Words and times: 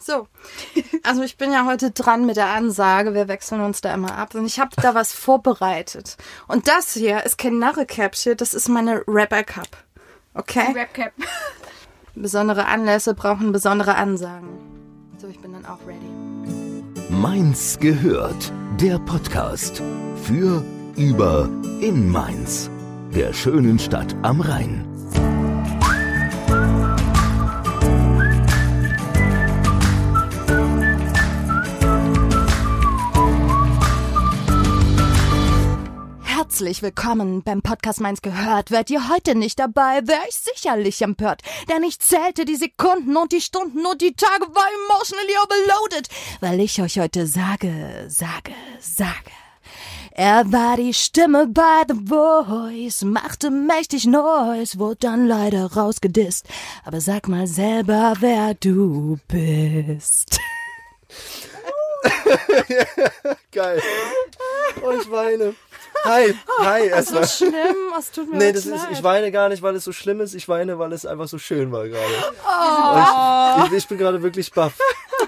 So. 0.00 0.26
Also 1.02 1.22
ich 1.22 1.36
bin 1.36 1.52
ja 1.52 1.66
heute 1.66 1.90
dran 1.90 2.26
mit 2.26 2.36
der 2.36 2.48
Ansage. 2.48 3.14
Wir 3.14 3.28
wechseln 3.28 3.60
uns 3.60 3.80
da 3.80 3.94
immer 3.94 4.16
ab. 4.16 4.34
Und 4.34 4.46
ich 4.46 4.58
habe 4.58 4.70
da 4.80 4.94
was 4.94 5.12
vorbereitet. 5.12 6.16
Und 6.48 6.68
das 6.68 6.94
hier 6.94 7.24
ist 7.24 7.38
kein 7.38 7.58
Narrekäppchen, 7.58 8.36
das 8.36 8.54
ist 8.54 8.68
meine 8.68 9.02
Rapper 9.06 9.44
Cup. 9.44 9.68
Okay? 10.34 10.74
Rapcap. 10.74 11.12
Besondere 12.14 12.66
Anlässe 12.66 13.14
brauchen 13.14 13.52
besondere 13.52 13.94
Ansagen. 13.94 14.48
So, 15.18 15.28
ich 15.28 15.38
bin 15.40 15.52
dann 15.52 15.64
auch 15.64 15.78
ready. 15.86 17.10
Mainz 17.10 17.78
gehört. 17.78 18.52
Der 18.80 18.98
Podcast 18.98 19.82
für, 20.24 20.64
über, 20.96 21.48
in 21.80 22.10
Mainz. 22.10 22.70
Der 23.14 23.32
schönen 23.32 23.78
Stadt 23.78 24.14
am 24.22 24.40
Rhein. 24.40 24.89
Herzlich 36.60 36.82
willkommen 36.82 37.42
beim 37.42 37.62
Podcast 37.62 38.02
Mainz 38.02 38.20
gehört. 38.20 38.70
Wärt 38.70 38.90
ihr 38.90 39.08
heute 39.08 39.34
nicht 39.34 39.58
dabei, 39.58 40.06
wäre 40.06 40.20
ich 40.28 40.34
sicherlich 40.34 41.00
empört. 41.00 41.40
Denn 41.70 41.82
ich 41.82 41.98
zählte 42.00 42.44
die 42.44 42.56
Sekunden 42.56 43.16
und 43.16 43.32
die 43.32 43.40
Stunden 43.40 43.86
und 43.86 44.02
die 44.02 44.12
Tage 44.12 44.42
war 44.42 44.66
emotionally 44.84 45.32
overloaded, 45.42 46.10
weil 46.40 46.60
ich 46.60 46.82
euch 46.82 46.98
heute 46.98 47.26
sage, 47.26 48.04
sage, 48.08 48.52
sage. 48.78 49.30
Er 50.10 50.52
war 50.52 50.76
die 50.76 50.92
Stimme 50.92 51.46
bei 51.46 51.84
The 51.88 51.94
Voice, 51.94 53.04
machte 53.04 53.50
mächtig 53.50 54.04
Noise, 54.04 54.78
wurde 54.78 54.98
dann 55.00 55.26
leider 55.26 55.64
rausgedisst. 55.64 56.46
Aber 56.84 57.00
sag 57.00 57.26
mal 57.26 57.46
selber, 57.46 58.16
wer 58.20 58.52
du 58.52 59.18
bist. 59.28 60.38
Geil. 63.50 63.80
Oh, 64.82 64.90
ich 64.90 65.10
weine. 65.10 65.54
Hi, 66.04 66.34
hi, 66.60 66.80
So 66.88 66.94
erstmal. 66.94 67.28
schlimm, 67.28 67.76
es 67.98 68.10
tut 68.10 68.30
mir 68.30 68.38
Nee, 68.38 68.52
das 68.52 68.66
ist, 68.66 68.72
leid. 68.72 68.88
ich 68.92 69.02
weine 69.02 69.30
gar 69.30 69.48
nicht, 69.48 69.62
weil 69.62 69.74
es 69.76 69.84
so 69.84 69.92
schlimm 69.92 70.20
ist. 70.20 70.34
Ich 70.34 70.48
weine, 70.48 70.78
weil 70.78 70.92
es 70.92 71.04
einfach 71.06 71.28
so 71.28 71.38
schön 71.38 71.72
war 71.72 71.86
gerade. 71.88 72.04
Oh. 72.46 73.62
Ich, 73.66 73.72
ich, 73.72 73.78
ich 73.78 73.88
bin 73.88 73.98
gerade 73.98 74.22
wirklich 74.22 74.50
baff. 74.52 74.72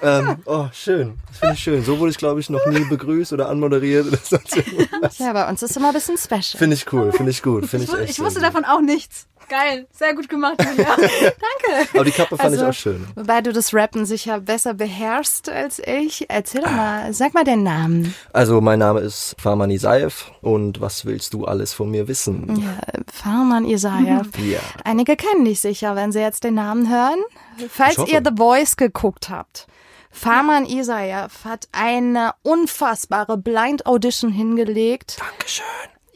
Ähm, 0.00 0.42
oh, 0.46 0.66
schön. 0.72 1.18
Das 1.28 1.38
finde 1.38 1.54
ich 1.54 1.60
schön. 1.62 1.84
So 1.84 1.98
wurde 1.98 2.10
ich, 2.10 2.18
glaube 2.18 2.40
ich, 2.40 2.48
noch 2.50 2.64
nie 2.66 2.84
begrüßt 2.84 3.32
oder 3.34 3.48
anmoderiert 3.48 4.06
oder 4.08 4.16
sonst 4.22 4.56
irgendwas. 4.56 5.18
Ja, 5.18 5.32
bei 5.32 5.48
uns 5.48 5.62
ist 5.62 5.76
immer 5.76 5.88
ein 5.88 5.94
bisschen 5.94 6.16
special. 6.18 6.58
Finde 6.58 6.74
ich 6.74 6.92
cool, 6.92 7.12
finde 7.12 7.30
ich 7.30 7.42
gut, 7.42 7.66
finde 7.66 7.84
Ich, 7.86 7.92
ich 7.92 7.98
echt. 8.00 8.10
ich 8.10 8.20
wusste 8.20 8.40
davon 8.40 8.64
auch 8.64 8.80
nichts. 8.80 9.26
Geil, 9.52 9.86
sehr 9.92 10.14
gut 10.14 10.30
gemacht, 10.30 10.56
Julia. 10.64 10.94
gut. 10.96 11.94
Aber 11.94 12.04
die 12.04 12.10
Kappe 12.10 12.38
fand 12.38 12.52
Also- 12.52 12.62
ich 12.64 12.68
auch 12.70 12.72
schön. 12.72 13.06
Wobei 13.14 13.42
du 13.42 13.52
das 13.52 13.74
Rappen 13.74 14.06
sicher 14.06 14.40
besser 14.40 14.72
beherrschst 14.72 15.50
als 15.50 15.78
ich. 15.78 16.30
Erzähl 16.30 16.62
doch 16.62 16.70
mal, 16.70 17.12
sag 17.12 17.34
mal 17.34 17.44
den 17.44 17.62
Namen. 17.62 18.14
Also, 18.32 18.62
mein 18.62 18.78
Name 18.78 19.00
ist 19.00 19.34
Farman 19.38 19.70
Isaev 19.70 20.30
und 20.40 20.80
was 20.80 21.04
willst 21.04 21.34
du 21.34 21.44
alles 21.44 21.74
von 21.74 21.90
mir 21.90 22.08
wissen? 22.08 22.56
Ja, 22.62 22.78
Farman 23.12 23.66
Isaiah. 23.66 24.22
Ja. 24.42 24.60
Einige 24.84 25.16
kennen 25.16 25.44
dich 25.44 25.60
sicher, 25.60 25.96
wenn 25.96 26.12
sie 26.12 26.20
jetzt 26.20 26.44
den 26.44 26.54
Namen 26.54 26.88
hören. 26.90 27.20
Falls 27.68 27.98
ihr 28.08 28.22
The 28.24 28.32
Voice 28.36 28.76
geguckt 28.76 29.28
habt. 29.28 29.66
Farman 30.10 30.64
Isaiah 30.66 31.28
hat 31.44 31.68
eine 31.72 32.32
unfassbare 32.42 33.36
Blind 33.36 33.84
Audition 33.86 34.32
hingelegt. 34.32 35.18
Dankeschön. 35.20 35.64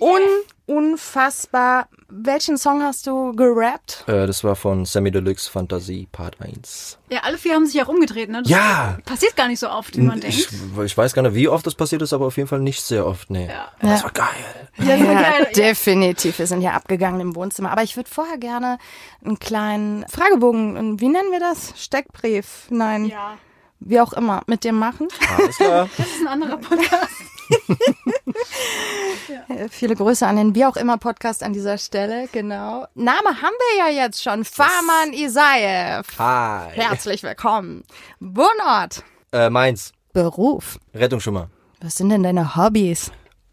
Un 0.01 0.21
unfassbar. 0.67 1.89
Welchen 2.09 2.57
Song 2.57 2.83
hast 2.83 3.07
du 3.07 3.33
gerappt? 3.35 4.05
Äh, 4.07 4.27
das 4.27 4.45
war 4.45 4.55
von 4.57 4.85
Sammy 4.85 5.11
Deluxe 5.11 5.51
Fantasie 5.51 6.07
Part 6.13 6.37
1. 6.41 6.99
Ja, 7.11 7.21
alle 7.25 7.39
vier 7.39 7.55
haben 7.55 7.67
sich 7.67 7.83
auch 7.83 7.89
umgedreht, 7.89 8.29
ne? 8.31 8.43
Das 8.43 8.51
Ja! 8.51 8.99
Passiert 9.05 9.37
gar 9.37 9.49
nicht 9.49 9.59
so 9.59 9.69
oft, 9.71 9.97
wie 9.97 10.03
man 10.03 10.23
Ich, 10.23 10.47
denkt. 10.49 10.83
ich 10.85 10.97
weiß 10.97 11.15
gar 11.15 11.23
nicht, 11.23 11.35
wie 11.35 11.49
oft 11.49 11.67
das 11.67 11.75
passiert 11.75 12.03
ist, 12.03 12.13
aber 12.13 12.27
auf 12.27 12.37
jeden 12.37 12.49
Fall 12.49 12.61
nicht 12.61 12.83
sehr 12.83 13.07
oft. 13.07 13.31
Nee. 13.31 13.49
Ja. 13.49 13.69
Aber 13.81 13.91
Das 13.91 14.01
Ja. 14.01 14.05
war 14.05 14.13
geil. 14.13 14.69
Ja, 14.79 14.97
das 14.97 15.07
war 15.07 15.15
geil. 15.15 15.47
Ja. 15.47 15.53
definitiv. 15.69 16.39
Wir 16.39 16.47
sind 16.47 16.61
ja 16.63 16.73
abgegangen 16.73 17.21
im 17.21 17.35
Wohnzimmer. 17.35 17.71
Aber 17.73 17.83
ich 17.83 17.97
würde 17.97 18.11
vorher 18.11 18.39
gerne 18.39 18.79
einen 19.25 19.39
kleinen 19.39 20.07
Fragebogen, 20.09 21.01
wie 21.01 21.09
nennen 21.09 21.31
wir 21.33 21.41
das? 21.41 21.73
Steckbrief? 21.77 22.67
Nein, 22.71 23.07
ja, 23.07 23.37
wie 23.81 24.01
auch 24.01 24.13
immer, 24.13 24.43
mit 24.47 24.65
dir 24.65 24.73
machen. 24.73 25.09
Alles 25.37 25.57
klar. 25.57 25.89
das 25.97 26.07
ist 26.07 26.21
ein 26.21 26.29
anderer 26.29 26.57
Podcast. 26.59 27.11
Viele 29.71 29.97
Grüße 29.97 30.27
an 30.27 30.37
den 30.37 30.55
Wie 30.55 30.65
auch 30.65 30.77
immer 30.77 30.99
Podcast 30.99 31.43
an 31.43 31.53
dieser 31.53 31.79
Stelle, 31.79 32.29
genau. 32.33 32.87
Name 32.95 33.43
haben 33.43 33.55
wir 33.59 33.87
ja 33.87 34.05
jetzt 34.05 34.23
schon. 34.23 34.45
Farman 34.45 35.13
Isaev. 35.13 36.07
Hi. 36.19 36.71
Herzlich 36.73 37.23
willkommen. 37.23 37.85
Wohnort. 38.21 39.03
Äh, 39.33 39.51
meins. 39.51 39.93
Beruf. 40.13 40.79
Rettungsschimmer. 40.95 41.51
Was 41.81 41.97
sind 41.97 42.11
denn 42.11 42.23
deine 42.23 42.57
Hobbys? 42.57 43.11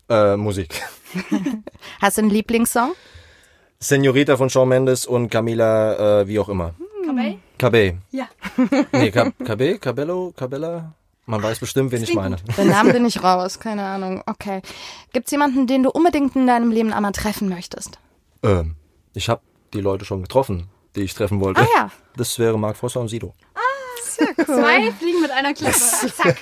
Äh, 0.09 0.37
Musik. 0.37 0.81
Hast 2.01 2.17
du 2.17 2.21
einen 2.21 2.31
Lieblingssong? 2.31 2.93
Senorita 3.79 4.37
von 4.37 4.49
Shawn 4.49 4.69
Mendes 4.69 5.05
und 5.05 5.29
Camila, 5.29 6.21
äh, 6.21 6.27
wie 6.27 6.39
auch 6.39 6.49
immer. 6.49 6.73
Kabay? 7.05 7.37
KB. 7.57 7.95
Ja. 8.11 8.29
Nee, 8.93 9.11
Ka 9.11 9.31
KB? 9.43 9.77
Cabello? 9.81 10.33
Cabella? 10.35 10.93
Man 11.25 11.41
weiß 11.41 11.59
bestimmt, 11.59 11.91
wen 11.91 12.03
ich 12.03 12.13
meine. 12.13 12.35
Den 12.57 12.67
Namen 12.69 12.91
bin 12.93 13.05
ich 13.05 13.23
raus, 13.23 13.59
keine 13.59 13.83
Ahnung. 13.85 14.23
Okay. 14.25 14.61
Gibt's 15.13 15.31
jemanden, 15.31 15.67
den 15.67 15.83
du 15.83 15.89
unbedingt 15.89 16.35
in 16.35 16.47
deinem 16.47 16.71
Leben 16.71 16.91
einmal 16.91 17.13
treffen 17.13 17.47
möchtest? 17.49 17.97
Ähm, 18.43 18.75
ich 19.13 19.29
habe 19.29 19.41
die 19.73 19.79
Leute 19.81 20.03
schon 20.05 20.21
getroffen, 20.21 20.67
die 20.95 21.01
ich 21.01 21.13
treffen 21.13 21.39
wollte. 21.39 21.61
Ah 21.61 21.67
ja. 21.75 21.91
Das 22.17 22.37
wäre 22.39 22.59
Marc 22.59 22.75
Vosser 22.75 22.99
und 22.99 23.07
Sido. 23.07 23.33
Zwei 24.45 24.91
Fliegen 24.91 25.21
mit 25.21 25.31
einer 25.31 25.53
Klappe. 25.53 25.73
Zack. 25.77 26.37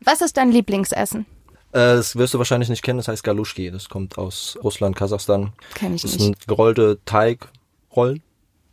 Was 0.00 0.20
ist 0.20 0.36
dein 0.36 0.50
Lieblingsessen? 0.50 1.26
Äh, 1.72 1.96
das 1.96 2.16
wirst 2.16 2.34
du 2.34 2.38
wahrscheinlich 2.38 2.68
nicht 2.68 2.82
kennen, 2.82 2.98
das 2.98 3.08
heißt 3.08 3.24
Galuschki. 3.24 3.70
Das 3.70 3.88
kommt 3.88 4.18
aus 4.18 4.58
Russland, 4.62 4.96
Kasachstan. 4.96 5.52
Kenn 5.74 5.94
ich 5.94 6.02
Das 6.02 6.12
nicht. 6.12 6.22
sind 6.22 6.48
gerollte 6.48 6.98
Teigrollen 7.04 8.22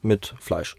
mit 0.02 0.36
Fleisch. 0.40 0.75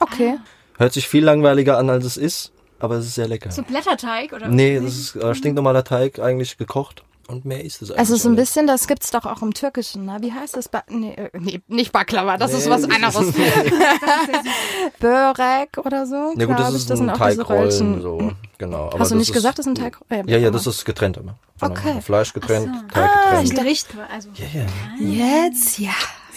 Okay. 0.00 0.38
Hört 0.78 0.92
sich 0.92 1.06
viel 1.08 1.24
langweiliger 1.24 1.76
an, 1.76 1.90
als 1.90 2.04
es 2.04 2.16
ist, 2.16 2.52
aber 2.78 2.96
es 2.96 3.06
ist 3.06 3.16
sehr 3.16 3.28
lecker. 3.28 3.50
So 3.50 3.62
Blätterteig 3.62 4.32
oder 4.32 4.48
Nee, 4.48 4.80
das 4.80 4.96
ist 4.96 5.16
äh, 5.16 5.34
stinknormaler 5.34 5.84
Teig, 5.84 6.18
eigentlich 6.18 6.56
gekocht. 6.56 7.02
Und 7.26 7.44
mehr 7.44 7.62
ist 7.62 7.82
es 7.82 7.90
eigentlich 7.90 7.98
Also 7.98 8.16
so 8.16 8.28
ein 8.30 8.32
nicht. 8.32 8.40
bisschen, 8.40 8.66
das 8.66 8.86
gibt's 8.88 9.10
doch 9.10 9.26
auch 9.26 9.42
im 9.42 9.52
Türkischen, 9.52 10.06
ne? 10.06 10.16
Wie 10.22 10.32
heißt 10.32 10.56
das? 10.56 10.70
Ba 10.70 10.82
nee, 10.88 11.12
äh, 11.12 11.28
nee, 11.38 11.60
nicht 11.68 11.92
Baklava, 11.92 12.38
das 12.38 12.54
ist 12.54 12.64
Nee, 12.64 12.70
was 12.70 12.82
das 12.82 12.90
anderes. 12.90 13.34
Börek 15.00 15.76
oder 15.84 16.06
so. 16.06 16.32
Ja 16.38 16.46
gut, 16.46 16.58
das 16.58 16.72
ist 16.74 16.88
sind 16.88 17.02
ein 17.02 17.10
auch 17.10 17.26
diese 17.28 17.44
Teigrollen, 17.44 18.00
so, 18.00 18.32
genau. 18.56 18.86
Aber 18.86 19.00
Hast 19.00 19.10
du 19.10 19.14
das 19.16 19.18
nicht 19.18 19.28
ist, 19.28 19.34
gesagt, 19.34 19.58
das 19.58 19.66
ist 19.66 19.72
ein 19.72 19.74
Teig? 19.74 19.98
Ja, 20.26 20.38
ja, 20.38 20.50
das 20.50 20.66
ist 20.66 20.84
getrennt 20.86 21.18
immer. 21.18 21.34
Okay. 21.60 22.00
Fleisch 22.00 22.32
getrennt, 22.32 22.70
Teig 22.92 23.04
Ah, 23.10 23.30
Das 23.32 23.42
getrennt. 23.42 23.58
Gericht, 23.60 23.88
also 24.10 24.28
Ja, 24.34 24.62
ja. 24.98 25.46
Jetzt, 25.46 25.78
ja. 25.78 25.90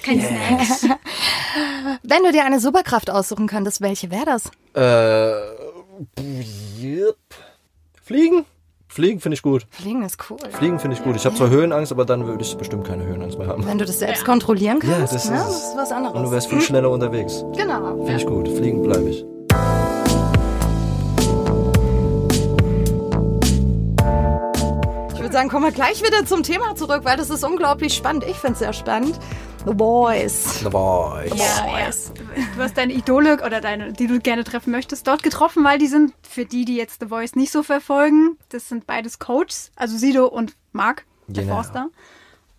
Kein 0.04 0.22
Snack. 0.22 1.00
Wenn 2.04 2.24
du 2.24 2.32
dir 2.32 2.44
eine 2.46 2.60
Superkraft 2.60 3.10
aussuchen 3.10 3.48
könntest, 3.48 3.82
welche 3.82 4.12
wäre 4.12 4.26
das? 4.26 4.52
Äh, 4.76 5.32
yep. 6.82 7.16
Fliegen? 8.04 8.46
Fliegen 8.88 9.22
finde 9.22 9.36
ich 9.36 9.42
gut. 9.42 9.66
Fliegen 9.70 10.04
ist 10.04 10.18
cool. 10.30 10.38
Fliegen 10.52 10.78
finde 10.80 10.98
ich 10.98 11.04
gut. 11.04 11.16
Ich 11.16 11.26
habe 11.26 11.34
zwar 11.36 11.50
Höhenangst, 11.50 11.94
aber 11.94 12.04
dann 12.04 12.28
würde 12.28 12.44
ich 12.44 12.58
bestimmt 12.58 12.86
keine 12.86 13.06
Höhenangst 13.06 13.38
mehr 13.38 13.48
haben. 13.48 13.66
Wenn 13.66 13.78
du 13.78 13.86
das 13.86 14.00
selbst 14.00 14.26
kontrollieren 14.26 14.80
Ja, 14.84 14.98
kannst, 14.98 15.14
das 15.14 15.30
ne? 15.30 15.38
ist 15.38 15.44
das 15.46 15.56
es. 15.56 15.64
ist 15.70 15.78
was 15.78 15.92
Und 15.92 16.04
du 16.04 16.08
anderes. 16.10 16.32
wärst 16.32 16.50
viel 16.50 16.62
schneller 16.62 16.90
unterwegs. 16.90 17.46
Genau. 17.56 17.96
Finde 18.06 18.16
ich 18.18 18.26
gut. 18.26 18.50
Fliegen 18.50 18.82
bleibe 18.84 19.10
ich. 19.10 19.24
Ich 25.14 25.20
würde 25.20 25.34
sagen, 25.34 25.50
kommen 25.50 25.66
wir 25.66 25.72
gleich 25.72 26.02
wieder 26.04 26.26
zum 26.26 26.44
Thema 26.44 26.76
zurück, 26.76 27.02
weil 27.04 27.18
das 27.18 27.30
ist 27.30 27.44
unglaublich 27.44 27.94
spannend. 27.94 28.26
Ich 28.28 28.38
finde 28.38 28.54
es 28.54 28.60
sehr 28.60 28.74
spannend. 28.74 29.18
The 29.66 29.74
Boys. 29.76 30.60
The 30.64 30.70
Boys. 30.70 31.32
Ja, 31.36 31.68
ja. 31.80 31.90
Du 32.56 32.62
hast 32.62 32.78
deine 32.78 32.94
Idole 32.94 33.36
oder 33.46 33.62
deine, 33.62 33.94
die 33.94 34.08
du 34.08 34.20
gerne 34.20 34.44
treffen 34.44 34.72
möchtest, 34.72 35.08
dort 35.08 35.22
getroffen, 35.22 35.64
weil 35.64 35.78
die 35.78 35.88
sind, 35.88 36.14
für 36.24 36.46
die, 36.46 36.66
die 36.66 36.76
jetzt 36.76 37.00
The 37.00 37.08
Voice 37.08 37.36
nicht 37.36 37.52
so 37.52 37.62
verfolgen, 37.62 38.38
das 38.50 38.70
sind 38.70 38.88
beides 38.88 39.20
Coaches, 39.20 39.72
also 39.76 39.98
Sido 39.98 40.26
und 40.26 40.56
Marc, 40.72 41.06
der 41.28 41.44
Genau. 41.44 41.56
Forster. 41.56 41.88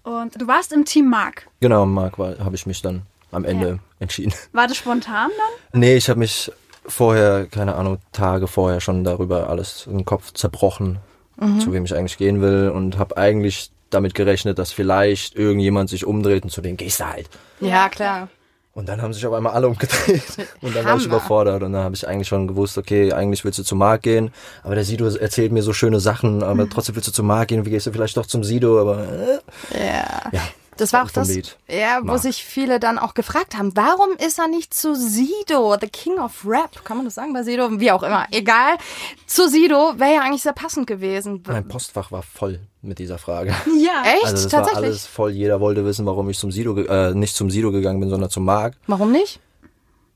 Und 0.04 0.40
du 0.40 0.46
warst 0.46 0.72
im 0.72 0.84
Team 0.84 1.08
Marc. 1.10 1.48
Genau, 1.60 1.86
Marc, 1.86 2.18
habe 2.18 2.54
ich 2.54 2.66
mich 2.66 2.82
dann 2.82 3.02
am 3.32 3.44
Ende 3.44 3.80
entschieden. 3.98 4.32
War 4.52 4.68
das 4.68 4.76
spontan 4.76 5.30
dann? 5.72 5.80
Nee, 5.80 5.96
ich 5.96 6.08
habe 6.08 6.20
mich 6.20 6.52
vorher, 6.86 7.46
keine 7.46 7.74
Ahnung, 7.74 7.98
Tage 8.12 8.46
vorher 8.46 8.80
schon 8.80 9.02
darüber 9.02 9.48
alles 9.50 9.86
in 9.86 9.98
den 9.98 10.04
Kopf 10.04 10.32
zerbrochen, 10.34 10.98
zu 11.58 11.72
wem 11.72 11.84
ich 11.84 11.94
eigentlich 11.96 12.18
gehen 12.18 12.40
will 12.40 12.70
und 12.72 12.98
habe 12.98 13.16
eigentlich 13.16 13.71
damit 13.94 14.14
gerechnet, 14.14 14.58
dass 14.58 14.72
vielleicht 14.72 15.36
irgendjemand 15.36 15.90
sich 15.90 16.04
umdreht 16.06 16.44
und 16.44 16.50
zu 16.50 16.60
denen 16.60 16.76
gehst 16.76 17.00
du 17.00 17.06
halt. 17.06 17.28
Ja, 17.60 17.88
klar. 17.88 18.28
Und 18.74 18.88
dann 18.88 19.02
haben 19.02 19.12
sich 19.12 19.26
auf 19.26 19.34
einmal 19.34 19.52
alle 19.52 19.68
umgedreht 19.68 20.22
und 20.62 20.74
dann 20.74 20.86
war 20.86 20.96
ich 20.96 21.04
überfordert 21.04 21.62
und 21.62 21.74
dann 21.74 21.84
habe 21.84 21.94
ich 21.94 22.08
eigentlich 22.08 22.28
schon 22.28 22.48
gewusst, 22.48 22.78
okay, 22.78 23.12
eigentlich 23.12 23.44
willst 23.44 23.58
du 23.58 23.64
zu 23.64 23.76
Marc 23.76 24.02
gehen, 24.02 24.32
aber 24.62 24.74
der 24.74 24.84
Sido 24.84 25.06
erzählt 25.06 25.52
mir 25.52 25.62
so 25.62 25.74
schöne 25.74 26.00
Sachen, 26.00 26.42
aber 26.42 26.68
trotzdem 26.70 26.94
willst 26.96 27.08
du 27.08 27.12
zu 27.12 27.22
Marc 27.22 27.48
gehen, 27.48 27.66
wie 27.66 27.70
gehst 27.70 27.86
du 27.86 27.92
vielleicht 27.92 28.16
doch 28.16 28.24
zum 28.24 28.44
Sido, 28.44 28.80
aber 28.80 29.04
äh, 29.72 29.86
Ja. 29.88 30.22
ja. 30.32 30.40
Das 30.76 30.92
war 30.92 31.04
auch 31.04 31.10
das, 31.10 31.28
Lied. 31.28 31.56
ja, 31.68 31.98
wo 32.00 32.06
Mark. 32.06 32.22
sich 32.22 32.44
viele 32.44 32.80
dann 32.80 32.98
auch 32.98 33.14
gefragt 33.14 33.56
haben, 33.56 33.76
warum 33.76 34.10
ist 34.16 34.38
er 34.38 34.48
nicht 34.48 34.72
zu 34.72 34.94
Sido, 34.94 35.76
the 35.80 35.88
King 35.88 36.18
of 36.18 36.44
Rap? 36.46 36.84
Kann 36.84 36.96
man 36.96 37.04
das 37.06 37.14
sagen 37.14 37.32
bei 37.34 37.42
Sido? 37.42 37.78
Wie 37.78 37.90
auch 37.92 38.02
immer, 38.02 38.26
egal. 38.30 38.76
Zu 39.26 39.48
Sido 39.48 39.98
wäre 39.98 40.14
ja 40.14 40.20
eigentlich 40.22 40.42
sehr 40.42 40.54
passend 40.54 40.86
gewesen. 40.86 41.42
Mein 41.46 41.68
Postfach 41.68 42.10
war 42.10 42.22
voll 42.22 42.60
mit 42.80 42.98
dieser 42.98 43.18
Frage. 43.18 43.54
Ja. 43.78 44.02
Echt? 44.04 44.24
Also 44.24 44.44
das 44.44 44.48
Tatsächlich? 44.48 44.74
war 44.76 44.84
alles 44.84 45.06
voll. 45.06 45.30
Jeder 45.32 45.60
wollte 45.60 45.84
wissen, 45.84 46.06
warum 46.06 46.28
ich 46.30 46.38
zum 46.38 46.50
Sido, 46.52 46.76
äh, 46.76 47.14
nicht 47.14 47.34
zum 47.34 47.50
Sido 47.50 47.70
gegangen 47.72 48.00
bin, 48.00 48.10
sondern 48.10 48.30
zum 48.30 48.44
Marc. 48.44 48.74
Warum 48.86 49.12
nicht? 49.12 49.40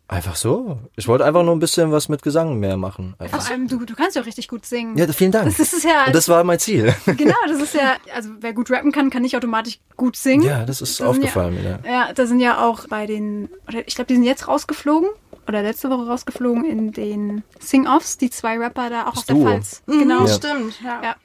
Einfach 0.08 0.36
so. 0.36 0.78
Ich 0.94 1.08
wollte 1.08 1.24
einfach 1.24 1.42
nur 1.42 1.54
ein 1.54 1.58
bisschen 1.58 1.90
was 1.90 2.08
mit 2.08 2.22
Gesang 2.22 2.60
mehr 2.60 2.76
machen. 2.76 3.16
Einfach. 3.18 3.42
Vor 3.42 3.50
allem, 3.50 3.66
du, 3.66 3.84
du 3.84 3.94
kannst 3.96 4.14
ja 4.14 4.22
auch 4.22 4.26
richtig 4.26 4.46
gut 4.46 4.64
singen. 4.64 4.96
Ja, 4.96 5.06
vielen 5.12 5.32
Dank. 5.32 5.56
Das 5.56 5.72
ist 5.72 5.82
ja, 5.84 6.06
Und 6.06 6.14
das 6.14 6.28
war 6.28 6.44
mein 6.44 6.60
Ziel. 6.60 6.94
genau, 7.06 7.34
das 7.48 7.60
ist 7.60 7.74
ja, 7.74 7.96
also 8.14 8.30
wer 8.40 8.52
gut 8.52 8.70
rappen 8.70 8.92
kann, 8.92 9.10
kann 9.10 9.22
nicht 9.22 9.36
automatisch 9.36 9.80
gut 9.96 10.16
singen. 10.16 10.44
Ja, 10.44 10.64
das 10.64 10.80
ist 10.80 10.90
Das 10.92 10.96
sind 10.98 11.06
aufgefallen 11.08 11.54
mir. 11.54 11.80
Ja. 11.84 11.90
Ja, 12.06 12.12
da 12.12 12.26
sind 12.26 12.38
ja 12.38 12.64
auch 12.64 12.86
bei 12.86 13.06
den, 13.06 13.48
oder 13.66 13.86
ich 13.86 13.96
glaube, 13.96 14.06
die 14.06 14.14
sind 14.14 14.22
jetzt 14.24 14.46
rausgeflogen 14.46 15.08
oder 15.48 15.62
letzte 15.62 15.90
Woche 15.90 16.06
rausgeflogen 16.06 16.64
in 16.64 16.92
den 16.92 17.42
Sing-Offs, 17.58 18.16
die 18.16 18.30
zwei 18.30 18.58
Rapper 18.58 18.90
da 18.90 19.06
auch 19.08 19.16
aus 19.16 19.26
der 19.26 19.34
Duo. 19.34 19.46
Pfalz. 19.46 19.82
Genau. 19.86 20.20
Mhm, 20.20 20.26
Ja. 20.26 20.32
Stimmt, 20.32 20.80
ja. 20.84 21.02
Ja, 21.02 21.16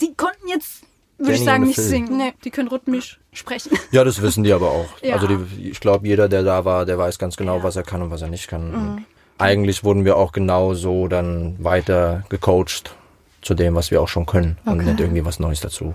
die 0.00 0.14
konnten 0.14 0.46
jetzt, 0.48 0.82
würde 1.18 1.32
ich 1.34 1.44
sagen, 1.44 1.62
und 1.62 1.68
nicht 1.68 1.76
Phil. 1.76 1.84
singen. 1.84 2.16
Nee. 2.16 2.32
Die 2.44 2.50
können 2.50 2.68
rhythmisch 2.68 3.18
sprechen. 3.32 3.70
Ja, 3.90 4.04
das 4.04 4.22
wissen 4.22 4.44
die 4.44 4.52
aber 4.52 4.70
auch. 4.70 4.88
Ja. 5.02 5.14
Also 5.16 5.26
die, 5.26 5.68
ich 5.70 5.80
glaube, 5.80 6.06
jeder, 6.06 6.28
der 6.28 6.42
da 6.42 6.64
war, 6.64 6.84
der 6.86 6.98
weiß 6.98 7.18
ganz 7.18 7.36
genau, 7.36 7.62
was 7.62 7.76
er 7.76 7.82
kann 7.82 8.02
und 8.02 8.10
was 8.10 8.22
er 8.22 8.28
nicht 8.28 8.48
kann. 8.48 8.74
Und 8.74 9.04
Eigentlich 9.38 9.84
wurden 9.84 10.04
wir 10.04 10.16
auch 10.16 10.32
genau 10.32 10.74
so 10.74 11.06
dann 11.08 11.56
weiter 11.62 12.24
gecoacht 12.28 12.94
zu 13.42 13.54
dem, 13.54 13.74
was 13.76 13.90
wir 13.90 14.02
auch 14.02 14.08
schon 14.08 14.26
können 14.26 14.58
und 14.64 14.80
Okay. 14.80 14.84
nicht 14.90 15.00
irgendwie 15.00 15.24
was 15.24 15.38
Neues 15.38 15.60
dazu. 15.60 15.94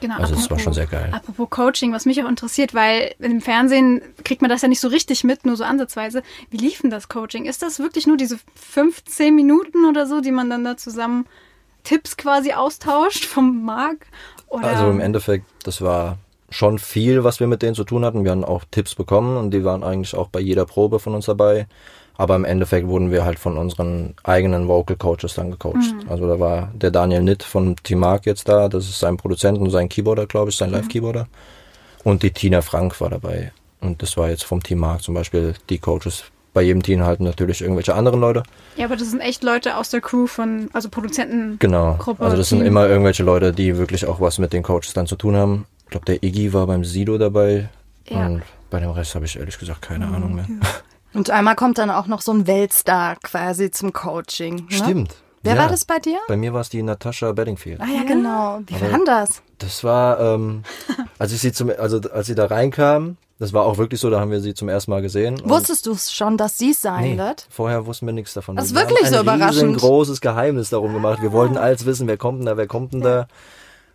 Genau. 0.00 0.16
Also 0.16 0.34
es 0.34 0.40
war 0.50 0.56
apropos- 0.58 0.62
schon 0.62 0.72
sehr 0.74 0.86
geil. 0.86 1.10
Apropos 1.12 1.48
Coaching, 1.50 1.92
was 1.92 2.06
mich 2.06 2.22
auch 2.22 2.28
interessiert, 2.28 2.74
weil 2.74 3.14
im 3.20 3.40
Fernsehen 3.40 4.02
kriegt 4.24 4.42
man 4.42 4.50
das 4.50 4.60
ja 4.62 4.68
nicht 4.68 4.80
so 4.80 4.88
richtig 4.88 5.22
mit, 5.22 5.46
nur 5.46 5.56
so 5.56 5.62
ansatzweise. 5.64 6.22
Wie 6.50 6.56
lief 6.56 6.82
denn 6.82 6.90
das 6.90 7.08
Coaching? 7.08 7.44
Ist 7.46 7.62
das 7.62 7.78
wirklich 7.78 8.06
nur 8.08 8.16
diese 8.16 8.36
15 8.56 9.34
Minuten 9.34 9.84
oder 9.86 10.06
so, 10.06 10.20
die 10.20 10.32
man 10.32 10.50
dann 10.50 10.64
da 10.64 10.76
zusammen 10.76 11.26
Tipps 11.84 12.16
quasi 12.16 12.52
austauscht 12.52 13.24
vom 13.24 13.64
Marc? 13.64 14.06
Oder 14.52 14.68
Also 14.68 14.90
im 14.90 15.00
Endeffekt, 15.00 15.46
das 15.64 15.80
war 15.80 16.18
schon 16.50 16.78
viel, 16.78 17.24
was 17.24 17.40
wir 17.40 17.46
mit 17.46 17.62
denen 17.62 17.74
zu 17.74 17.84
tun 17.84 18.04
hatten. 18.04 18.24
Wir 18.24 18.32
haben 18.32 18.44
auch 18.44 18.64
Tipps 18.70 18.94
bekommen 18.94 19.38
und 19.38 19.50
die 19.50 19.64
waren 19.64 19.82
eigentlich 19.82 20.14
auch 20.14 20.28
bei 20.28 20.40
jeder 20.40 20.66
Probe 20.66 20.98
von 20.98 21.14
uns 21.14 21.24
dabei. 21.24 21.66
Aber 22.18 22.36
im 22.36 22.44
Endeffekt 22.44 22.86
wurden 22.86 23.10
wir 23.10 23.24
halt 23.24 23.38
von 23.38 23.56
unseren 23.56 24.14
eigenen 24.22 24.68
Vocal 24.68 24.96
Coaches 24.96 25.34
dann 25.34 25.50
gecoacht. 25.50 25.94
Also 26.06 26.28
da 26.28 26.38
war 26.38 26.70
der 26.74 26.90
Daniel 26.90 27.22
Nitt 27.22 27.42
von 27.42 27.76
Team 27.76 28.00
Mark 28.00 28.26
jetzt 28.26 28.46
da, 28.46 28.68
das 28.68 28.90
ist 28.90 28.98
sein 28.98 29.16
Produzent 29.16 29.58
und 29.58 29.70
sein 29.70 29.88
Keyboarder, 29.88 30.26
glaube 30.26 30.50
ich, 30.50 30.56
sein 30.56 30.70
Live-Keyboarder. 30.70 31.26
Und 32.04 32.22
die 32.22 32.30
Tina 32.30 32.60
Frank 32.60 33.00
war 33.00 33.08
dabei. 33.08 33.52
Und 33.80 34.02
das 34.02 34.18
war 34.18 34.28
jetzt 34.28 34.44
vom 34.44 34.62
Team 34.62 34.80
Mark 34.80 35.02
zum 35.02 35.14
Beispiel 35.14 35.54
die 35.70 35.78
Coaches. 35.78 36.24
Bei 36.54 36.60
jedem 36.62 36.82
Team 36.82 37.02
halt 37.02 37.20
natürlich 37.20 37.62
irgendwelche 37.62 37.94
anderen 37.94 38.20
Leute. 38.20 38.42
Ja, 38.76 38.84
aber 38.86 38.96
das 38.96 39.10
sind 39.10 39.20
echt 39.20 39.42
Leute 39.42 39.76
aus 39.76 39.88
der 39.90 40.00
Crew 40.02 40.26
von, 40.26 40.68
also 40.74 40.88
Produzenten. 40.90 41.58
Genau. 41.58 41.94
Gruppe, 41.98 42.22
also 42.24 42.36
das 42.36 42.50
sind 42.50 42.58
Team. 42.58 42.66
immer 42.68 42.86
irgendwelche 42.88 43.22
Leute, 43.22 43.52
die 43.52 43.78
wirklich 43.78 44.06
auch 44.06 44.20
was 44.20 44.38
mit 44.38 44.52
den 44.52 44.62
Coaches 44.62 44.92
dann 44.92 45.06
zu 45.06 45.16
tun 45.16 45.34
haben. 45.36 45.66
Ich 45.84 45.90
glaube, 45.90 46.04
der 46.06 46.22
Iggy 46.22 46.52
war 46.52 46.66
beim 46.66 46.84
Sido 46.84 47.16
dabei. 47.16 47.68
Ja. 48.08 48.26
Und 48.26 48.42
bei 48.70 48.80
dem 48.80 48.90
Rest 48.90 49.14
habe 49.14 49.24
ich 49.24 49.38
ehrlich 49.38 49.58
gesagt 49.58 49.80
keine 49.82 50.06
Ahnung 50.08 50.34
mehr. 50.34 50.46
Und 51.14 51.28
einmal 51.30 51.56
kommt 51.56 51.76
dann 51.78 51.90
auch 51.90 52.06
noch 52.06 52.22
so 52.22 52.32
ein 52.32 52.46
Weltstar 52.46 53.16
quasi 53.22 53.70
zum 53.70 53.92
Coaching. 53.92 54.54
Ne? 54.56 54.76
Stimmt. 54.76 55.14
Wer 55.42 55.56
Ja. 55.56 55.60
war 55.62 55.68
das 55.68 55.84
bei 55.84 55.98
dir? 55.98 56.18
Bei 56.28 56.36
mir 56.38 56.52
war 56.54 56.60
es 56.62 56.68
die 56.70 56.82
Natascha 56.82 57.32
Bedingfield. 57.32 57.80
Ah 57.80 57.86
ja, 57.86 58.02
genau. 58.04 58.60
Wie 58.66 58.80
war 58.80 58.88
denn 58.88 59.04
das? 59.04 59.42
Das 59.58 59.84
war, 59.84 60.20
ähm, 60.20 60.62
als 61.18 61.32
ich 61.32 61.40
sie 61.40 61.52
zum, 61.52 61.70
also 61.78 62.00
als 62.12 62.28
sie 62.28 62.34
da 62.34 62.46
reinkam, 62.46 63.16
das 63.42 63.52
war 63.52 63.64
auch 63.64 63.76
wirklich 63.76 63.98
so, 64.00 64.08
da 64.08 64.20
haben 64.20 64.30
wir 64.30 64.40
sie 64.40 64.54
zum 64.54 64.68
ersten 64.68 64.92
Mal 64.92 65.02
gesehen. 65.02 65.40
Wusstest 65.44 65.84
du 65.86 65.96
schon, 65.96 66.36
dass 66.36 66.58
sie 66.58 66.70
es 66.70 66.80
sein 66.80 67.02
Nee, 67.02 67.18
wird? 67.18 67.44
vorher 67.50 67.86
wussten 67.86 68.06
wir 68.06 68.12
nichts 68.12 68.34
davon. 68.34 68.54
Das 68.54 68.66
ist 68.66 68.74
Wir 68.74 68.82
wirklich 68.82 69.00
haben 69.06 69.12
so 69.14 69.16
ein 69.16 69.22
überraschend. 69.22 69.78
großes 69.78 70.20
Geheimnis 70.20 70.70
darum 70.70 70.92
gemacht. 70.94 71.20
Wir 71.20 71.32
wollten 71.32 71.56
alles 71.56 71.84
wissen, 71.84 72.06
wer 72.06 72.16
kommt 72.16 72.38
denn 72.38 72.46
da, 72.46 72.56
wer 72.56 72.68
kommt 72.68 72.92
denn 72.92 73.00
da. 73.00 73.26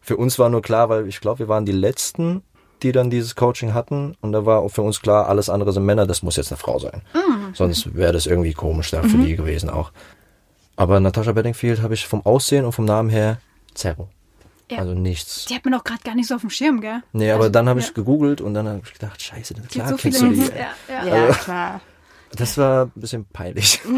Für 0.01 0.17
uns 0.17 0.37
war 0.37 0.49
nur 0.49 0.61
klar, 0.61 0.89
weil 0.89 1.07
ich 1.07 1.21
glaube, 1.21 1.39
wir 1.39 1.47
waren 1.47 1.65
die 1.65 1.71
Letzten, 1.71 2.43
die 2.83 2.91
dann 2.91 3.09
dieses 3.09 3.35
Coaching 3.37 3.73
hatten. 3.73 4.17
Und 4.19 4.33
da 4.33 4.45
war 4.45 4.59
auch 4.59 4.69
für 4.69 4.81
uns 4.81 5.01
klar, 5.01 5.29
alles 5.29 5.49
andere 5.49 5.71
sind 5.71 5.85
Männer, 5.85 6.05
das 6.05 6.23
muss 6.23 6.35
jetzt 6.35 6.51
eine 6.51 6.57
Frau 6.57 6.77
sein. 6.77 7.01
Mhm. 7.13 7.55
Sonst 7.55 7.95
wäre 7.95 8.11
das 8.11 8.25
irgendwie 8.25 8.53
komisch 8.53 8.91
da 8.91 9.01
für 9.01 9.17
die 9.17 9.37
gewesen 9.37 9.69
auch. 9.69 9.93
Aber 10.75 10.99
Natascha 10.99 11.31
Bedingfield 11.31 11.81
habe 11.81 11.93
ich 11.93 12.05
vom 12.05 12.25
Aussehen 12.25 12.65
und 12.65 12.73
vom 12.73 12.83
Namen 12.83 13.09
her 13.09 13.37
Zero. 13.73 14.09
Ja. 14.69 14.79
Also 14.79 14.93
nichts. 14.93 15.45
Die 15.45 15.55
hat 15.55 15.63
man 15.63 15.73
auch 15.75 15.83
gerade 15.83 16.01
gar 16.03 16.15
nicht 16.15 16.27
so 16.27 16.35
auf 16.35 16.41
dem 16.41 16.49
Schirm, 16.49 16.81
gell? 16.81 17.01
Nee, 17.13 17.31
aber 17.31 17.49
dann 17.49 17.69
habe 17.69 17.79
ich 17.79 17.93
gegoogelt 17.93 18.41
und 18.41 18.53
dann 18.53 18.67
habe 18.67 18.81
ich 18.83 18.93
gedacht, 18.93 19.21
scheiße, 19.21 19.53
klar 19.69 19.89
so 19.89 19.95
kennst 19.95 20.19
viele 20.19 20.33
du 20.33 20.41
die. 20.41 20.51
Ja, 20.89 21.05
ja. 21.05 21.27
Ja, 21.27 21.33
klar. 21.33 21.81
Das 22.35 22.57
war 22.57 22.85
ein 22.85 22.91
bisschen 22.95 23.25
peinlich. 23.25 23.79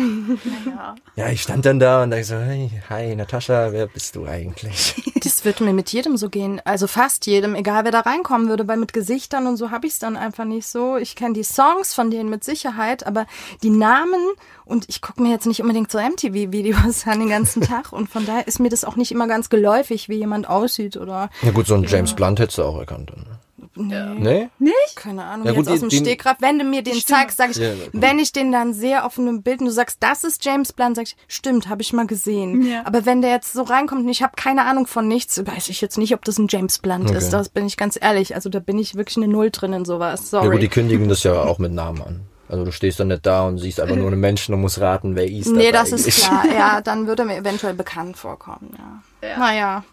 Ja. 0.65 0.95
Ja, 1.15 1.29
ich 1.29 1.41
stand 1.41 1.65
dann 1.65 1.79
da 1.79 2.03
und 2.03 2.11
dachte 2.11 2.23
so, 2.23 2.35
hey, 2.35 2.69
hi 2.89 3.15
Natascha, 3.15 3.71
wer 3.71 3.87
bist 3.87 4.15
du 4.15 4.25
eigentlich? 4.25 4.95
Das 5.23 5.43
wird 5.43 5.59
mir 5.59 5.73
mit 5.73 5.89
jedem 5.91 6.15
so 6.15 6.29
gehen. 6.29 6.61
Also 6.63 6.87
fast 6.87 7.25
jedem, 7.25 7.53
egal 7.55 7.83
wer 7.83 7.91
da 7.91 8.01
reinkommen 8.01 8.47
würde, 8.47 8.67
weil 8.67 8.77
mit 8.77 8.93
Gesichtern 8.93 9.47
und 9.47 9.57
so 9.57 9.69
habe 9.69 9.85
ich 9.85 9.93
es 9.93 9.99
dann 9.99 10.15
einfach 10.15 10.45
nicht 10.45 10.65
so. 10.67 10.95
Ich 10.95 11.15
kenne 11.15 11.33
die 11.33 11.43
Songs 11.43 11.93
von 11.93 12.09
denen 12.09 12.29
mit 12.29 12.43
Sicherheit, 12.43 13.05
aber 13.05 13.25
die 13.61 13.69
Namen 13.69 14.21
und 14.63 14.87
ich 14.87 15.01
gucke 15.01 15.21
mir 15.21 15.29
jetzt 15.31 15.45
nicht 15.45 15.61
unbedingt 15.61 15.91
so 15.91 15.99
MTV-Videos 15.99 17.05
an 17.07 17.19
den 17.19 17.29
ganzen 17.29 17.61
Tag 17.61 17.91
und 17.91 18.09
von 18.09 18.25
daher 18.25 18.47
ist 18.47 18.59
mir 18.59 18.69
das 18.69 18.85
auch 18.85 18.95
nicht 18.95 19.11
immer 19.11 19.27
ganz 19.27 19.49
geläufig, 19.49 20.07
wie 20.07 20.17
jemand 20.17 20.47
aussieht 20.47 20.95
oder 20.95 21.29
Ja 21.41 21.51
gut, 21.51 21.67
so 21.67 21.73
einen 21.73 21.83
James 21.83 22.13
Blunt 22.13 22.39
hättest 22.39 22.57
du 22.57 22.63
auch 22.63 22.79
erkannt. 22.79 23.11
Dann. 23.11 23.25
Nee? 23.87 24.49
Nicht? 24.59 24.95
keine 24.95 25.23
Ahnung, 25.23 25.45
Ja, 25.47 25.53
gut, 25.53 25.65
jetzt 25.65 25.73
aus 25.73 25.79
dem 25.79 25.89
die- 25.89 25.97
Stegreif. 25.97 26.37
Wenn 26.39 26.59
du 26.59 26.65
mir 26.65 26.81
den 26.83 26.93
zeigst, 26.99 27.37
sag 27.37 27.51
ich, 27.51 27.57
Ja. 27.57 27.71
wenn 27.93 28.19
ich 28.19 28.31
den 28.31 28.51
dann 28.51 28.73
sehe 28.73 29.03
auf 29.03 29.17
einem 29.17 29.41
Bild 29.41 29.59
und 29.61 29.65
du 29.67 29.71
sagst, 29.71 29.97
das 30.01 30.23
ist 30.23 30.43
James 30.45 30.73
Blunt, 30.73 30.95
sag 30.95 31.03
ich, 31.03 31.15
stimmt, 31.27 31.69
habe 31.69 31.81
ich 31.81 31.93
mal 31.93 32.07
gesehen. 32.07 32.61
Ja. 32.65 32.81
Aber 32.85 33.05
wenn 33.05 33.21
der 33.21 33.31
jetzt 33.31 33.53
so 33.53 33.63
reinkommt 33.63 34.01
und 34.03 34.09
ich 34.09 34.21
habe 34.23 34.33
keine 34.35 34.65
Ahnung 34.65 34.87
von 34.87 35.07
nichts, 35.07 35.37
weiß 35.45 35.69
ich 35.69 35.81
jetzt 35.81 35.97
nicht, 35.97 36.13
ob 36.13 36.25
das 36.25 36.37
ein 36.37 36.47
James 36.49 36.79
Blunt 36.79 37.09
Okay. 37.09 37.17
ist. 37.17 37.31
Das 37.31 37.49
bin 37.49 37.65
ich 37.65 37.77
ganz 37.77 37.97
ehrlich. 38.01 38.35
Also 38.35 38.49
da 38.49 38.59
bin 38.59 38.77
ich 38.77 38.95
wirklich 38.95 39.17
eine 39.17 39.27
Null 39.27 39.51
drin 39.51 39.73
in 39.73 39.85
sowas. 39.85 40.31
Ja 40.31 40.41
gut, 40.41 40.53
die 40.53 40.55
Sorry. 40.57 40.67
kündigen 40.67 41.07
das 41.09 41.23
ja 41.23 41.33
auch 41.43 41.59
mit 41.59 41.71
Namen 41.71 42.01
an. 42.01 42.19
Also 42.47 42.65
du 42.65 42.71
stehst 42.71 42.99
dann 42.99 43.09
nicht 43.09 43.25
da 43.27 43.45
und 43.47 43.59
siehst 43.59 43.79
einfach 43.79 43.95
nur 43.95 44.07
einen 44.07 44.19
Menschen 44.19 44.55
und 44.55 44.61
musst 44.61 44.79
raten, 44.81 45.15
wer 45.15 45.29
ist 45.29 45.47
nee, 45.51 45.71
das 45.71 45.91
das 45.91 46.05
ist 46.07 46.23
klar. 46.25 46.43
Ja, 46.51 46.81
dann 46.81 47.05
würde 47.05 47.23
mir 47.23 47.37
eventuell 47.37 47.75
bekannt 47.75 48.17
vorkommen. 48.17 48.75
Ja. 49.21 49.37
Naja. 49.37 49.83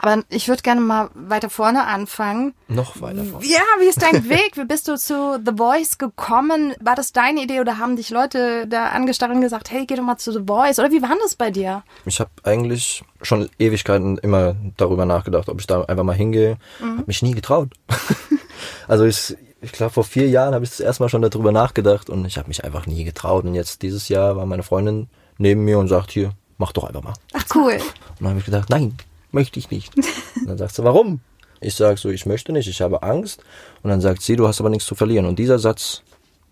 Aber 0.00 0.22
ich 0.28 0.48
würde 0.48 0.62
gerne 0.62 0.80
mal 0.80 1.10
weiter 1.14 1.50
vorne 1.50 1.86
anfangen. 1.86 2.54
Noch 2.68 3.00
weiter 3.00 3.24
vor. 3.24 3.42
Ja, 3.42 3.62
wie 3.80 3.86
ist 3.86 4.02
dein 4.02 4.28
Weg? 4.28 4.52
Wie 4.56 4.64
bist 4.64 4.88
du 4.88 4.96
zu 4.96 5.40
The 5.44 5.52
Voice 5.56 5.98
gekommen? 5.98 6.74
War 6.80 6.94
das 6.94 7.12
deine 7.12 7.42
Idee 7.42 7.60
oder 7.60 7.78
haben 7.78 7.96
dich 7.96 8.10
Leute 8.10 8.66
da 8.66 8.88
angestarrt 8.88 9.32
und 9.32 9.40
gesagt, 9.40 9.70
hey, 9.70 9.86
geh 9.86 9.94
doch 9.94 10.02
mal 10.02 10.16
zu 10.16 10.32
The 10.32 10.44
Voice? 10.46 10.78
Oder 10.78 10.90
wie 10.90 11.02
war 11.02 11.10
das 11.22 11.34
bei 11.34 11.50
dir? 11.50 11.82
Ich 12.04 12.20
habe 12.20 12.30
eigentlich 12.42 13.04
schon 13.22 13.48
Ewigkeiten 13.58 14.18
immer 14.18 14.54
darüber 14.76 15.06
nachgedacht, 15.06 15.48
ob 15.48 15.60
ich 15.60 15.66
da 15.66 15.82
einfach 15.82 16.04
mal 16.04 16.14
hingehe. 16.14 16.58
Mhm. 16.80 16.98
Hab 16.98 17.06
mich 17.06 17.22
nie 17.22 17.32
getraut. 17.32 17.72
also 18.88 19.04
ich, 19.04 19.36
ich 19.60 19.72
glaube, 19.72 19.92
vor 19.92 20.04
vier 20.04 20.28
Jahren 20.28 20.54
habe 20.54 20.64
ich 20.64 20.70
das 20.70 20.80
erste 20.80 21.02
Mal 21.02 21.08
schon 21.08 21.22
darüber 21.22 21.52
nachgedacht 21.52 22.10
und 22.10 22.24
ich 22.24 22.38
habe 22.38 22.48
mich 22.48 22.64
einfach 22.64 22.86
nie 22.86 23.04
getraut. 23.04 23.44
Und 23.44 23.54
jetzt 23.54 23.82
dieses 23.82 24.08
Jahr 24.08 24.36
war 24.36 24.46
meine 24.46 24.62
Freundin 24.62 25.08
neben 25.38 25.64
mir 25.64 25.78
und 25.78 25.88
sagt, 25.88 26.10
hier, 26.10 26.32
mach 26.58 26.72
doch 26.72 26.84
einfach 26.84 27.02
mal. 27.02 27.14
Ach, 27.32 27.44
cool. 27.54 27.72
Und 27.74 28.20
dann 28.20 28.28
habe 28.28 28.38
ich 28.38 28.44
gedacht, 28.44 28.70
nein, 28.70 28.96
möchte 29.34 29.58
ich 29.58 29.70
nicht. 29.70 29.94
Und 29.96 30.46
dann 30.48 30.58
sagt 30.58 30.74
sie, 30.74 30.84
warum? 30.84 31.20
Ich 31.60 31.74
sage 31.74 31.96
so, 31.98 32.08
ich 32.10 32.26
möchte 32.26 32.52
nicht, 32.52 32.68
ich 32.68 32.80
habe 32.80 33.02
Angst. 33.02 33.42
Und 33.82 33.90
dann 33.90 34.00
sagt 34.00 34.22
sie, 34.22 34.36
du 34.36 34.46
hast 34.48 34.60
aber 34.60 34.70
nichts 34.70 34.86
zu 34.86 34.94
verlieren. 34.94 35.26
Und 35.26 35.38
dieser 35.38 35.58
Satz 35.58 36.02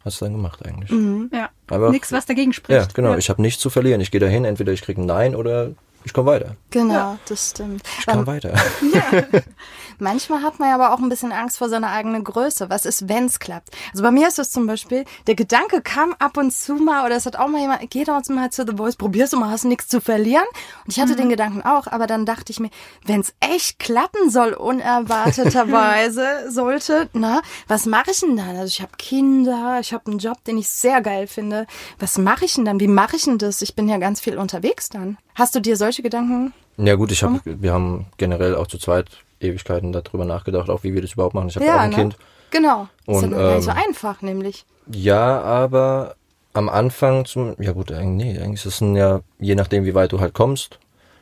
hast 0.05 0.21
du 0.21 0.25
dann 0.27 0.35
gemacht 0.35 0.61
eigentlich. 0.67 0.91
Ja. 1.33 1.51
Aber- 1.69 1.91
Nichts, 1.91 2.13
was 2.13 2.27
dagegen 2.27 2.53
spricht. 2.53 2.79
Ja, 2.81 2.87
genau. 2.93 3.17
Ich 3.17 3.29
habe 3.31 3.41
nichts 3.43 3.61
zu 3.63 3.71
verlieren. 3.71 4.01
Ich 4.01 4.11
gehe 4.11 4.21
dahin, 4.21 4.45
entweder 4.45 4.73
ich 4.73 4.83
kriege 4.83 5.01
ein 5.01 5.07
Nein 5.07 5.35
oder 5.37 5.71
ich 6.05 6.13
komme 6.13 6.31
weiter. 6.31 6.57
Genau, 6.71 7.17
das 7.29 7.51
stimmt. 7.51 7.83
Ich 8.01 8.07
komme 8.07 8.21
Ähm, 8.21 8.27
weiter. 8.27 8.55
manchmal 10.03 10.43
hat 10.43 10.59
man 10.59 10.69
ja 10.69 10.75
aber 10.75 10.93
auch 10.93 10.99
ein 10.99 11.09
bisschen 11.09 11.33
Angst 11.33 11.59
vor 11.59 11.69
seiner 11.69 11.91
eigenen 11.91 12.25
Größe. 12.25 12.69
Was 12.69 12.85
ist, 12.85 13.09
wenn's 13.09 13.39
klappt? 13.39 13.71
Also 13.93 14.03
bei 14.03 14.11
mir 14.11 14.29
ist 14.29 14.39
es 14.39 14.51
zum 14.51 14.67
Beispiel, 14.67 15.05
der 15.27 15.35
Gedanke 15.35 15.81
kam 15.81 16.15
ab 16.19 16.37
und 16.37 16.53
zu 16.53 16.75
mal, 16.75 17.07
oder 17.07 17.17
es 17.17 17.25
hat 17.25 17.37
auch 17.37 17.49
mal 17.49 17.61
jemand, 17.61 17.89
geh 17.91 18.05
doch 18.05 18.21
mal 18.29 18.51
zu 18.51 18.67
The 18.67 18.77
Voice, 18.77 18.97
probier's 18.97 19.31
doch 19.31 19.39
mal, 19.39 19.51
hast 19.51 19.65
nichts 19.65 19.89
zu 19.89 20.01
verlieren. 20.01 20.45
Und 20.85 20.93
ich 20.93 21.01
hatte 21.01 21.17
den 21.17 21.29
Gedanken 21.29 21.63
auch, 21.63 21.87
aber 21.87 22.07
dann 22.07 22.27
dachte 22.27 22.53
ich 22.53 22.61
mir, 22.61 22.71
wenn's 23.07 23.33
echt 23.41 23.79
klappen 23.79 24.29
soll, 24.29 24.53
unerwarteterweise, 24.53 26.51
sollte, 26.51 27.09
na, 27.13 27.41
was 27.69 27.87
mache 27.87 28.11
ich 28.11 28.21
denn 28.21 28.37
dann? 28.37 28.57
Also 28.57 28.67
ich 28.67 28.83
habe 28.83 28.93
Kinder, 28.99 29.79
ich 29.81 29.93
habe 29.93 30.11
einen 30.11 30.19
Job, 30.19 30.43
den 30.45 30.59
ich 30.59 30.69
sehr 30.69 31.01
geil 31.01 31.27
finde. 31.27 31.67
Was 31.99 32.19
mache 32.19 32.45
ich 32.45 32.55
denn 32.55 32.65
dann? 32.65 32.81
Wie 32.81 32.89
mache 32.89 33.17
ich 33.17 33.25
denn 33.25 33.39
das? 33.39 33.63
Ich 33.63 33.75
bin 33.75 33.89
ja 33.89 33.99
ganz 33.99 34.21
viel 34.21 34.37
unterwegs 34.37 34.89
dann. 34.89 35.17
Hast 35.35 35.55
du 35.55 35.61
dir 35.61 35.77
solche 35.77 36.03
Gedanken? 36.03 36.53
Ja 36.77 36.95
gut, 36.95 37.13
ich 37.13 37.23
hab, 37.23 37.41
wir 37.45 37.73
haben 37.73 38.07
generell 38.17 38.55
auch 38.57 38.67
zu 38.67 38.79
zweit 38.79 39.11
Ewigkeiten 39.43 39.93
darüber 39.93 40.25
nachgedacht, 40.25 40.71
auch 40.71 40.83
wie 40.83 40.95
wir 40.95 41.03
das 41.03 41.13
überhaupt 41.13 41.35
machen. 41.35 41.49
Ich 41.49 41.57
habe 41.57 41.65
Ja, 41.67 41.77
auch 41.77 41.81
ein 41.81 41.91
ne? 41.91 41.97
Kind. 41.97 42.17
Genau. 42.51 42.89
Das 43.07 43.17
ist 43.19 43.23
Und, 43.25 43.33
ja 43.33 43.39
gar 43.39 43.55
nicht 43.57 43.65
so 43.65 43.71
ähm, 43.71 43.77
einfach, 43.89 44.23
nämlich. 44.23 44.65
Ja, 44.91 45.41
aber 45.43 46.17
am 46.53 46.69
Anfang 46.69 47.25
zum, 47.25 47.55
ja 47.59 47.73
gut, 47.73 47.93
eigentlich, 47.93 48.35
nee, 48.35 48.41
eigentlich 48.43 48.65
ist 48.67 48.81
es 48.83 48.97
ja, 48.97 49.21
je 49.39 49.55
nachdem 49.55 49.85
wie 49.85 49.95
weit 49.95 50.13
du 50.13 50.21
halt 50.21 50.35
kommst. 50.35 50.79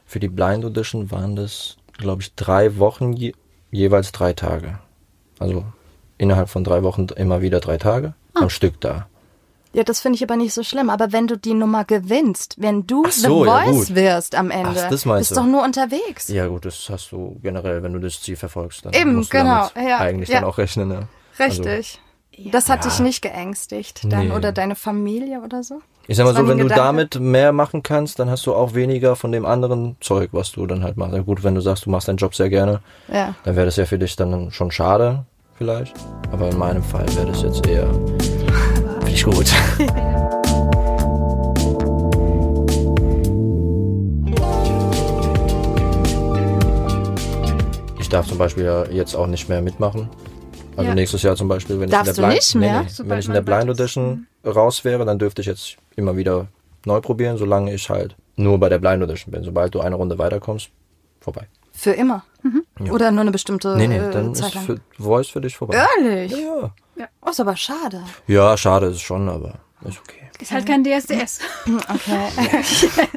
Für 0.06 0.18
die 0.18 0.28
Blind 0.28 0.64
Audition 0.64 1.10
waren 1.12 1.36
das, 1.36 1.76
glaube 1.98 2.22
ich, 2.22 2.34
drei 2.34 2.78
Wochen, 2.78 3.12
je, 3.12 3.32
jeweils 3.70 4.10
drei 4.10 4.32
Tage. 4.32 4.78
Also 5.38 5.64
innerhalb 6.18 6.48
von 6.48 6.64
drei 6.64 6.82
Wochen 6.82 7.06
immer 7.16 7.42
wieder 7.42 7.60
drei 7.60 7.78
Tage 7.78 8.14
Ah. 8.34 8.40
am 8.42 8.50
Stück 8.50 8.80
da. 8.80 9.06
Ja, 9.72 9.84
das 9.84 10.00
finde 10.00 10.16
ich 10.16 10.22
aber 10.24 10.36
nicht 10.36 10.52
so 10.52 10.62
schlimm. 10.64 10.90
Aber 10.90 11.12
wenn 11.12 11.26
du 11.28 11.36
die 11.38 11.54
Nummer 11.54 11.84
gewinnst, 11.84 12.56
wenn 12.58 12.86
du 12.86 13.04
so, 13.08 13.42
The 13.42 13.46
ja, 13.48 13.62
Voice 13.64 13.86
gut. 13.88 13.94
wirst 13.94 14.34
am 14.34 14.50
Ende, 14.50 14.70
Ach, 14.84 14.88
das 14.90 15.04
bist 15.04 15.30
du. 15.30 15.34
doch 15.36 15.46
nur 15.46 15.62
unterwegs. 15.62 16.28
Ja 16.28 16.48
gut, 16.48 16.64
das 16.64 16.88
hast 16.90 17.12
du 17.12 17.38
generell, 17.42 17.82
wenn 17.82 17.92
du 17.92 18.00
das 18.00 18.20
Ziel 18.20 18.36
verfolgst, 18.36 18.84
dann 18.84 18.92
Eben, 18.92 19.14
musst 19.14 19.32
du 19.32 19.38
genau, 19.38 19.68
damit 19.74 19.88
ja, 19.90 19.98
eigentlich 19.98 20.28
ja. 20.28 20.40
dann 20.40 20.48
auch 20.48 20.58
rechnen. 20.58 20.90
Ja. 20.90 21.44
Richtig. 21.44 22.00
das 22.52 22.68
hat 22.68 22.84
Ja. 22.84 22.90
dich 22.90 22.98
nicht 23.00 23.22
geängstigt 23.22 24.00
dann 24.12 24.28
Nee. 24.28 24.34
oder 24.34 24.50
deine 24.52 24.74
Familie 24.74 25.40
oder 25.40 25.62
so? 25.62 25.80
Ich 26.08 26.16
sag 26.16 26.24
mal 26.24 26.34
so, 26.34 26.48
wenn 26.48 26.58
du 26.58 26.64
Gedanke. 26.64 26.82
damit 26.82 27.20
mehr 27.20 27.52
machen 27.52 27.84
kannst, 27.84 28.18
dann 28.18 28.28
hast 28.30 28.44
du 28.46 28.54
auch 28.54 28.74
weniger 28.74 29.14
von 29.14 29.30
dem 29.30 29.46
anderen 29.46 29.96
Zeug, 30.00 30.30
was 30.32 30.50
du 30.50 30.66
dann 30.66 30.82
halt 30.82 30.96
machst. 30.96 31.14
Ja, 31.14 31.22
gut, 31.22 31.44
wenn 31.44 31.54
du 31.54 31.60
sagst, 31.60 31.86
du 31.86 31.90
machst 31.90 32.08
deinen 32.08 32.16
Job 32.16 32.34
sehr 32.34 32.48
gerne, 32.48 32.80
Ja. 33.12 33.34
dann 33.44 33.54
wäre 33.54 33.66
das 33.66 33.76
ja 33.76 33.84
für 33.84 33.98
dich 33.98 34.16
dann 34.16 34.50
schon 34.50 34.72
schade, 34.72 35.24
vielleicht. 35.56 35.94
Aber 36.32 36.48
in 36.48 36.58
meinem 36.58 36.82
Fall 36.82 37.06
wäre 37.14 37.26
das 37.26 37.42
jetzt 37.42 37.64
eher. 37.68 37.88
Finde 39.10 39.14
ich 39.14 39.24
gut. 39.24 40.60
Ich 47.98 48.08
darf 48.08 48.26
zum 48.26 48.38
Beispiel 48.38 48.64
ja 48.64 48.84
jetzt 48.86 49.14
auch 49.14 49.26
nicht 49.26 49.48
mehr 49.48 49.60
mitmachen. 49.62 50.08
Also 50.76 50.88
Ja. 50.88 50.94
nächstes 50.94 51.22
Jahr 51.22 51.36
zum 51.36 51.48
Beispiel, 51.48 51.78
wenn 51.80 51.90
Darfst 51.90 52.12
ich 52.12 52.18
in 52.18 52.22
der 52.22 52.30
nicht 52.34 52.50
Blind, 52.52 52.60
mehr? 52.60 52.80
Nee, 52.82 52.88
nee, 53.02 53.10
wenn 53.10 53.18
ich 53.18 53.26
in 53.26 53.32
der 53.34 53.40
Blind. 53.42 53.70
Audition 53.70 54.26
raus 54.46 54.84
wäre, 54.84 55.04
dann 55.04 55.18
dürfte 55.18 55.42
ich 55.42 55.46
jetzt 55.46 55.76
immer 55.96 56.16
wieder 56.16 56.46
neu 56.86 57.00
probieren, 57.00 57.36
solange 57.36 57.72
ich 57.74 57.88
halt 57.90 58.16
nur 58.36 58.58
bei 58.58 58.68
der 58.68 58.78
Blind 58.78 59.02
Audition 59.02 59.32
bin. 59.32 59.42
Sobald 59.44 59.74
du 59.74 59.80
eine 59.80 59.96
Runde 59.96 60.18
weiterkommst, 60.18 60.70
vorbei. 61.20 61.46
Für 61.72 61.92
immer? 61.92 62.24
Ja. 62.78 62.92
Oder 62.92 63.10
nur 63.10 63.20
eine 63.20 63.30
bestimmte 63.30 63.76
Nee, 63.76 63.88
nee, 63.88 63.98
äh, 63.98 64.10
dann 64.10 64.32
ist 64.32 64.38
Zeit 64.42 64.54
lang? 64.54 64.64
für 64.64 64.80
Voice 64.98 65.28
für 65.28 65.40
dich 65.40 65.56
vorbei. 65.56 65.82
Ehrlich? 65.98 66.32
Ja. 66.32 66.72
Oh, 67.22 67.30
ist 67.30 67.40
aber 67.40 67.56
schade. 67.56 68.02
ja, 68.26 68.56
schade 68.56 68.86
ist 68.86 68.96
es 68.96 69.02
schon, 69.02 69.28
aber 69.28 69.54
ist 69.82 69.98
okay. 69.98 70.20
Ist 70.40 70.52
halt 70.52 70.64
kein 70.66 70.82
DSDS. 70.84 71.40
Okay. 71.66 72.28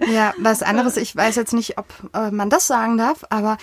ja, 0.13 0.33
was 0.39 0.61
anderes, 0.61 0.97
ich 0.97 1.15
weiß 1.15 1.35
jetzt 1.37 1.53
nicht, 1.53 1.77
ob 1.77 1.85
äh, 2.13 2.31
man 2.31 2.49
das 2.49 2.67
sagen 2.67 2.97
darf, 2.97 3.23
aber 3.29 3.57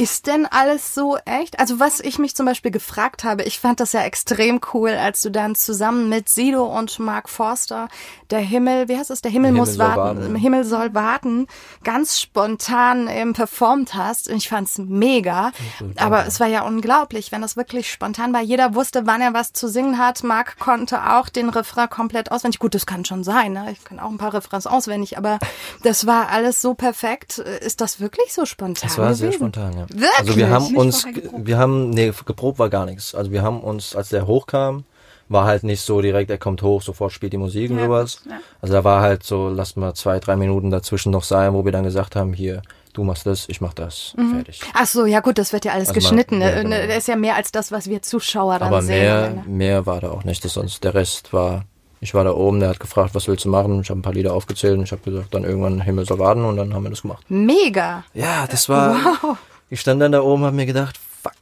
ist 0.00 0.26
denn 0.26 0.46
alles 0.46 0.94
so 0.94 1.18
echt? 1.26 1.60
Also 1.60 1.78
was 1.78 2.00
ich 2.00 2.18
mich 2.18 2.34
zum 2.34 2.46
Beispiel 2.46 2.70
gefragt 2.70 3.22
habe, 3.22 3.42
ich 3.42 3.60
fand 3.60 3.80
das 3.80 3.92
ja 3.92 4.00
extrem 4.00 4.58
cool, 4.72 4.88
als 4.88 5.20
du 5.20 5.30
dann 5.30 5.54
zusammen 5.54 6.08
mit 6.08 6.30
Sido 6.30 6.64
und 6.64 6.98
Mark 6.98 7.28
Forster 7.28 7.90
der 8.30 8.38
Himmel, 8.38 8.88
wie 8.88 8.96
heißt 8.96 9.10
es, 9.10 9.20
der 9.20 9.30
Himmel, 9.30 9.48
Himmel 9.48 9.60
muss 9.60 9.78
warten, 9.78 10.20
warten. 10.20 10.36
Himmel 10.36 10.64
soll 10.64 10.94
warten, 10.94 11.48
ganz 11.84 12.18
spontan 12.18 13.08
eben 13.08 13.34
performt 13.34 13.92
hast. 13.92 14.30
Und 14.30 14.36
ich 14.36 14.48
fand's 14.48 14.78
mega. 14.78 15.52
Aber 15.96 16.26
es 16.26 16.40
war 16.40 16.46
ja 16.46 16.62
unglaublich, 16.62 17.30
wenn 17.30 17.42
das 17.42 17.58
wirklich 17.58 17.92
spontan 17.92 18.32
war. 18.32 18.40
Jeder 18.40 18.74
wusste, 18.74 19.06
wann 19.06 19.20
er 19.20 19.34
was 19.34 19.52
zu 19.52 19.68
singen 19.68 19.98
hat. 19.98 20.22
Mark 20.22 20.58
konnte 20.58 21.12
auch 21.12 21.28
den 21.28 21.50
Refrain 21.50 21.90
komplett 21.90 22.32
auswendig. 22.32 22.58
Gut, 22.58 22.74
das 22.74 22.86
kann 22.86 23.04
schon 23.04 23.22
sein. 23.22 23.52
Ne? 23.52 23.70
Ich 23.72 23.84
kann 23.84 23.98
auch 23.98 24.08
ein 24.08 24.18
paar 24.18 24.32
Refrains 24.32 24.66
auswendig, 24.66 25.18
aber 25.18 25.38
das 25.82 26.06
war 26.06 26.30
alles 26.30 26.62
so 26.62 26.72
perfekt. 26.72 27.36
Ist 27.38 27.82
das 27.82 28.00
wirklich 28.00 28.32
so 28.32 28.46
spontan? 28.46 28.88
Es 28.88 28.96
war 28.96 29.14
sehr 29.14 29.28
gewesen? 29.28 29.40
spontan, 29.40 29.76
ja. 29.76 29.86
Wirklich? 29.92 30.18
Also 30.18 30.36
wir 30.36 30.50
haben 30.50 30.76
uns, 30.76 31.06
wir 31.36 31.58
haben, 31.58 31.90
nee, 31.90 32.12
geprobt 32.24 32.58
war 32.58 32.68
gar 32.70 32.86
nichts. 32.86 33.14
Also 33.14 33.30
wir 33.32 33.42
haben 33.42 33.60
uns, 33.60 33.94
als 33.96 34.08
der 34.10 34.26
hochkam, 34.26 34.84
war 35.28 35.44
halt 35.44 35.62
nicht 35.62 35.80
so 35.82 36.00
direkt, 36.00 36.28
er 36.30 36.38
kommt 36.38 36.60
hoch, 36.62 36.82
sofort 36.82 37.12
spielt 37.12 37.32
die 37.32 37.38
Musik 37.38 37.70
und 37.70 37.78
Ja, 37.78 37.84
sowas. 37.86 38.22
ja. 38.28 38.38
Also 38.60 38.74
da 38.74 38.82
war 38.84 39.00
halt 39.00 39.22
so, 39.22 39.48
lasst 39.48 39.76
mal 39.76 39.94
zwei, 39.94 40.18
drei 40.18 40.34
Minuten 40.36 40.70
dazwischen 40.70 41.12
noch 41.12 41.22
sein, 41.22 41.54
wo 41.54 41.64
wir 41.64 41.70
dann 41.70 41.84
gesagt 41.84 42.16
haben, 42.16 42.32
hier, 42.32 42.62
du 42.94 43.04
machst 43.04 43.26
das, 43.26 43.48
ich 43.48 43.60
mach 43.60 43.72
das, 43.72 44.14
fertig. 44.32 44.60
Ach 44.74 44.86
so, 44.86 45.06
ja 45.06 45.20
gut, 45.20 45.38
das 45.38 45.52
wird 45.52 45.64
ja 45.64 45.72
alles 45.72 45.88
Also 45.90 46.00
man- 46.00 46.00
geschnitten. 46.00 46.40
ja, 46.40 46.48
ne? 46.56 46.62
genau. 46.64 46.86
Das 46.88 46.96
ist 46.98 47.08
ja 47.08 47.14
mehr 47.14 47.36
als 47.36 47.52
das, 47.52 47.70
was 47.70 47.88
wir 47.88 48.02
Zuschauer 48.02 48.58
dann 48.58 48.68
Aber 48.68 48.82
sehen. 48.82 48.98
mehr, 48.98 49.30
ne? 49.30 49.44
mehr 49.46 49.86
war 49.86 50.00
da 50.00 50.10
auch 50.10 50.24
nicht. 50.24 50.44
Das 50.44 50.54
sonst 50.54 50.82
der 50.82 50.94
Rest 50.94 51.32
war, 51.32 51.64
ich 52.00 52.12
war 52.12 52.24
da 52.24 52.32
oben, 52.32 52.58
der 52.58 52.70
hat 52.70 52.80
gefragt, 52.80 53.14
was 53.14 53.28
willst 53.28 53.44
du 53.44 53.50
machen? 53.50 53.80
Ich 53.82 53.90
habe 53.90 54.00
ein 54.00 54.02
paar 54.02 54.14
Lieder 54.14 54.34
aufgezählt 54.34 54.76
und 54.78 54.82
ich 54.82 54.90
habe 54.90 55.02
gesagt, 55.02 55.32
dann 55.32 55.44
irgendwann 55.44 55.80
Himmel 55.80 56.06
soll 56.06 56.18
warten 56.18 56.44
und 56.44 56.56
dann 56.56 56.74
haben 56.74 56.82
wir 56.82 56.90
das 56.90 57.02
gemacht. 57.02 57.22
Mega. 57.28 58.02
Ja, 58.14 58.48
das 58.50 58.68
war. 58.68 58.96
Wow. 59.22 59.36
Ich 59.70 59.80
stand 59.80 60.00
dann 60.02 60.12
da 60.12 60.20
oben, 60.22 60.44
habe 60.44 60.56
mir 60.56 60.66
gedacht, 60.66 60.98
fuck, 61.22 61.32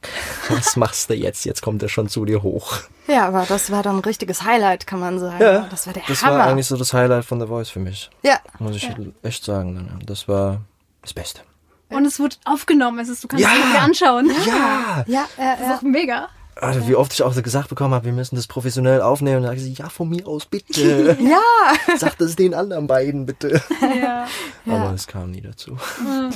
was 0.49 0.75
machst 0.75 1.09
du 1.09 1.15
jetzt? 1.15 1.45
Jetzt 1.45 1.61
kommt 1.61 1.81
er 1.83 1.89
schon 1.89 2.07
zu 2.09 2.25
dir 2.25 2.43
hoch. 2.43 2.77
Ja, 3.07 3.27
aber 3.27 3.45
das 3.49 3.71
war 3.71 3.81
dann 3.81 3.97
ein 3.97 4.01
richtiges 4.03 4.43
Highlight, 4.43 4.85
kann 4.85 4.99
man 4.99 5.19
sagen. 5.19 5.65
das 5.71 5.87
war 5.87 5.93
der 5.93 6.03
das 6.07 6.23
Hammer. 6.23 6.37
war 6.39 6.47
eigentlich 6.47 6.67
so 6.67 6.77
das 6.77 6.93
Highlight 6.93 7.25
von 7.25 7.39
The 7.41 7.47
Voice 7.47 7.69
für 7.69 7.79
mich. 7.79 8.09
ja. 8.23 8.37
Muss 8.59 8.75
ich 8.75 8.89
echt 9.23 9.43
sagen. 9.43 9.75
Ja. 9.99 10.05
Das 10.05 10.27
war 10.27 10.61
das 11.01 11.13
Beste. 11.13 11.41
Und 11.89 12.05
es 12.05 12.19
wird 12.19 12.39
aufgenommen. 12.45 12.99
Es 12.99 13.09
ist, 13.09 13.23
du 13.23 13.27
kannst 13.27 13.43
Ja. 13.43 13.49
es 13.51 13.71
dir 13.73 13.81
anschauen. 13.81 14.31
Ja! 14.45 15.03
Ja, 15.07 15.23
äh, 15.37 15.57
Das 15.59 15.67
ist 15.69 15.75
auch 15.77 15.81
mega. 15.81 16.29
Also, 16.61 16.87
wie 16.87 16.95
oft 16.95 17.13
ich 17.13 17.23
auch 17.23 17.31
so 17.33 17.41
gesagt 17.41 17.69
bekommen 17.69 17.93
habe, 17.95 18.05
wir 18.05 18.11
müssen 18.11 18.35
das 18.35 18.45
professionell 18.45 19.01
aufnehmen. 19.01 19.37
Und 19.37 19.43
dann 19.43 19.57
sage 19.57 19.71
ich, 19.71 19.77
ja, 19.79 19.89
von 19.89 20.09
mir 20.09 20.27
aus, 20.27 20.45
bitte. 20.45 21.17
ja. 21.21 21.97
Sag 21.97 22.17
das 22.19 22.35
den 22.35 22.53
anderen 22.53 22.85
beiden, 22.85 23.25
bitte. 23.25 23.59
Ja. 23.99 24.27
Aber 24.67 24.93
es 24.93 25.07
kam 25.07 25.31
nie 25.31 25.41
dazu. 25.41 25.77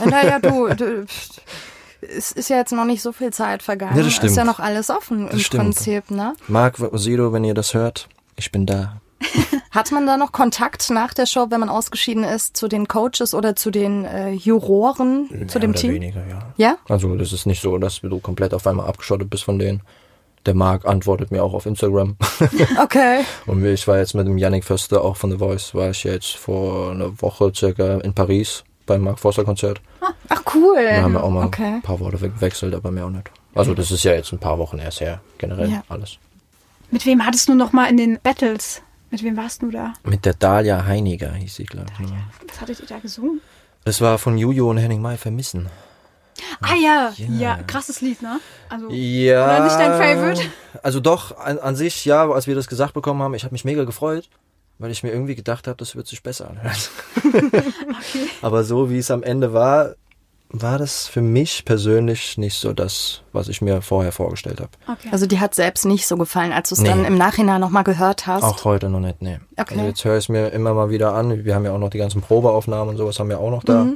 Naja, 0.06 0.40
du, 0.40 0.70
du, 0.74 1.06
es 2.04 2.32
ist 2.32 2.50
ja 2.50 2.58
jetzt 2.58 2.72
noch 2.72 2.86
nicht 2.86 3.02
so 3.02 3.12
viel 3.12 3.32
Zeit 3.32 3.64
vergangen. 3.64 3.96
Ja, 3.98 4.04
das 4.04 4.14
stimmt. 4.14 4.32
Ist 4.32 4.38
ja 4.38 4.44
noch 4.44 4.60
alles 4.60 4.90
offen 4.90 5.28
im 5.28 5.30
Das 5.30 5.42
stimmt. 5.42 5.64
Prinzip, 5.64 6.12
ne? 6.12 6.34
Marc, 6.48 6.78
Sido, 6.94 7.34
wenn 7.34 7.44
ihr 7.44 7.54
das 7.54 7.74
hört, 7.74 8.08
ich 8.36 8.52
bin 8.52 8.66
da. 8.66 9.02
Hat 9.72 9.92
man 9.92 10.06
da 10.06 10.18
noch 10.18 10.32
Kontakt 10.32 10.90
nach 10.90 11.14
der 11.14 11.26
Show, 11.26 11.48
wenn 11.50 11.60
man 11.60 11.70
ausgeschieden 11.70 12.24
ist, 12.24 12.58
zu 12.58 12.68
den 12.68 12.88
Coaches 12.88 13.34
oder 13.34 13.56
zu 13.56 13.72
den 13.72 14.06
äh, 14.06 14.32
Juroren, 14.32 15.30
zu 15.30 15.36
Mehr 15.36 15.62
dem 15.62 15.72
oder 15.72 15.80
Team? 15.80 15.94
weniger, 15.94 16.28
ja. 16.28 16.54
Ja? 16.58 16.78
Also 16.90 17.16
das 17.16 17.32
ist 17.34 17.46
nicht 17.46 17.62
so, 17.62 17.78
dass 17.78 18.02
du 18.02 18.20
komplett 18.20 18.54
auf 18.54 18.68
einmal 18.68 18.88
abgeschottet 18.88 19.30
bist 19.30 19.44
von 19.46 19.60
denen. 19.60 19.82
Der 20.46 20.54
Marc 20.56 20.86
antwortet 20.86 21.32
mir 21.32 21.42
auch 21.44 21.54
auf 21.54 21.66
Instagram. 21.66 22.18
Okay. 22.84 23.22
Und 23.46 23.64
ich 23.66 23.88
war 23.88 23.98
jetzt 23.98 24.14
mit 24.14 24.28
dem 24.28 24.38
Yannick 24.38 24.66
Förster 24.66 25.02
auch 25.02 25.16
von 25.16 25.32
The 25.32 25.38
Voice, 25.38 25.74
war 25.74 25.90
ich 25.90 26.04
jetzt 26.04 26.36
vor 26.36 26.92
einer 26.92 27.22
Woche 27.22 27.52
circa 27.56 28.00
in 28.00 28.14
Paris 28.14 28.64
beim 28.86 29.02
Mark 29.02 29.20
Forster 29.20 29.44
Konzert. 29.44 29.82
Ach 30.30 30.42
cool. 30.54 30.86
Da 30.86 31.02
haben 31.02 31.14
wir 31.14 31.24
auch 31.24 31.30
mal 31.30 31.46
okay. 31.46 31.76
ein 31.76 31.82
paar 31.82 32.00
Worte 32.00 32.18
gewechselt, 32.18 32.74
aber 32.76 32.92
mehr 32.92 33.06
auch 33.06 33.10
nicht. 33.10 33.30
Also 33.56 33.74
das 33.74 33.92
ist 33.92 34.04
ja 34.04 34.14
jetzt 34.14 34.32
ein 34.34 34.40
paar 34.40 34.58
Wochen 34.58 34.80
erst 34.80 35.02
her, 35.02 35.22
generell 35.38 35.70
Ja. 35.70 35.84
alles. 35.90 36.18
Mit 36.92 37.06
wem 37.06 37.26
hattest 37.26 37.48
du 37.50 37.56
noch 37.56 37.72
mal 37.72 37.90
in 37.90 37.98
den 37.98 38.20
Battles? 38.22 38.82
Mit 39.10 39.24
wem 39.24 39.38
warst 39.38 39.62
du 39.62 39.70
da? 39.72 39.94
Mit 40.04 40.26
der 40.26 40.34
Dalia 40.34 40.86
Heiniger 40.86 41.32
hieß 41.34 41.56
sie, 41.56 41.66
glaube 41.66 41.88
ich. 41.94 42.00
ne? 42.00 42.18
Was 42.48 42.62
hattet 42.62 42.80
ihr 42.80 42.88
da 42.88 43.00
gesungen? 43.00 43.42
Das 43.86 44.02
war 44.02 44.18
von 44.18 44.38
Juju 44.38 44.70
und 44.70 44.78
Henning 44.78 45.02
Mai 45.02 45.18
vermissen. 45.18 45.68
Ah 46.62 46.74
ja, 46.76 47.14
Ja. 47.18 47.28
ja, 47.58 47.60
krasses 47.68 48.02
Lied, 48.02 48.22
ne? 48.22 48.40
Also 48.70 48.90
Ja. 48.90 49.44
Oder 49.46 49.64
nicht 49.66 49.76
dein 49.76 49.92
Favorite? 50.02 50.42
Also 50.82 51.00
doch, 51.00 51.38
an, 51.38 51.60
an 51.60 51.76
sich, 51.76 52.06
ja, 52.06 52.28
als 52.30 52.48
wir 52.48 52.56
das 52.56 52.68
gesagt 52.68 52.94
bekommen 52.94 53.22
haben, 53.22 53.34
ich 53.36 53.44
habe 53.44 53.54
mich 53.54 53.66
mega 53.66 53.84
gefreut, 53.84 54.30
weil 54.80 54.92
ich 54.92 55.04
mir 55.04 55.12
irgendwie 55.12 55.36
gedacht 55.36 55.68
habe, 55.68 55.78
das 55.78 55.96
wird 55.96 56.08
sich 56.08 56.24
besser 56.24 56.50
anhören. 56.50 56.76
Aber 58.42 58.64
so 58.64 58.90
wie 58.90 58.98
es 58.98 59.12
am 59.12 59.24
Ende 59.24 59.54
war, 59.54 59.96
war 60.50 60.78
das 60.78 61.08
für 61.08 61.22
mich 61.22 61.66
persönlich 61.66 62.38
nicht 62.38 62.60
so 62.60 62.74
das, 62.74 63.22
was 63.32 63.48
ich 63.48 63.62
mir 63.62 63.82
vorher 63.82 64.12
vorgestellt 64.12 64.60
habe. 64.60 64.70
okay. 64.88 65.10
Also 65.12 65.26
die 65.26 65.40
hat 65.40 65.56
selbst 65.56 65.84
nicht 65.86 66.06
so 66.08 66.16
gefallen, 66.16 66.52
als 66.52 66.70
du 66.70 66.76
es 66.76 66.82
Nee. 66.82 66.90
dann 66.90 67.06
im 67.06 67.18
Nachhinein 67.18 67.60
nochmal 67.60 67.84
gehört 67.84 68.28
hast. 68.28 68.44
Auch 68.44 68.64
heute 68.66 68.90
noch 68.90 69.00
nicht, 69.00 69.22
nee. 69.22 69.40
Okay. 69.58 69.74
Also 69.76 69.86
jetzt 69.88 70.06
höre 70.06 70.18
ich 70.18 70.26
es 70.26 70.30
mir 70.30 70.50
immer 70.50 70.74
mal 70.76 70.92
wieder 70.92 71.14
an. 71.16 71.44
Wir 71.44 71.56
haben 71.56 71.66
ja 71.66 71.72
auch 71.72 71.80
noch 71.80 71.90
die 71.90 71.98
ganzen 71.98 72.22
Probeaufnahmen 72.22 72.90
und 72.90 72.98
sowas 72.98 73.20
haben 73.20 73.30
wir 73.30 73.40
auch 73.40 73.50
noch 73.50 73.64
da. 73.64 73.88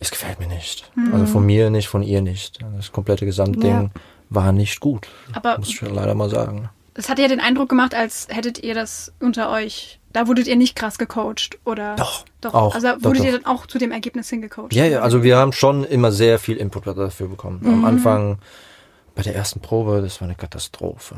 Es 0.00 0.10
gefällt 0.10 0.40
mir 0.40 0.48
nicht. 0.48 0.90
Also 1.12 1.26
von 1.26 1.46
mir 1.46 1.70
nicht, 1.70 1.86
von 1.88 2.02
ihr 2.02 2.20
nicht. 2.22 2.58
Das 2.76 2.90
komplette 2.90 3.24
Gesamtding 3.24 3.70
Ja. 3.70 3.90
war 4.30 4.50
nicht 4.50 4.80
gut. 4.80 5.06
Aber- 5.32 5.58
Muss 5.58 5.68
ich 5.68 5.80
leider 5.80 6.14
mal 6.16 6.28
sagen. 6.28 6.70
Es 6.94 7.08
hat 7.08 7.18
ja 7.20 7.28
den 7.28 7.40
Eindruck 7.40 7.68
gemacht, 7.68 7.94
als 7.94 8.26
hättet 8.30 8.58
ihr 8.64 8.74
das 8.74 9.12
unter 9.20 9.50
euch. 9.50 10.00
Da 10.14 10.26
wurdet 10.28 10.46
ihr 10.46 10.56
nicht 10.56 10.74
krass 10.76 10.96
gecoacht, 10.96 11.58
oder? 11.66 11.96
Doch, 11.96 12.24
Doch. 12.40 12.54
auch, 12.54 12.74
Also 12.74 12.88
wurdet 13.00 13.20
doch. 13.20 13.24
ihr 13.26 13.32
dann 13.32 13.44
auch 13.46 13.66
zu 13.66 13.78
dem 13.78 13.92
Ergebnis 13.92 14.30
hingecoacht? 14.30 14.72
Ja, 14.72 14.86
ja, 14.86 15.00
also 15.00 15.22
wir 15.22 15.36
haben 15.36 15.52
schon 15.52 15.84
immer 15.84 16.10
sehr 16.12 16.38
viel 16.38 16.56
Input 16.56 16.86
dafür 16.86 17.28
bekommen. 17.28 17.60
Am 17.66 17.84
Anfang, 17.84 18.38
bei 19.14 19.22
der 19.22 19.34
ersten 19.34 19.60
Probe, 19.60 20.00
das 20.02 20.20
war 20.20 20.26
eine 20.28 20.36
Katastrophe. 20.36 21.16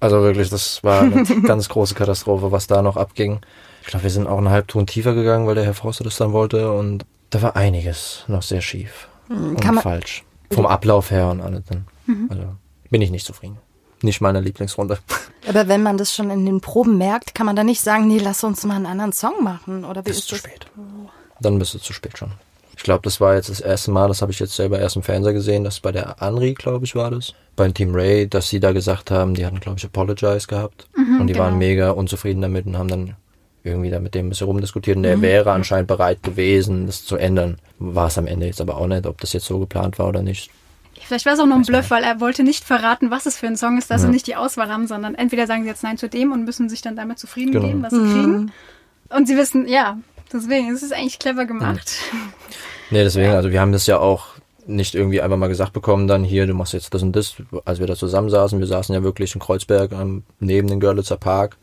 Also 0.00 0.20
wirklich, 0.22 0.48
das 0.50 0.82
war 0.82 1.02
eine 1.02 1.24
ganz 1.42 1.68
große 1.68 1.94
Katastrophe, 1.94 2.50
was 2.50 2.66
da 2.66 2.82
noch 2.82 2.96
abging. 2.96 3.40
Ich 3.82 3.88
glaube, 3.88 4.02
wir 4.04 4.10
sind 4.10 4.26
auch 4.26 4.38
einen 4.38 4.48
Halbton 4.50 4.86
tiefer 4.86 5.14
gegangen, 5.14 5.46
weil 5.46 5.54
der 5.54 5.64
Herr 5.64 5.74
Forster 5.74 6.04
das 6.04 6.16
dann 6.16 6.32
wollte 6.32 6.72
und 6.72 7.04
da 7.30 7.42
war 7.42 7.54
einiges 7.56 8.24
noch 8.28 8.42
sehr 8.42 8.60
schief 8.62 9.08
und 9.28 9.60
kann 9.60 9.74
man- 9.74 9.82
falsch. 9.84 10.24
Vom 10.50 10.64
Ablauf 10.64 11.10
her 11.10 11.28
und 11.28 11.42
alles 11.42 11.64
dann. 11.68 11.86
Also 12.30 12.42
bin 12.90 13.02
ich 13.02 13.10
nicht 13.10 13.26
zufrieden. 13.26 13.58
Nicht 14.02 14.20
meine 14.20 14.40
Lieblingsrunde. 14.40 14.98
Aber 15.48 15.68
wenn 15.68 15.82
man 15.82 15.98
das 15.98 16.14
schon 16.14 16.30
in 16.30 16.46
den 16.46 16.60
Proben 16.60 16.98
merkt, 16.98 17.34
kann 17.34 17.46
man 17.46 17.56
da 17.56 17.64
nicht 17.64 17.80
sagen, 17.80 18.06
nee, 18.06 18.18
lass 18.18 18.44
uns 18.44 18.64
mal 18.64 18.76
einen 18.76 18.86
anderen 18.86 19.12
Song 19.12 19.42
machen. 19.42 19.84
Oder 19.84 20.04
wie 20.04 20.10
ist 20.10 20.18
ist 20.18 20.28
zu 20.28 20.34
das? 20.34 20.40
spät. 20.40 20.66
Dann 21.40 21.58
bist 21.58 21.74
du 21.74 21.78
zu 21.78 21.92
spät 21.92 22.18
schon. 22.18 22.32
Ich 22.76 22.84
glaube, 22.84 23.02
das 23.02 23.20
war 23.20 23.34
jetzt 23.34 23.48
das 23.48 23.60
erste 23.60 23.90
Mal, 23.90 24.06
das 24.06 24.22
habe 24.22 24.30
ich 24.30 24.38
jetzt 24.38 24.54
selber 24.54 24.78
erst 24.78 24.94
im 24.94 25.02
Fernseher 25.02 25.32
gesehen, 25.32 25.64
dass 25.64 25.80
bei 25.80 25.90
der 25.90 26.22
Anri, 26.22 26.54
glaube 26.54 26.84
ich, 26.84 26.94
war 26.94 27.10
das, 27.10 27.34
beim 27.56 27.74
Team 27.74 27.92
Ray, 27.92 28.28
dass 28.28 28.48
sie 28.48 28.60
da 28.60 28.70
gesagt 28.70 29.10
haben, 29.10 29.34
die 29.34 29.44
hatten, 29.44 29.58
glaube 29.58 29.78
ich, 29.78 29.84
Apologize 29.84 30.46
gehabt. 30.46 30.86
und 30.96 31.26
die 31.26 31.32
genau. 31.32 31.46
waren 31.46 31.58
mega 31.58 31.90
unzufrieden 31.90 32.40
damit 32.40 32.66
und 32.66 32.78
haben 32.78 32.88
dann 32.88 33.16
irgendwie 33.64 33.90
da 33.90 33.98
mit 33.98 34.14
dem 34.14 34.26
ein 34.26 34.28
bisschen 34.28 34.46
rumdiskutiert. 34.46 34.96
Und 34.96 35.02
der 35.02 35.20
wäre 35.20 35.50
anscheinend 35.50 35.88
bereit 35.88 36.22
gewesen, 36.22 36.86
das 36.86 37.04
zu 37.04 37.16
ändern. 37.16 37.58
War 37.80 38.06
es 38.06 38.18
am 38.18 38.28
Ende 38.28 38.46
jetzt 38.46 38.60
aber 38.60 38.76
auch 38.76 38.86
nicht, 38.86 39.06
ob 39.06 39.20
das 39.20 39.32
jetzt 39.32 39.46
so 39.46 39.58
geplant 39.58 39.98
war 39.98 40.08
oder 40.08 40.22
nicht. 40.22 40.50
Vielleicht 41.06 41.26
war 41.26 41.32
es 41.34 41.40
auch 41.40 41.46
noch 41.46 41.56
ein 41.56 41.62
Bluff, 41.62 41.90
weil 41.90 42.02
er 42.04 42.20
wollte 42.20 42.42
nicht 42.42 42.64
verraten, 42.64 43.10
was 43.10 43.24
es 43.26 43.38
für 43.38 43.46
ein 43.46 43.56
Song 43.56 43.78
ist, 43.78 43.90
dass 43.90 44.02
Ja. 44.02 44.06
sie 44.08 44.12
nicht 44.12 44.26
die 44.26 44.36
Auswahl 44.36 44.68
haben, 44.70 44.86
sondern 44.86 45.14
entweder 45.14 45.46
sagen 45.46 45.62
sie 45.62 45.68
jetzt 45.68 45.82
Nein 45.82 45.96
zu 45.96 46.08
dem 46.08 46.32
und 46.32 46.44
müssen 46.44 46.68
sich 46.68 46.82
dann 46.82 46.96
damit 46.96 47.18
zufrieden 47.18 47.52
Genau. 47.52 47.66
geben, 47.66 47.82
was 47.82 47.92
sie 47.92 47.98
kriegen. 48.02 48.52
Und 49.10 49.26
sie 49.26 49.36
wissen, 49.36 49.66
ja, 49.66 49.96
deswegen, 50.32 50.70
es 50.70 50.82
ist 50.82 50.92
eigentlich 50.92 51.18
clever 51.18 51.46
gemacht. 51.46 51.90
Nee, 52.90 53.04
deswegen, 53.04 53.32
also 53.32 53.50
wir 53.50 53.60
haben 53.60 53.72
das 53.72 53.86
ja 53.86 53.98
auch 53.98 54.26
nicht 54.66 54.94
irgendwie 54.94 55.22
einfach 55.22 55.38
mal 55.38 55.46
gesagt 55.48 55.72
bekommen, 55.72 56.08
dann 56.08 56.24
hier, 56.24 56.46
du 56.46 56.52
machst 56.52 56.74
jetzt 56.74 56.92
das 56.92 57.02
und 57.02 57.16
das, 57.16 57.36
als 57.64 57.78
wir 57.80 57.86
da 57.86 57.96
zusammensaßen. 57.96 58.58
Wir 58.58 58.66
saßen 58.66 58.94
ja 58.94 59.02
wirklich 59.02 59.34
in 59.34 59.40
Kreuzberg 59.40 59.92
ähm, 59.92 60.24
neben 60.40 60.68
dem 60.68 60.78
Görlitzer 60.80 61.16
Park, 61.16 61.56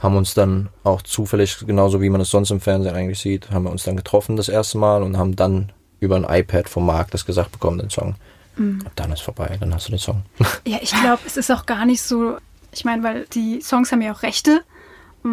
haben 0.00 0.16
uns 0.16 0.32
dann 0.32 0.70
auch 0.82 1.02
zufällig, 1.02 1.58
genauso 1.66 2.00
wie 2.00 2.08
man 2.08 2.22
es 2.22 2.30
sonst 2.30 2.50
im 2.50 2.60
Fernsehen 2.60 2.94
eigentlich 2.94 3.18
sieht, 3.18 3.50
haben 3.50 3.64
wir 3.64 3.70
uns 3.70 3.82
dann 3.84 3.96
getroffen 3.96 4.36
das 4.36 4.48
erste 4.48 4.78
Mal 4.78 5.02
und 5.02 5.18
haben 5.18 5.36
dann 5.36 5.72
über 5.98 6.16
ein 6.16 6.24
iPad 6.24 6.66
vom 6.70 6.86
Markt 6.86 7.12
das 7.12 7.26
gesagt 7.26 7.52
bekommen, 7.52 7.78
den 7.78 7.90
Song. 7.90 8.14
Und 8.60 8.90
dann 8.96 9.12
ist 9.12 9.22
vorbei, 9.22 9.56
dann 9.58 9.74
hast 9.74 9.86
du 9.88 9.92
den 9.92 9.98
Song. 9.98 10.22
Ja, 10.66 10.78
ich 10.80 10.90
glaube, 10.92 11.22
es 11.26 11.36
ist 11.36 11.50
auch 11.50 11.66
gar 11.66 11.84
nicht 11.86 12.02
so, 12.02 12.36
ich 12.72 12.84
meine, 12.84 13.02
weil 13.02 13.26
die 13.32 13.60
Songs 13.62 13.90
haben 13.92 14.02
ja 14.02 14.12
auch 14.12 14.22
Rechte 14.22 14.62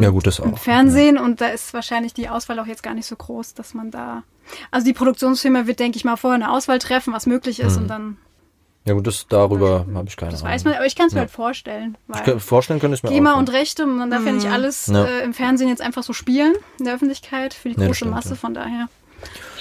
ja 0.01 0.10
gut, 0.10 0.27
das 0.27 0.39
auch. 0.41 0.46
im 0.46 0.57
Fernsehen 0.57 1.17
und 1.17 1.39
da 1.39 1.48
ist 1.48 1.74
wahrscheinlich 1.74 2.13
die 2.13 2.27
Auswahl 2.29 2.60
auch 2.60 2.65
jetzt 2.67 2.84
gar 2.84 2.93
nicht 2.93 3.05
so 3.05 3.15
groß, 3.15 3.53
dass 3.53 3.74
man 3.74 3.89
da. 3.91 4.24
Also 4.72 4.86
die 4.86 4.93
Produktionsfirma 4.93 5.65
wird, 5.67 5.79
denke 5.79 5.98
ich 5.98 6.03
mal, 6.05 6.15
vorher 6.17 6.36
eine 6.36 6.51
Auswahl 6.51 6.79
treffen, 6.79 7.13
was 7.13 7.25
möglich 7.25 7.60
ist 7.60 7.77
und 7.77 7.88
dann. 7.88 8.17
Ja 8.86 8.93
gut, 8.93 9.05
das 9.07 9.27
darüber 9.27 9.86
habe 9.93 10.07
ich 10.07 10.15
keine 10.15 10.31
Das 10.31 10.41
Ahnung. 10.41 10.53
weiß 10.53 10.63
man, 10.63 10.74
aber 10.75 10.86
ich 10.86 10.96
kann 10.96 11.07
es 11.07 11.13
mir 11.13 11.19
Ja. 11.19 11.22
halt 11.24 11.31
vorstellen. 11.31 11.98
Weil 12.07 12.19
Ich 12.22 12.25
kann- 12.25 12.39
Vorstellen 12.39 12.79
könnte 12.79 12.96
ich 12.96 13.03
mir 13.03 13.10
GEMA 13.10 13.34
auch. 13.34 13.38
und 13.38 13.51
Rechte, 13.51 13.86
man 13.86 14.10
darf 14.10 14.25
ja 14.25 14.31
nicht 14.31 14.48
alles 14.48 14.88
Ja. 14.88 15.03
äh, 15.05 15.24
im 15.24 15.34
Fernsehen 15.34 15.67
jetzt 15.69 15.81
einfach 15.81 16.03
so 16.03 16.13
spielen, 16.13 16.53
in 16.79 16.86
der 16.86 16.96
Öffentlichkeit, 16.96 17.53
für 17.53 17.67
die 17.69 17.77
Nee, 17.77 17.86
große 17.88 17.96
stimmt, 17.98 18.12
Masse, 18.12 18.29
ja. 18.29 18.36
von 18.36 18.53
daher. 18.53 18.88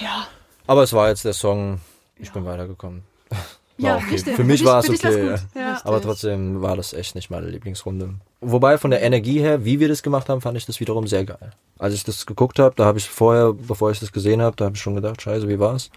Ja. 0.00 0.26
Aber 0.68 0.82
es 0.84 0.92
war 0.92 1.08
jetzt 1.08 1.24
der 1.24 1.32
Song, 1.34 1.80
ich 2.18 2.30
bin 2.32 2.44
weitergekommen. 2.44 3.02
War 3.30 3.38
Ja, 3.76 3.96
okay. 3.96 4.10
richtig. 4.12 4.36
Für 4.36 4.44
mich 4.44 4.64
war 4.64 4.80
es 4.80 4.88
okay. 4.88 5.30
gut. 5.30 5.40
ja. 5.54 5.80
Aber 5.84 6.00
trotzdem 6.00 6.62
war 6.62 6.76
das 6.76 6.92
echt 6.92 7.14
nicht 7.14 7.30
meine 7.30 7.46
Lieblingsrunde. 7.48 8.14
Wobei 8.40 8.78
von 8.78 8.90
der 8.90 9.02
Energie 9.02 9.40
her, 9.40 9.64
wie 9.64 9.80
wir 9.80 9.88
das 9.88 10.02
gemacht 10.02 10.28
haben, 10.28 10.40
fand 10.40 10.56
ich 10.56 10.66
das 10.66 10.80
wiederum 10.80 11.06
sehr 11.06 11.24
geil. 11.24 11.52
Als 11.78 11.94
ich 11.94 12.04
das 12.04 12.26
geguckt 12.26 12.58
habe, 12.58 12.74
da 12.74 12.84
habe 12.84 12.98
ich 12.98 13.08
vorher, 13.08 13.52
bevor 13.52 13.90
ich 13.90 14.00
das 14.00 14.12
gesehen 14.12 14.40
habe, 14.40 14.56
da 14.56 14.66
habe 14.66 14.76
ich 14.76 14.82
schon 14.82 14.94
gedacht, 14.94 15.20
scheiße, 15.20 15.48
wie 15.48 15.58
war's? 15.58 15.90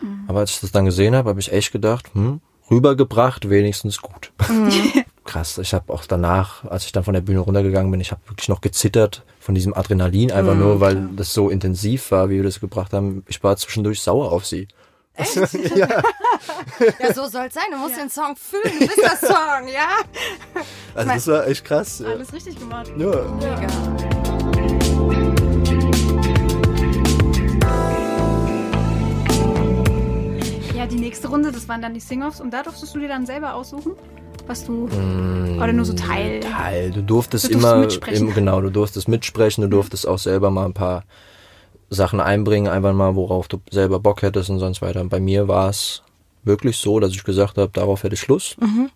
Mhm. 0.00 0.24
Aber 0.26 0.40
als 0.40 0.50
ich 0.52 0.60
das 0.60 0.72
dann 0.72 0.84
gesehen 0.84 1.14
habe, 1.14 1.28
habe 1.28 1.40
ich 1.40 1.52
echt 1.52 1.72
gedacht, 1.72 2.10
hm, 2.14 2.40
rübergebracht, 2.70 3.48
wenigstens 3.48 4.00
gut. 4.00 4.32
Krass, 5.24 5.58
ich 5.58 5.72
habe 5.74 5.92
auch 5.92 6.04
danach, 6.06 6.64
als 6.64 6.84
ich 6.84 6.92
dann 6.92 7.04
von 7.04 7.14
der 7.14 7.20
Bühne 7.20 7.40
runtergegangen 7.40 7.90
bin, 7.90 8.00
ich 8.00 8.10
habe 8.10 8.20
wirklich 8.26 8.48
noch 8.48 8.60
gezittert 8.60 9.22
von 9.38 9.54
diesem 9.54 9.74
Adrenalin, 9.74 10.32
einfach 10.32 10.54
nur, 10.54 10.80
weil 10.80 11.08
das 11.16 11.32
so 11.32 11.48
intensiv 11.48 12.10
war, 12.10 12.28
wie 12.30 12.36
wir 12.36 12.42
das 12.42 12.60
gebracht 12.60 12.92
haben. 12.92 13.22
Ich 13.28 13.42
war 13.44 13.56
zwischendurch 13.56 14.00
sauer 14.00 14.32
auf 14.32 14.46
sie. 14.46 14.66
Ja, 15.76 17.12
so 17.14 17.26
soll's 17.28 17.54
sein. 17.54 17.64
Du 17.70 17.76
musst 17.78 17.96
den 17.96 18.10
Song 18.10 18.34
fühlen. 18.36 18.78
Du 18.80 18.86
bist 18.86 18.98
der 18.98 19.16
Song, 19.16 19.68
ja? 19.68 19.98
Also 20.94 21.10
das 21.12 21.26
war 21.28 21.46
echt 21.46 21.64
krass. 21.64 21.98
Ja. 22.00 22.08
Alles 22.10 22.32
richtig 22.32 22.58
gemacht. 22.58 22.90
Ja. 22.96 23.24
Ja, 30.74 30.86
die 30.86 30.96
nächste 30.98 31.28
Runde, 31.28 31.52
das 31.52 31.68
waren 31.68 31.82
dann 31.82 31.94
die 31.94 32.00
Sing-Offs 32.00 32.40
und 32.40 32.50
da 32.52 32.62
durftest 32.62 32.94
du 32.94 32.98
dir 33.00 33.08
dann 33.08 33.26
selber 33.26 33.54
aussuchen, 33.54 33.92
was 34.46 34.64
du. 34.64 34.86
Mm, 34.88 35.58
Oder 35.62 35.72
nur 35.72 35.84
so 35.84 35.92
Teil. 35.92 36.40
Teil. 36.40 36.90
Du 36.90 37.02
durftest 37.02 37.44
Du 37.44 37.48
durftest 37.48 37.50
immer, 37.72 37.76
mitsprechen. 37.76 38.28
im, 38.28 38.34
genau, 38.34 38.60
du 38.60 38.70
durftest 38.70 39.08
mitsprechen, 39.08 39.62
du 39.62 39.68
durftest 39.68 40.08
auch 40.08 40.18
selber 40.18 40.50
mal 40.50 40.64
ein 40.64 40.74
paar 40.74 41.04
Sachen 41.94 42.20
einbringen, 42.20 42.70
einfach 42.72 42.92
mal, 42.92 43.14
worauf 43.14 43.48
du 43.48 43.58
selber 43.70 44.00
Bock 44.00 44.22
hättest 44.22 44.50
und 44.50 44.58
sonst 44.58 44.82
weiter. 44.82 45.00
Und 45.00 45.08
bei 45.08 45.20
mir 45.20 45.48
war 45.48 45.68
es 45.68 46.02
wirklich 46.44 46.78
so, 46.78 47.00
dass 47.00 47.12
ich 47.12 47.22
gesagt 47.24 47.58
habe, 47.58 47.70
darauf 47.72 48.02
hätte 48.02 48.14
ich 48.14 48.26
Lust. 48.28 48.60
Mhm. 48.60 48.90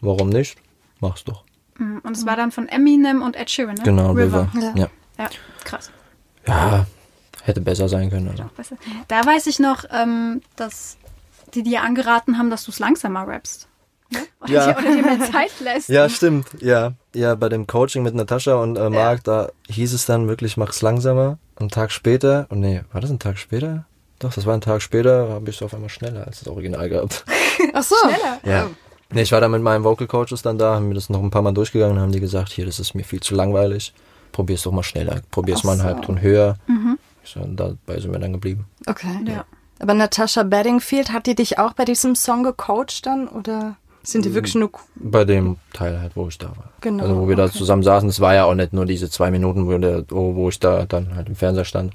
Warum 0.00 0.28
nicht? 0.28 0.56
Mach's 1.00 1.24
doch. 1.24 1.44
Und 1.78 2.16
es 2.16 2.24
war 2.24 2.36
dann 2.36 2.52
von 2.52 2.68
Eminem 2.68 3.22
und 3.22 3.36
Ed 3.36 3.50
Sheeran, 3.50 3.74
ne? 3.76 3.82
Genau, 3.84 4.12
River. 4.12 4.48
Ja. 4.54 4.72
Ja. 4.74 4.88
Ja, 5.18 5.30
krass. 5.64 5.90
ja, 6.46 6.86
hätte 7.42 7.60
besser 7.60 7.88
sein 7.88 8.10
können. 8.10 8.28
Also. 8.28 8.44
Besser. 8.56 8.76
Da 9.08 9.24
weiß 9.24 9.46
ich 9.46 9.58
noch, 9.58 9.84
ähm, 9.90 10.42
dass 10.56 10.96
die 11.54 11.62
dir 11.62 11.82
angeraten 11.82 12.38
haben, 12.38 12.50
dass 12.50 12.64
du 12.64 12.70
es 12.70 12.78
langsamer 12.78 13.26
rappst. 13.26 13.68
Ne? 14.10 14.20
Oder, 14.40 14.52
Ja. 14.52 14.72
dir, 14.72 14.78
oder 14.78 14.96
dir 14.96 15.02
mehr 15.02 15.32
Zeit 15.32 15.52
lässt. 15.60 15.88
Ja, 15.88 16.08
stimmt. 16.08 16.48
Ja, 16.60 16.92
ja, 17.14 17.34
bei 17.34 17.48
dem 17.48 17.66
Coaching 17.66 18.02
mit 18.02 18.14
Natascha 18.14 18.54
und 18.56 18.76
äh, 18.76 18.90
Marc, 18.90 19.24
da 19.24 19.50
hieß 19.68 19.92
es 19.94 20.06
dann 20.06 20.28
wirklich, 20.28 20.56
mach's 20.56 20.82
langsamer. 20.82 21.38
Einen 21.58 21.70
Tag 21.70 21.90
später, 21.90 22.46
oh 22.50 22.54
nee, 22.54 22.82
war 22.92 23.00
das 23.00 23.10
ein 23.10 23.18
Tag 23.18 23.38
später? 23.38 23.86
Doch, 24.18 24.32
das 24.32 24.46
war 24.46 24.54
ein 24.54 24.60
Tag 24.60 24.82
später, 24.82 25.28
habe 25.28 25.50
ich 25.50 25.56
es 25.56 25.62
auf 25.62 25.74
einmal 25.74 25.88
schneller 25.88 26.26
als 26.26 26.40
das 26.40 26.48
Original 26.48 26.88
gehabt. 26.88 27.24
Ach 27.72 27.82
so. 27.82 27.96
Ja. 28.44 28.68
Nee, 29.12 29.22
ich 29.22 29.32
war 29.32 29.40
da 29.40 29.48
mit 29.48 29.62
meinen 29.62 29.84
Vocal 29.84 30.06
Coaches 30.06 30.42
dann 30.42 30.58
da, 30.58 30.74
haben 30.74 30.88
mir 30.88 30.94
das 30.94 31.10
noch 31.10 31.22
ein 31.22 31.30
paar 31.30 31.42
Mal 31.42 31.52
durchgegangen 31.52 31.96
und 31.96 32.02
haben 32.02 32.12
die 32.12 32.20
gesagt, 32.20 32.50
hier, 32.50 32.66
das 32.66 32.80
ist 32.80 32.94
mir 32.94 33.04
viel 33.04 33.20
zu 33.20 33.34
langweilig. 33.34 33.94
Probier's 34.32 34.62
doch 34.62 34.72
mal 34.72 34.82
schneller. 34.82 35.20
Probier's 35.30 35.64
mal 35.64 35.72
einen 35.72 35.84
Halbton 35.84 36.20
höher. 36.20 36.56
Ich 37.22 37.30
so, 37.30 37.40
und 37.40 37.56
dabei 37.56 38.00
sind 38.00 38.12
wir 38.12 38.18
dann 38.18 38.32
geblieben. 38.32 38.66
Okay. 38.86 39.20
Ja. 39.26 39.44
Aber 39.78 39.94
Natasha 39.94 40.42
Bedingfield, 40.42 41.12
hat 41.12 41.26
die 41.26 41.34
dich 41.34 41.58
auch 41.58 41.72
bei 41.72 41.84
diesem 41.84 42.14
Song 42.14 42.42
gecoacht 42.42 43.06
dann? 43.06 43.28
Oder 43.28 43.76
sind 44.06 44.24
die 44.24 44.34
wirklich 44.34 44.54
nur. 44.54 44.70
Bei 44.94 45.24
dem 45.24 45.56
Teil 45.72 46.00
halt, 46.00 46.12
wo 46.14 46.28
ich 46.28 46.38
da 46.38 46.48
war. 46.48 46.70
Genau, 46.80 47.02
Also 47.02 47.16
wo 47.16 47.28
wir 47.28 47.36
da 47.36 47.44
okay. 47.46 47.58
zusammen 47.58 47.82
saßen, 47.82 48.08
das 48.08 48.20
war 48.20 48.34
ja 48.34 48.44
auch 48.44 48.54
nicht 48.54 48.72
nur 48.72 48.86
diese 48.86 49.10
zwei 49.10 49.30
Minuten, 49.30 49.66
wo, 49.66 49.76
der, 49.78 50.04
wo, 50.08 50.48
ich 50.48 50.60
da 50.60 50.84
dann 50.86 51.16
halt 51.16 51.28
im 51.28 51.34
Fernseher 51.36 51.64
stand. 51.64 51.92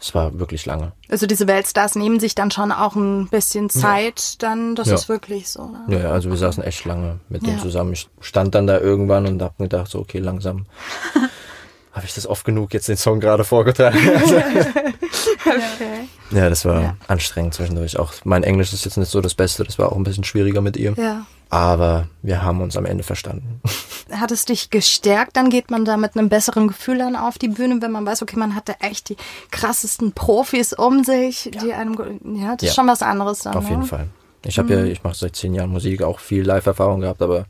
Es 0.00 0.14
war 0.14 0.38
wirklich 0.38 0.64
lange. 0.64 0.92
Also 1.10 1.26
diese 1.26 1.48
Weltstars 1.48 1.96
nehmen 1.96 2.20
sich 2.20 2.36
dann 2.36 2.52
schon 2.52 2.70
auch 2.70 2.94
ein 2.94 3.26
bisschen 3.28 3.68
Zeit, 3.68 4.40
dann, 4.44 4.76
das 4.76 4.86
Ja. 4.88 4.94
ist 4.94 5.08
wirklich 5.08 5.48
so. 5.48 5.66
Ne? 5.66 5.80
Ja, 5.88 5.98
ja, 5.98 6.10
also 6.12 6.30
wir 6.30 6.36
saßen 6.36 6.62
echt 6.62 6.84
lange 6.84 7.18
mit 7.28 7.44
Ja. 7.44 7.54
dem 7.54 7.58
zusammen. 7.58 7.92
Ich 7.94 8.08
stand 8.20 8.54
dann 8.54 8.68
da 8.68 8.78
irgendwann 8.78 9.26
und 9.26 9.42
hab 9.42 9.58
gedacht, 9.58 9.90
so, 9.90 9.98
okay, 9.98 10.20
langsam. 10.20 10.66
Habe 11.92 12.06
ich 12.06 12.14
das 12.14 12.28
oft 12.28 12.44
genug 12.44 12.72
jetzt 12.74 12.86
den 12.88 12.96
Song 12.96 13.18
gerade 13.18 13.42
vorgetragen? 13.42 13.98
Okay. 15.48 16.08
ja, 16.30 16.48
das 16.48 16.64
war 16.64 16.80
Ja. 16.82 16.96
anstrengend 17.08 17.54
zwischendurch. 17.54 17.98
Auch 17.98 18.12
mein 18.24 18.42
Englisch 18.42 18.72
ist 18.72 18.84
jetzt 18.84 18.96
nicht 18.96 19.10
so 19.10 19.20
das 19.20 19.34
Beste, 19.34 19.64
das 19.64 19.78
war 19.78 19.92
auch 19.92 19.96
ein 19.96 20.04
bisschen 20.04 20.24
schwieriger 20.24 20.60
mit 20.60 20.76
ihr. 20.76 20.94
Ja. 20.96 21.26
Aber 21.50 22.08
wir 22.22 22.42
haben 22.42 22.60
uns 22.60 22.76
am 22.76 22.84
Ende 22.84 23.02
verstanden. 23.04 23.60
Hat 24.12 24.30
es 24.30 24.44
dich 24.44 24.68
gestärkt? 24.70 25.36
Dann 25.36 25.48
geht 25.48 25.70
man 25.70 25.84
da 25.86 25.96
mit 25.96 26.14
einem 26.16 26.28
besseren 26.28 26.68
Gefühl 26.68 26.98
dann 26.98 27.16
auf 27.16 27.38
die 27.38 27.48
Bühne, 27.48 27.80
wenn 27.80 27.90
man 27.92 28.04
weiß, 28.04 28.20
okay, 28.22 28.36
man 28.38 28.54
hatte 28.54 28.74
echt 28.80 29.08
die 29.08 29.16
krassesten 29.50 30.12
Profis 30.12 30.72
um 30.74 31.04
sich, 31.04 31.50
die 31.62 31.72
einem, 31.72 31.94
ja, 32.36 32.54
das 32.56 32.62
ist 32.62 32.68
Ja. 32.68 32.74
schon 32.74 32.86
was 32.88 33.02
anderes 33.02 33.40
dann. 33.40 33.54
Auf 33.54 33.64
ne? 33.64 33.70
jeden 33.70 33.82
Fall. 33.84 34.08
Ich 34.44 34.58
habe 34.58 34.72
ja, 34.72 34.84
ich 34.84 35.02
mache 35.02 35.14
seit 35.16 35.36
zehn 35.36 35.54
Jahren 35.54 35.70
Musik, 35.70 36.02
auch 36.02 36.20
viel 36.20 36.44
Live-Erfahrung 36.44 37.00
gehabt, 37.00 37.22
aber 37.22 37.46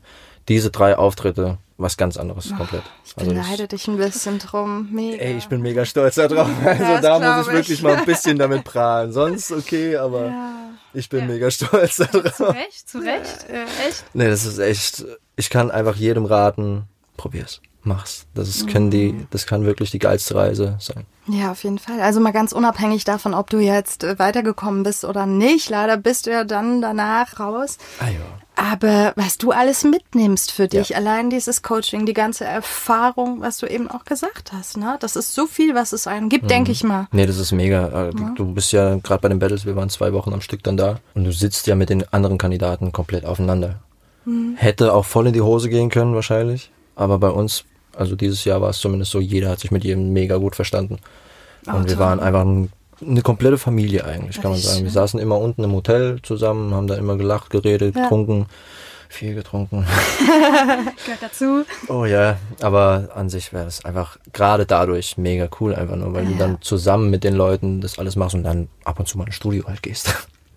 diese 0.47 0.71
drei 0.71 0.97
Auftritte, 0.97 1.57
was 1.79 1.97
ganz 1.97 2.17
anderes 2.17 2.53
komplett. 2.55 2.83
Ich 3.05 3.17
Also 3.17 3.31
beneide 3.31 3.67
dich 3.67 3.87
ein 3.87 3.97
bisschen 3.97 4.37
drum. 4.37 4.89
Mega. 4.91 5.23
Ey, 5.23 5.37
ich 5.37 5.47
bin 5.47 5.61
mega 5.61 5.85
stolz 5.85 6.15
darauf. 6.15 6.49
Also 6.65 6.83
das 6.83 7.01
da 7.01 7.19
muss 7.37 7.47
ich 7.47 7.53
ich. 7.53 7.53
wirklich 7.53 7.81
mal 7.81 7.95
ein 7.95 8.05
bisschen 8.05 8.37
damit 8.37 8.63
prahlen. 8.65 9.11
Sonst 9.11 9.51
okay, 9.51 9.95
aber 9.95 10.31
ich 10.93 11.07
bin 11.09 11.25
mega 11.27 11.49
stolz 11.49 11.95
Zu 11.95 12.05
darauf. 12.05 12.53
Recht, 12.53 12.89
zu 12.89 12.99
Recht. 12.99 13.45
Echt? 13.87 14.03
Nee, 14.13 14.27
das 14.27 14.45
ist 14.45 14.59
echt, 14.59 15.05
ich 15.37 15.49
kann 15.49 15.71
einfach 15.71 15.95
jedem 15.95 16.25
raten, 16.25 16.83
probier's, 17.15 17.61
mach's. 17.83 18.25
Das 18.33 18.49
ist, 18.49 18.67
können 18.67 18.91
die, 18.91 19.25
das 19.31 19.45
kann 19.45 19.65
wirklich 19.65 19.89
die 19.89 19.99
geilste 19.99 20.35
Reise 20.35 20.75
sein. 20.79 21.05
Ja, 21.27 21.51
auf 21.51 21.63
jeden 21.63 21.79
Fall. 21.79 22.01
Also 22.01 22.19
mal 22.19 22.31
ganz 22.33 22.51
unabhängig 22.51 23.03
davon, 23.05 23.33
ob 23.33 23.49
du 23.51 23.59
jetzt 23.59 24.03
äh, 24.03 24.17
weitergekommen 24.19 24.83
bist 24.83 25.05
oder 25.05 25.25
nicht. 25.27 25.69
Leider 25.69 25.95
bist 25.95 26.25
du 26.25 26.31
ja 26.31 26.43
dann 26.43 26.81
danach 26.81 27.39
raus. 27.39 27.77
Ah 27.99 28.09
ja. 28.09 28.19
Aber 28.59 29.13
was 29.15 29.37
du 29.37 29.51
alles 29.51 29.85
mitnimmst 29.85 30.51
für 30.51 30.67
dich, 30.67 30.89
Ja. 30.89 30.97
allein 30.97 31.29
dieses 31.29 31.61
Coaching, 31.61 32.05
die 32.05 32.13
ganze 32.13 32.43
Erfahrung, 32.43 33.39
was 33.39 33.57
du 33.59 33.67
eben 33.67 33.89
auch 33.89 34.03
gesagt 34.03 34.51
hast, 34.51 34.75
ne? 34.77 34.97
Das 34.99 35.15
ist 35.15 35.33
so 35.33 35.45
viel, 35.47 35.75
was 35.75 35.93
es 35.93 36.07
einem 36.07 36.27
gibt, 36.27 36.49
denke 36.51 36.71
ich 36.73 36.83
mal. 36.83 37.07
Nee, 37.13 37.25
das 37.25 37.37
ist 37.37 37.53
mega. 37.53 38.07
Äh, 38.07 38.11
Du, 38.11 38.29
du 38.35 38.53
bist 38.53 38.73
ja 38.73 38.95
gerade 38.95 39.21
bei 39.21 39.29
den 39.29 39.39
Battles, 39.39 39.65
wir 39.65 39.75
waren 39.77 39.89
zwei 39.89 40.11
Wochen 40.11 40.33
am 40.33 40.41
Stück 40.41 40.61
dann 40.63 40.75
da 40.75 40.99
und 41.13 41.23
du 41.23 41.31
sitzt 41.31 41.67
ja 41.67 41.75
mit 41.75 41.89
den 41.89 42.03
anderen 42.11 42.37
Kandidaten 42.37 42.91
komplett 42.91 43.25
aufeinander. 43.25 43.75
Hätte 44.55 44.93
auch 44.93 45.05
voll 45.05 45.27
in 45.27 45.33
die 45.33 45.41
Hose 45.41 45.69
gehen 45.69 45.89
können 45.89 46.13
wahrscheinlich, 46.13 46.69
aber 46.95 47.17
bei 47.17 47.29
uns, 47.29 47.63
also 47.95 48.15
dieses 48.15 48.43
Jahr 48.45 48.61
war 48.61 48.69
es 48.69 48.79
zumindest 48.79 49.11
so, 49.11 49.19
jeder 49.19 49.49
hat 49.49 49.59
sich 49.59 49.71
mit 49.71 49.83
jedem 49.83 50.11
mega 50.13 50.35
gut 50.37 50.55
verstanden. 50.55 50.99
Und 51.65 51.89
wir 51.89 51.97
waren 51.97 52.19
einfach 52.19 52.41
ein, 52.41 52.71
eine 53.05 53.21
komplette 53.21 53.57
Familie 53.57 54.05
eigentlich, 54.05 54.41
kann 54.41 54.51
man 54.51 54.59
sagen. 54.59 54.83
Wir 54.83 54.91
saßen 54.91 55.19
immer 55.19 55.39
unten 55.39 55.63
im 55.63 55.71
Hotel 55.73 56.21
zusammen, 56.21 56.73
haben 56.73 56.87
da 56.87 56.95
immer 56.95 57.17
gelacht, 57.17 57.49
geredet, 57.49 57.95
Ja. 57.95 58.03
getrunken, 58.03 58.45
viel 59.07 59.33
getrunken. 59.35 59.85
Gehört 61.05 61.21
dazu. 61.21 61.65
Oh 61.87 62.05
ja, 62.05 62.37
aber 62.61 63.09
an 63.15 63.29
sich 63.29 63.53
wäre 63.53 63.65
es 63.67 63.83
einfach 63.85 64.17
gerade 64.33 64.65
dadurch 64.65 65.17
mega 65.17 65.49
cool, 65.59 65.73
einfach 65.73 65.95
nur, 65.95 66.13
weil 66.13 66.25
du 66.25 66.35
dann 66.35 66.61
zusammen 66.61 67.09
mit 67.09 67.23
den 67.23 67.33
Leuten 67.35 67.81
das 67.81 67.97
alles 67.99 68.15
machst 68.15 68.35
und 68.35 68.43
dann 68.43 68.67
ab 68.83 68.99
und 68.99 69.07
zu 69.07 69.17
mal 69.17 69.25
ins 69.25 69.35
Studio 69.35 69.65
halt 69.67 69.81
gehst. 69.81 70.13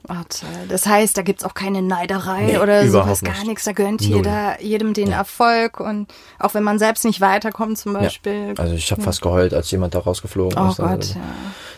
Oh, 0.08 0.14
toll. 0.28 0.48
Das 0.68 0.86
heißt, 0.86 1.16
da 1.16 1.22
gibt's 1.22 1.44
auch 1.44 1.54
keine 1.54 1.80
Neiderei 1.80 2.42
Nee, 2.46 2.58
oder 2.58 2.86
sowas, 2.88 3.22
gar 3.22 3.32
nicht. 3.34 3.46
nichts. 3.46 3.64
Da 3.64 3.72
gönnt 3.72 4.00
Null. 4.00 4.16
jeder 4.18 4.60
jedem 4.60 4.94
den 4.94 5.12
Erfolg 5.12 5.78
und 5.80 6.12
auch 6.38 6.54
wenn 6.54 6.64
man 6.64 6.78
selbst 6.78 7.04
nicht 7.04 7.20
weiterkommt 7.20 7.78
zum 7.78 7.92
Beispiel. 7.92 8.54
Also 8.58 8.74
ich 8.74 8.90
habe 8.90 9.00
fast 9.02 9.20
geheult, 9.22 9.54
als 9.54 9.70
jemand 9.70 9.94
da 9.94 10.00
rausgeflogen 10.00 10.58
oh 10.58 10.70
ist. 10.70 10.78
Gott, 10.78 10.88
Also, 10.88 11.18
ja. 11.18 11.24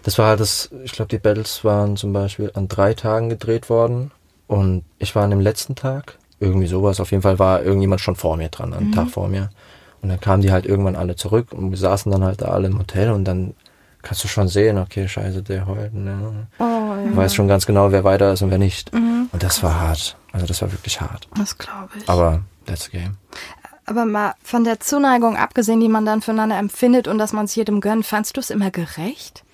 Das 0.05 0.19
war 0.19 0.29
halt 0.29 0.41
das, 0.41 0.71
ich 0.85 0.93
glaube, 0.93 1.11
die 1.11 1.19
Battles 1.19 1.65
waren 1.65 1.97
zum 1.97 2.13
Beispiel 2.13 2.51
an 2.55 2.69
drei 2.69 2.95
Tagen 2.95 3.29
gedreht 3.29 3.69
worden. 3.69 4.11
Und 4.47 4.85
ich 4.99 5.15
war 5.15 5.25
an 5.25 5.31
dem 5.31 5.41
letzten 5.41 5.75
Tag, 5.75 6.19
irgendwie 6.41 6.67
sowas, 6.67 7.01
auf 7.01 7.11
jeden 7.11 7.23
Fall 7.23 7.39
war 7.39 7.63
irgendjemand 7.63 8.01
schon 8.03 8.17
vor 8.17 8.37
mir 8.37 8.49
dran, 8.49 8.75
einen 8.75 8.93
Tag 8.93 9.09
vor 9.09 9.29
mir. 9.29 9.49
Und 10.03 10.11
dann 10.11 10.21
kamen 10.21 10.43
die 10.43 10.53
halt 10.53 10.67
irgendwann 10.67 10.97
alle 10.97 11.17
zurück 11.17 11.49
und 11.53 11.71
wir 11.71 11.79
saßen 11.79 12.13
dann 12.13 12.23
halt 12.25 12.43
da 12.43 12.47
alle 12.49 12.69
im 12.69 12.79
Hotel 12.79 13.11
und 13.11 13.25
dann 13.25 13.55
kannst 14.03 14.23
du 14.23 14.29
schon 14.29 14.49
sehen, 14.49 14.77
okay, 14.77 15.09
scheiße, 15.09 15.43
der 15.43 15.67
heult. 15.67 15.95
Ne? 15.95 16.47
Oh, 16.59 16.74
ja. 17.05 17.11
Du 17.11 17.17
weißt 17.17 17.35
schon 17.35 17.49
ganz 17.49 17.67
genau, 17.67 17.93
wer 17.93 18.05
weiter 18.05 18.33
ist 18.33 18.43
und 18.43 18.51
wer 18.51 18.59
nicht. 18.59 18.93
Und 18.93 19.29
das 19.43 19.63
war 19.63 19.81
hart. 19.81 20.17
Also 20.33 20.47
das 20.47 20.61
war 20.63 20.71
wirklich 20.73 21.01
hart. 21.01 21.29
Das 21.37 21.57
glaube 21.59 21.91
ich. 21.99 22.09
Aber 22.09 22.41
that's 22.67 22.85
the 22.85 22.91
game. 22.93 23.17
Aber 23.87 24.05
mal 24.07 24.35
von 24.43 24.65
der 24.65 24.81
Zuneigung 24.81 25.37
abgesehen, 25.37 25.81
die 25.81 25.89
man 25.89 26.07
dann 26.07 26.23
füreinander 26.23 26.57
empfindet 26.59 27.07
und 27.07 27.19
dass 27.19 27.33
man 27.33 27.45
es 27.45 27.55
jedem 27.55 27.81
gönnt, 27.81 28.07
fandst 28.07 28.37
du 28.37 28.41
es 28.41 28.51
immer 28.51 28.71
gerecht? 28.71 29.45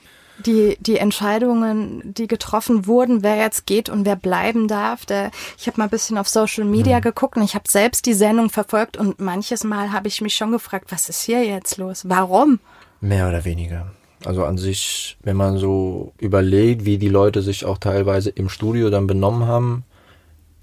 Die, 0.46 0.78
die 0.80 0.96
Entscheidungen, 0.96 2.00
die 2.14 2.26
getroffen 2.26 2.86
wurden, 2.86 3.22
wer 3.22 3.36
jetzt 3.36 3.66
geht 3.66 3.90
und 3.90 4.06
wer 4.06 4.16
bleiben 4.16 4.68
darf. 4.68 5.04
Der, 5.04 5.30
ich 5.58 5.66
habe 5.66 5.76
mal 5.78 5.84
ein 5.84 5.90
bisschen 5.90 6.16
auf 6.16 6.28
Social 6.28 6.64
Media 6.64 6.98
Mhm. 6.98 7.02
geguckt 7.02 7.36
und 7.36 7.42
ich 7.42 7.54
habe 7.54 7.68
selbst 7.68 8.06
die 8.06 8.14
Sendung 8.14 8.48
verfolgt 8.48 8.96
und 8.96 9.20
manches 9.20 9.64
Mal 9.64 9.92
habe 9.92 10.08
ich 10.08 10.20
mich 10.22 10.34
schon 10.36 10.50
gefragt, 10.52 10.86
was 10.92 11.08
ist 11.10 11.20
hier 11.22 11.44
jetzt 11.44 11.76
los? 11.76 12.08
Warum? 12.08 12.58
Mehr 13.02 13.28
oder 13.28 13.44
weniger. 13.44 13.88
Also 14.24 14.44
an 14.44 14.58
sich, 14.58 15.16
wenn 15.22 15.36
man 15.36 15.56
so 15.58 16.12
überlegt, 16.18 16.84
wie 16.84 16.98
die 16.98 17.08
Leute 17.08 17.40
sich 17.42 17.64
auch 17.64 17.78
teilweise 17.78 18.30
im 18.30 18.48
Studio 18.48 18.90
dann 18.90 19.06
benommen 19.06 19.46
haben, 19.46 19.84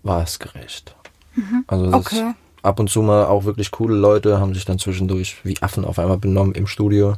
war 0.03 0.23
es 0.23 0.39
gerecht. 0.39 0.95
Also 1.67 1.85
das 1.85 1.93
Okay. 1.93 2.33
ab 2.63 2.79
und 2.79 2.89
zu 2.89 3.01
mal 3.01 3.25
auch 3.25 3.45
wirklich 3.45 3.71
coole 3.71 3.95
Leute 3.95 4.39
haben 4.39 4.53
sich 4.53 4.65
dann 4.65 4.79
zwischendurch 4.79 5.37
wie 5.43 5.55
Affen 5.61 5.85
auf 5.85 5.99
einmal 5.99 6.17
benommen 6.17 6.53
im 6.55 6.67
Studio. 6.67 7.09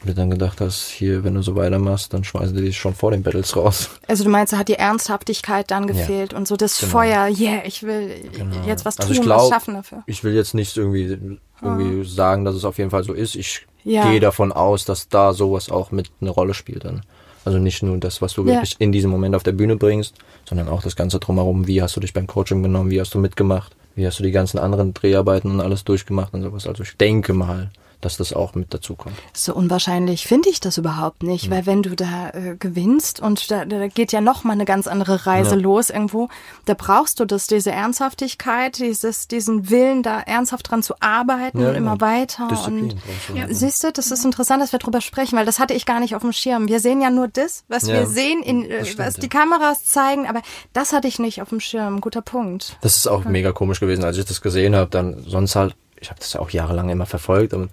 Und 0.00 0.08
du 0.08 0.14
dann 0.14 0.30
gedacht 0.30 0.60
hast, 0.60 0.88
hier, 0.88 1.22
wenn 1.22 1.34
du 1.34 1.42
so 1.42 1.54
weitermachst, 1.54 2.12
dann 2.12 2.24
schmeißen 2.24 2.56
die 2.56 2.62
dich 2.62 2.76
schon 2.76 2.92
vor 2.92 3.12
den 3.12 3.22
Battles 3.22 3.54
raus. 3.56 3.88
Also 4.08 4.24
du 4.24 4.30
meinst, 4.30 4.52
da 4.52 4.58
hat 4.58 4.66
die 4.66 4.74
Ernsthaftigkeit 4.74 5.70
dann 5.70 5.86
gefehlt 5.86 6.34
und 6.34 6.48
so 6.48 6.56
das 6.56 6.78
Genau. 6.80 6.90
Feuer, 6.90 7.28
yeah, 7.28 7.60
ich 7.64 7.84
will 7.84 8.10
Genau. 8.32 8.66
jetzt 8.66 8.84
was 8.84 8.96
tun, 8.96 9.06
Also 9.10 9.20
was 9.20 9.24
glaub- 9.24 9.52
schaffen 9.52 9.74
dafür. 9.74 10.02
Ich 10.06 10.24
will 10.24 10.34
jetzt 10.34 10.54
nicht 10.54 10.76
irgendwie, 10.76 11.38
irgendwie 11.62 12.04
sagen, 12.08 12.44
dass 12.44 12.56
es 12.56 12.64
auf 12.64 12.78
jeden 12.78 12.90
Fall 12.90 13.04
so 13.04 13.12
ist. 13.12 13.36
Ich 13.36 13.64
Ja. 13.84 14.10
gehe 14.10 14.20
davon 14.20 14.52
aus, 14.52 14.84
dass 14.84 15.08
da 15.08 15.32
sowas 15.32 15.70
auch 15.70 15.90
mit 15.90 16.10
eine 16.20 16.30
Rolle 16.30 16.54
spielt 16.54 16.84
dann. 16.84 17.02
Also 17.44 17.58
nicht 17.58 17.82
nur 17.82 17.96
das, 17.98 18.22
was 18.22 18.34
du 18.34 18.42
Ja. 18.42 18.54
wirklich 18.54 18.76
in 18.78 18.92
diesem 18.92 19.10
Moment 19.10 19.34
auf 19.34 19.42
der 19.42 19.52
Bühne 19.52 19.76
bringst, 19.76 20.14
sondern 20.48 20.68
auch 20.68 20.82
das 20.82 20.94
Ganze 20.94 21.18
drumherum. 21.18 21.66
Wie 21.66 21.82
hast 21.82 21.96
du 21.96 22.00
dich 22.00 22.12
beim 22.12 22.26
Coaching 22.28 22.62
benommen? 22.62 22.90
Wie 22.90 23.00
hast 23.00 23.14
du 23.14 23.18
mitgemacht? 23.18 23.74
Wie 23.96 24.06
hast 24.06 24.18
du 24.20 24.22
die 24.22 24.30
ganzen 24.30 24.58
anderen 24.58 24.94
Dreharbeiten 24.94 25.50
und 25.50 25.60
alles 25.60 25.84
durchgemacht 25.84 26.32
und 26.34 26.42
sowas? 26.42 26.66
Also 26.66 26.82
ich 26.84 26.96
denke 26.96 27.32
mal, 27.34 27.70
dass 28.04 28.16
das 28.18 28.32
auch 28.32 28.54
mit 28.54 28.74
dazu 28.74 28.94
kommt. 28.94 29.16
So 29.32 29.54
unwahrscheinlich 29.54 30.26
finde 30.26 30.50
ich 30.50 30.60
das 30.60 30.76
überhaupt 30.78 31.22
nicht, 31.22 31.44
Hm. 31.44 31.50
weil 31.50 31.66
wenn 31.66 31.82
du 31.82 31.96
da 31.96 32.30
äh, 32.30 32.56
gewinnst 32.58 33.20
und 33.20 33.50
da, 33.50 33.64
da 33.64 33.88
geht 33.88 34.12
ja 34.12 34.20
noch 34.20 34.44
mal 34.44 34.52
eine 34.52 34.64
ganz 34.64 34.86
andere 34.86 35.26
Reise 35.26 35.56
Ja. 35.56 35.60
los 35.62 35.90
irgendwo, 35.90 36.28
da 36.66 36.74
brauchst 36.74 37.20
du 37.20 37.24
das, 37.24 37.46
diese 37.46 37.70
Ernsthaftigkeit, 37.70 38.78
dieses, 38.78 39.28
diesen 39.28 39.70
Willen, 39.70 40.02
da 40.02 40.20
ernsthaft 40.20 40.70
dran 40.70 40.82
zu 40.82 40.94
arbeiten 41.00 41.60
Ja, 41.60 41.70
und 41.70 41.76
immer 41.76 41.94
ja. 41.94 42.00
weiter. 42.00 42.48
Disziplin 42.48 42.82
Und. 42.90 42.96
Ja. 43.36 43.46
Siehst 43.48 43.84
du, 43.84 43.92
das 43.92 44.10
ist 44.10 44.24
interessant, 44.24 44.62
dass 44.62 44.72
wir 44.72 44.78
drüber 44.78 45.00
sprechen, 45.00 45.36
weil 45.38 45.46
das 45.46 45.58
hatte 45.58 45.74
ich 45.74 45.86
gar 45.86 46.00
nicht 46.00 46.14
auf 46.14 46.22
dem 46.22 46.32
Schirm. 46.32 46.68
Wir 46.68 46.80
sehen 46.80 47.00
ja 47.00 47.10
nur 47.10 47.28
das, 47.28 47.64
was 47.68 47.86
wir 47.86 48.06
sehen, 48.06 48.42
in, 48.42 48.68
äh, 48.70 48.84
stimmt, 48.84 48.98
was 48.98 49.14
die 49.14 49.28
Kameras 49.28 49.84
zeigen, 49.84 50.26
aber 50.26 50.42
das 50.72 50.92
hatte 50.92 51.08
ich 51.08 51.18
nicht 51.18 51.40
auf 51.42 51.50
dem 51.50 51.60
Schirm. 51.60 52.00
Guter 52.00 52.22
Punkt. 52.22 52.76
Das 52.80 52.96
ist 52.96 53.06
auch 53.06 53.24
mega 53.24 53.52
komisch 53.52 53.80
gewesen, 53.80 54.04
als 54.04 54.18
ich 54.18 54.24
das 54.24 54.40
gesehen 54.40 54.74
habe. 54.74 54.90
Dann 54.90 55.22
sonst 55.26 55.54
halt, 55.56 55.76
ich 56.00 56.10
habe 56.10 56.18
das 56.18 56.32
ja 56.32 56.40
auch 56.40 56.50
jahrelang 56.50 56.88
immer 56.88 57.06
verfolgt 57.06 57.54
und 57.54 57.70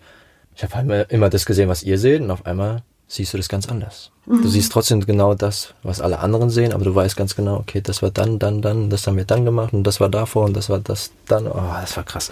ich 0.60 0.64
habe 0.64 0.76
halt 0.76 1.10
immer, 1.10 1.30
das 1.30 1.46
gesehen, 1.46 1.70
was 1.70 1.84
ihr 1.84 1.98
seht 1.98 2.20
und 2.22 2.32
auf 2.32 2.46
einmal 2.46 2.84
siehst 3.08 3.34
du 3.34 3.38
das 3.38 3.48
ganz 3.48 3.70
anders. 3.70 4.12
Du 4.26 4.48
siehst 4.48 4.74
trotzdem 4.74 5.04
genau 5.06 5.34
das, 5.34 5.74
was 5.84 6.02
alle 6.02 6.20
anderen 6.20 6.50
sehen, 6.50 6.74
aber 6.74 6.84
du 6.84 6.94
weißt 6.94 7.16
ganz 7.16 7.34
genau, 7.34 7.56
okay, 7.56 7.80
das 7.82 8.02
war 8.02 8.12
dann, 8.12 8.40
dann, 8.40 8.62
dann, 8.62 8.90
das 8.90 9.08
haben 9.08 9.16
wir 9.16 9.24
dann 9.24 9.46
gemacht 9.46 9.72
und 9.72 9.86
das 9.86 10.02
war 10.02 10.10
davor 10.10 10.46
und 10.46 10.56
das 10.56 10.70
war 10.70 10.80
das 10.80 11.12
dann. 11.28 11.48
Oh, 11.48 11.62
das 11.80 11.96
war 11.96 12.04
krass. 12.04 12.32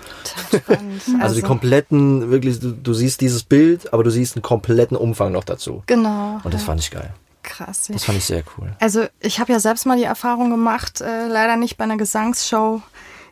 Spannend. 0.53 1.01
Also, 1.21 1.35
die 1.35 1.41
kompletten, 1.41 2.29
wirklich, 2.29 2.59
du, 2.59 2.73
du 2.73 2.93
siehst 2.93 3.21
dieses 3.21 3.43
Bild, 3.43 3.93
aber 3.93 4.03
du 4.03 4.11
siehst 4.11 4.35
einen 4.35 4.43
kompletten 4.43 4.97
Umfang 4.97 5.31
noch 5.31 5.45
dazu. 5.45 5.83
Genau. 5.87 6.41
Und 6.43 6.53
das 6.53 6.63
fand 6.63 6.81
ich 6.81 6.91
geil. 6.91 7.13
krass. 7.43 7.87
ja. 7.87 7.93
Das 7.93 8.03
fand 8.03 8.17
ich 8.17 8.25
sehr 8.25 8.43
cool. 8.57 8.75
Also 8.79 9.05
ich 9.21 9.39
habe 9.39 9.53
ja 9.53 9.59
selbst 9.61 9.85
mal 9.85 9.97
die 9.97 10.03
Erfahrung 10.03 10.49
gemacht, 10.49 10.99
äh, 10.99 11.27
leider 11.27 11.55
nicht 11.55 11.77
bei 11.77 11.85
einer 11.85 11.97
Gesangsshow, 11.97 12.81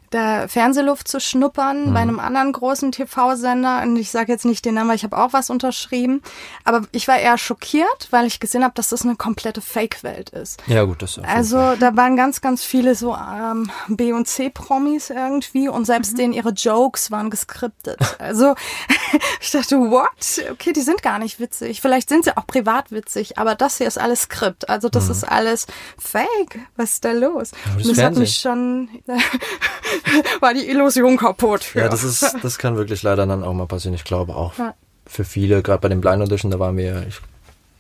da 0.10 0.48
Fernsehluft 0.48 1.08
zu 1.08 1.20
schnuppern 1.20 1.94
bei 1.94 2.00
einem 2.00 2.20
anderen 2.20 2.52
großen 2.52 2.92
TV-Sender. 2.92 3.82
Und 3.84 3.96
ich 3.98 4.12
sage 4.12 4.32
jetzt 4.32 4.46
nicht 4.46 4.66
den 4.66 4.76
Namen, 4.76 4.90
weil 4.90 4.96
ich 4.96 5.04
habe 5.04 5.18
auch 5.18 5.34
was 5.34 5.50
unterschrieben. 5.50 6.22
Aber 6.64 6.82
ich 6.92 7.08
war 7.08 7.18
eher 7.18 7.38
schockiert, 7.38 8.08
weil 8.12 8.26
ich 8.26 8.40
gesehen 8.40 8.64
habe, 8.64 8.74
dass 8.76 8.90
das 8.90 9.04
eine 9.04 9.16
komplette 9.16 9.62
Fake-Welt 9.62 10.30
ist. 10.32 10.62
Ja, 10.68 10.84
gut, 10.84 11.02
das 11.02 11.16
jeden 11.18 11.28
Also 11.28 11.58
Fall. 11.58 11.78
da 11.78 11.96
waren 11.96 12.16
ganz, 12.16 12.42
ganz 12.42 12.64
viele 12.64 12.96
so 12.96 13.16
ähm, 13.16 13.72
B- 13.88 14.14
und 14.14 14.28
C-Promis 14.28 15.10
irgendwie 15.10 15.68
und 15.70 15.86
selbst 15.86 16.18
denen 16.18 16.34
ihre 16.34 16.52
Jokes 16.52 17.12
waren 17.12 17.30
geskriptet. 17.30 18.00
Also 18.18 18.56
ich 19.42 19.52
dachte, 19.52 19.78
what? 19.78 20.10
Okay, 20.52 20.74
die 20.74 20.82
sind 20.82 21.04
gar 21.04 21.20
nicht 21.20 21.40
witzig. 21.40 21.82
Vielleicht 21.82 22.10
sind 22.10 22.24
sie 22.26 22.36
auch 22.36 22.48
privat 22.48 22.92
witzig, 22.92 23.38
aber 23.38 23.56
das 23.56 23.78
hier 23.78 23.88
ist 23.88 23.98
alles 23.98 24.22
Skript. 24.24 24.70
Also 24.70 24.90
das 24.90 25.10
ist 25.10 25.24
alles 25.24 25.68
Fake. 25.98 26.60
Was 26.76 26.94
ist 26.94 27.06
da 27.06 27.12
los? 27.12 27.52
aber 27.66 27.78
das 27.78 27.88
Und 27.88 27.98
das 27.98 28.04
hat 28.04 28.16
mich 28.16 28.38
schon, 28.38 28.90
war 30.40 30.54
die 30.54 30.68
Illusion 30.70 31.18
kaputt. 31.18 31.74
Ja, 31.76 31.90
das 31.90 32.04
ist, 32.04 32.36
das 32.42 32.58
kann 32.58 32.76
wirklich 32.78 33.04
leider 33.04 33.26
dann 33.26 33.44
auch 33.44 33.54
mal 33.54 33.68
passieren. 33.68 33.96
Ich 33.96 34.04
glaube 34.04 34.36
auch 34.36 34.58
Ja. 34.58 34.74
für 35.06 35.24
viele, 35.26 35.62
gerade 35.62 35.82
bei 35.82 35.90
den 35.90 36.02
Blind 36.02 36.22
Audition, 36.22 36.52
da 36.52 36.60
waren 36.60 36.78
wir, 36.78 37.06
ich 37.08 37.20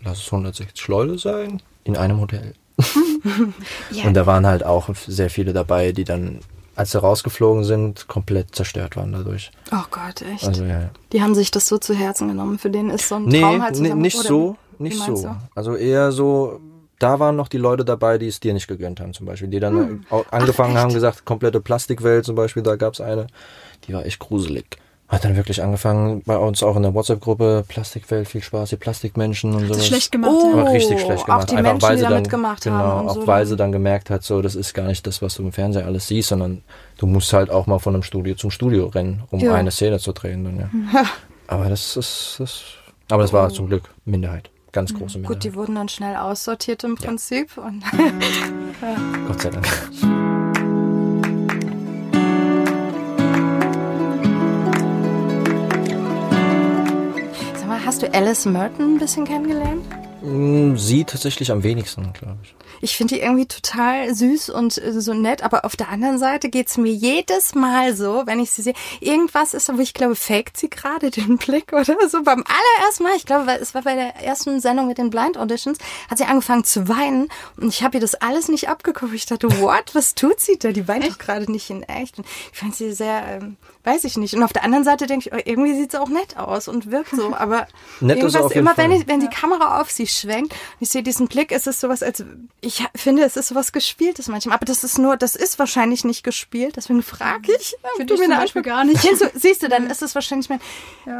lass 0.04 0.19
es 0.19 0.25
160 0.28 0.88
Leute 0.88 1.17
sein, 1.17 1.62
in 1.84 1.97
einem 1.97 2.19
Hotel. 2.19 2.54
Und 4.06 4.13
da 4.13 4.25
waren 4.25 4.45
halt 4.45 4.65
auch 4.65 4.89
sehr 5.08 5.30
viele 5.30 5.54
dabei, 5.54 5.91
die 5.91 6.04
dann, 6.04 6.39
als 6.75 6.91
sie 6.91 6.99
rausgeflogen 6.99 7.63
sind, 7.63 8.08
komplett 8.08 8.54
zerstört 8.56 8.95
waren 8.97 9.13
dadurch. 9.13 9.51
Oh 9.71 9.86
Gott, 9.91 10.21
echt. 10.21 10.45
Also 10.45 10.63
ja. 10.65 10.89
die 11.13 11.21
haben 11.21 11.36
sich 11.36 11.51
das 11.51 11.67
so 11.67 11.78
zu 11.78 11.93
Herzen 11.95 12.28
genommen. 12.28 12.60
Für 12.60 12.69
den 12.69 12.89
ist 12.89 13.08
so 13.08 13.15
ein 13.15 13.25
Nee, 13.25 13.39
Traum 13.41 13.62
halt 13.63 13.75
nee 13.75 13.84
zusammen. 13.84 14.01
nicht 14.01 14.17
oder 14.19 14.28
so, 14.28 14.58
nicht 14.78 14.97
so. 14.99 15.36
Also 15.56 15.75
eher 15.75 16.12
so, 16.12 16.60
da 16.99 17.19
waren 17.19 17.36
noch 17.36 17.47
die 17.47 17.58
Leute 17.58 17.84
dabei, 17.86 18.17
die 18.17 18.27
es 18.27 18.39
dir 18.39 18.53
nicht 18.53 18.67
gegönnt 18.67 18.99
haben, 18.99 19.13
zum 19.13 19.25
Beispiel. 19.25 19.47
Die 19.49 19.60
dann 19.60 19.75
Hm. 19.77 20.03
auch 20.10 20.25
angefangen 20.31 20.77
haben, 20.77 20.93
gesagt, 20.93 21.25
komplette 21.25 21.60
Plastikwelt 21.62 22.25
zum 22.25 22.36
Beispiel, 22.36 22.63
da 22.63 22.75
gab's 22.75 23.01
eine, 23.01 23.27
die 23.88 23.93
war 23.93 24.05
echt 24.05 24.19
gruselig. 24.19 24.65
Hat 25.08 25.23
dann 25.23 25.36
wirklich 25.36 25.62
angefangen, 25.62 26.23
bei 26.25 26.36
uns 26.36 26.63
auch 26.63 26.75
in 26.75 26.81
der 26.81 26.95
WhatsApp-Gruppe, 26.95 27.63
Plastikwelt, 27.67 28.27
viel 28.27 28.41
Spaß, 28.41 28.71
die 28.71 28.75
Plastikmenschen 28.75 29.53
und 29.53 29.69
ist 29.69 29.86
schlecht 29.86 30.12
gemacht. 30.12 30.31
Oh. 30.34 30.47
ja. 30.55 30.62
Aber 30.63 30.71
richtig 30.73 30.99
schlecht 30.99 31.21
auch 31.21 31.25
gemacht. 31.27 31.51
die 31.51 31.55
Einfach 31.58 31.71
Menschen, 31.73 31.88
weil 31.88 31.95
die 31.95 31.99
sie 31.99 32.03
da 32.05 32.10
dann, 32.10 32.21
mitgemacht 32.23 32.63
genau, 32.63 32.75
haben 32.77 33.08
auch 33.10 33.13
so 33.13 33.27
weil 33.27 33.41
dann. 33.41 33.47
sie 33.47 33.55
dann 33.55 33.71
gemerkt 33.71 34.10
hat, 34.10 34.23
so, 34.23 34.41
das 34.41 34.55
ist 34.55 34.73
gar 34.73 34.88
nicht 34.88 35.05
das, 35.05 35.21
was 35.21 35.36
du 35.36 35.43
im 35.43 35.51
Fernsehen 35.51 35.86
alles 35.86 36.08
siehst, 36.08 36.29
sondern 36.29 36.63
du 36.97 37.05
musst 37.05 37.31
halt 37.34 37.51
auch 37.51 37.67
mal 37.67 37.77
von 37.77 37.93
einem 37.93 38.01
Studio 38.01 38.34
zum 38.34 38.49
Studio 38.49 38.88
rennen, 38.88 39.21
um 39.29 39.39
Ja. 39.41 39.53
eine 39.53 39.69
Szene 39.69 39.99
zu 39.99 40.12
drehen. 40.12 40.43
Dann, 40.43 40.58
ja. 40.58 41.03
Aber 41.47 41.69
das 41.69 41.95
ist, 41.97 42.38
das, 42.39 42.63
aber 43.12 43.21
das 43.21 43.31
war 43.31 43.51
zum 43.51 43.67
Glück 43.67 43.84
Minderheit. 44.05 44.49
Ganz 44.75 44.93
große 44.93 45.19
Minderheit. 45.19 45.38
Gut, 45.38 45.43
die 45.45 45.55
wurden 45.55 45.75
dann 45.75 45.88
schnell 45.88 46.17
aussortiert 46.17 46.83
im 46.83 46.95
Prinzip. 46.95 47.57
Und 47.57 47.81
Gott 49.25 49.41
sei 49.41 49.49
Dank. 49.49 49.65
Sag 57.55 57.67
mal, 57.69 57.85
hast 57.85 58.01
du 58.01 58.13
Alice 58.13 58.45
Merton 58.45 58.95
ein 58.95 58.99
bisschen 58.99 59.23
kennengelernt? 59.23 59.85
Mm, 60.21 60.75
Sie 60.75 61.05
tatsächlich 61.05 61.53
am 61.53 61.63
wenigsten, 61.63 62.11
glaube 62.11 62.39
ich. 62.43 62.53
Ich 62.86 62.98
finde 62.98 63.15
die 63.15 63.21
irgendwie 63.21 63.48
total 63.48 64.13
süß 64.13 64.52
und 64.52 64.78
äh, 64.78 65.02
so 65.02 65.15
nett, 65.15 65.41
aber 65.41 65.65
auf 65.65 65.76
der 65.76 65.89
anderen 65.89 66.19
Seite 66.19 66.50
geht's 66.50 66.78
mir 66.78 66.91
jedes 66.91 67.56
Mal 67.56 67.95
so, 67.95 68.21
wenn 68.28 68.39
ich 68.39 68.52
sie 68.52 68.62
sehe, 68.62 68.76
irgendwas 69.00 69.56
ist 69.56 69.67
da, 69.67 69.76
wo 69.76 69.82
ich 69.82 69.95
glaube, 69.95 70.15
faked 70.15 70.56
sie 70.56 70.69
gerade 70.69 71.10
den 71.10 71.38
Blick 71.39 71.74
oder 71.74 71.98
so. 72.08 72.21
Beim 72.21 72.43
allerersten 72.45 73.04
Mal, 73.04 73.15
ich 73.15 73.26
glaube, 73.26 73.52
es 73.60 73.74
war 73.74 73.82
bei 73.82 73.95
der 73.95 74.17
ersten 74.17 74.62
Sendung 74.62 74.86
mit 74.86 75.00
den 75.00 75.10
Blind 75.10 75.36
Auditions, 75.36 75.80
hat 76.12 76.19
sie 76.19 76.26
angefangen 76.26 76.63
zu 76.63 76.88
weinen 76.88 77.30
und 77.58 77.69
ich 77.69 77.82
habe 77.82 77.98
ihr 77.98 78.02
das 78.02 78.13
alles 78.13 78.50
nicht 78.50 78.69
abgeguckt. 78.69 79.15
Ich 79.15 79.26
dachte, 79.26 79.50
what, 79.60 79.95
was 79.95 80.13
tut 80.13 80.39
sie 80.39 80.60
da? 80.60 80.71
Die 80.71 80.88
weint 80.88 81.08
doch 81.08 81.17
gerade 81.17 81.52
nicht 81.52 81.71
in 81.71 81.82
echt. 81.82 82.19
Und 82.19 82.28
ich 82.54 82.60
fand 82.60 82.76
sie 82.76 82.93
sehr, 82.93 83.26
ähm, 83.28 83.58
weiß 83.86 84.04
ich 84.04 84.17
nicht. 84.17 84.34
Und 84.34 84.43
auf 84.43 84.52
der 84.54 84.63
anderen 84.63 84.84
Seite 84.84 85.08
denke 85.08 85.30
ich, 85.30 85.34
oh, 85.36 85.41
irgendwie 85.45 85.76
sieht 85.76 85.91
sie 85.91 86.02
auch 86.02 86.10
nett 86.10 86.38
aus 86.38 86.67
und 86.67 86.91
wirkt 86.91 87.15
so, 87.15 87.36
aber 87.38 87.67
Nett 88.00 88.17
irgendwas, 88.17 88.52
immer 88.52 88.76
wenn, 88.78 88.91
ich, 88.91 89.08
wenn 89.08 89.19
die 89.19 89.28
Kamera 89.28 89.80
auf 89.82 89.91
sie 89.91 90.08
schwenkt 90.08 90.52
und 90.54 90.58
ich 90.82 90.89
sehe 90.89 91.04
diesen 91.04 91.28
Blick, 91.28 91.52
ist 91.52 91.67
es 91.67 91.80
sowas, 91.80 92.04
als 92.04 92.24
ich 92.62 92.84
finde, 92.95 93.24
es 93.24 93.38
ist 93.38 93.48
sowas 93.50 93.71
gespieltes 93.71 94.28
manchmal. 94.28 94.56
Aber 94.56 94.65
das 94.65 94.84
ist 94.84 94.98
nur, 94.98 95.17
das 95.17 95.36
ist 95.36 95.60
wahrscheinlich 95.60 96.04
nicht 96.04 96.24
gespielt. 96.24 96.76
Deswegen 96.78 97.04
frage 97.04 97.52
ich. 97.60 97.76
du 97.98 98.06
dich 98.06 98.19
mir 98.19 98.26
zum 98.26 98.38
Beispiel 98.38 98.62
gar 98.63 98.84
nicht. 98.84 99.02
Kennst 99.02 99.21
du, 99.21 99.30
siehst 99.36 99.63
du, 99.63 99.69
dann 99.69 99.88
ist 99.88 100.02
es 100.02 100.15
wahrscheinlich 100.15 100.50
mein 100.50 100.60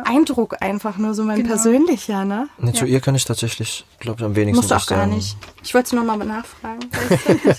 Eindruck 0.06 0.62
einfach 0.62 0.98
nur 0.98 1.14
so 1.14 1.24
mein 1.24 1.38
Genau. 1.38 1.50
persönlicher, 1.50 2.26
ne? 2.26 2.50
Nee, 2.58 2.74
Zu 2.74 2.86
ihr 2.86 3.00
kann 3.00 3.16
ich 3.16 3.26
tatsächlich, 3.26 3.86
glaube 4.00 4.20
ich, 4.22 4.26
am 4.26 4.36
wenigsten 4.36 4.64
Muss 4.64 4.72
auch 4.72 4.88
gar 4.88 5.00
sagen. 5.00 5.16
nicht. 5.16 5.38
Ich 5.64 5.74
wollte 5.74 5.88
es 5.88 5.94
nur 5.94 6.04
mal 6.04 6.18
nachfragen. 6.18 6.80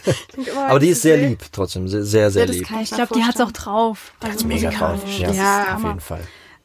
Ich 0.07 0.27
denk 0.37 0.49
immer, 0.49 0.67
Aber 0.69 0.79
die 0.79 0.89
ist 0.89 1.03
sehr 1.03 1.21
ich 1.21 1.29
lieb 1.31 1.41
trotzdem, 1.53 1.89
sehr, 1.89 2.05
sehr, 2.05 2.31
sehr 2.31 2.43
Ja, 2.43 2.47
das 2.47 2.57
lieb. 2.57 2.69
kann 2.69 2.81
Ich 2.81 2.91
mir 2.91 2.97
glaube, 2.99 3.15
die 3.15 3.25
hat's 3.25 3.37
auch 3.41 3.45
vorstellen. 3.45 3.65
drauf. 3.65 4.13
Hat's 4.23 4.33
Also 4.37 4.47
mega 4.47 4.71
drauf. 4.71 4.96
Musikalisch. 5.05 5.37
Ja, 5.37 5.59
Das 5.59 5.67
Ja. 5.69 5.75
auf 5.77 5.85
jeden 5.85 6.01
Fall. 6.01 6.21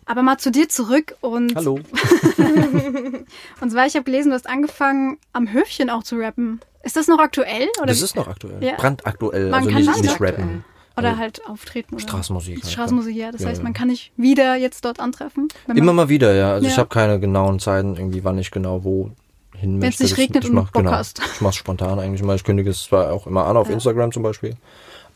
Aber 0.06 0.24
mal 0.24 0.38
zu 0.38 0.52
dir 0.52 0.68
zurück 0.68 1.16
und 1.22 1.56
Hallo. 1.56 1.80
und 3.62 3.72
zwar 3.72 3.86
ich 3.86 3.96
habe 3.96 4.04
gelesen, 4.04 4.30
du 4.30 4.36
hast 4.36 4.50
angefangen 4.50 5.18
am 5.34 5.52
Höfchen 5.52 5.90
auch 5.90 6.04
zu 6.04 6.16
rappen. 6.18 6.60
Ist 6.84 6.96
das 6.96 7.08
noch 7.08 7.20
aktuell? 7.20 7.68
Oder 7.78 7.88
Das 7.88 8.02
ist 8.02 8.16
noch 8.16 8.28
aktuell. 8.28 8.62
Ja. 8.64 8.74
Brandaktuell. 8.76 9.46
Man 9.52 9.54
also 9.60 9.70
kann 9.70 9.78
nicht, 9.78 9.90
das 9.90 10.02
nicht 10.02 10.12
aktuell. 10.12 10.32
rappen. 10.32 10.66
Oder 10.98 11.10
Also 11.10 11.20
halt 11.22 11.42
auftreten. 11.48 11.96
Oder 11.96 12.02
Straßenmusik. 12.04 12.62
halt, 12.64 12.72
Straßenmusik, 12.72 13.16
ja. 13.16 13.32
Das 13.32 13.42
Ja, 13.42 13.48
heißt, 13.50 13.60
ja. 13.60 13.64
man 13.64 13.74
kann 13.74 13.88
nicht 13.88 14.12
wieder 14.18 14.56
jetzt 14.56 14.84
dort 14.84 15.00
antreffen. 15.00 15.48
wenn 15.68 15.78
Immer 15.78 15.94
mal 15.94 16.10
wieder, 16.10 16.34
ja. 16.34 16.52
Also 16.54 16.66
ich 16.68 16.74
Ja. 16.74 16.80
habe 16.80 16.90
keine 16.90 17.20
genauen 17.20 17.60
Zeiten, 17.60 17.96
irgendwie, 17.96 18.24
wann 18.24 18.38
ich 18.40 18.52
genau 18.52 18.84
wo 18.84 19.12
hin 19.56 19.80
möchte. 19.80 20.04
nicht 20.04 20.14
Das- 20.14 20.20
regnet 20.20 20.44
ich 20.44 20.50
und 20.50 20.56
mach, 20.56 20.72
Bock 20.72 20.82
genau, 20.84 20.92
hast. 20.92 21.22
Ich 21.36 21.42
mach's 21.42 21.56
spontan 21.56 22.00
eigentlich 22.00 22.24
mal. 22.24 22.36
Ich 22.36 22.44
kündige 22.44 22.72
es 22.72 22.84
zwar 22.84 23.14
auch 23.14 23.28
immer 23.28 23.46
an 23.46 23.56
auf 23.56 23.70
Instagram 23.70 24.12
zum 24.12 24.24
Beispiel. 24.24 24.56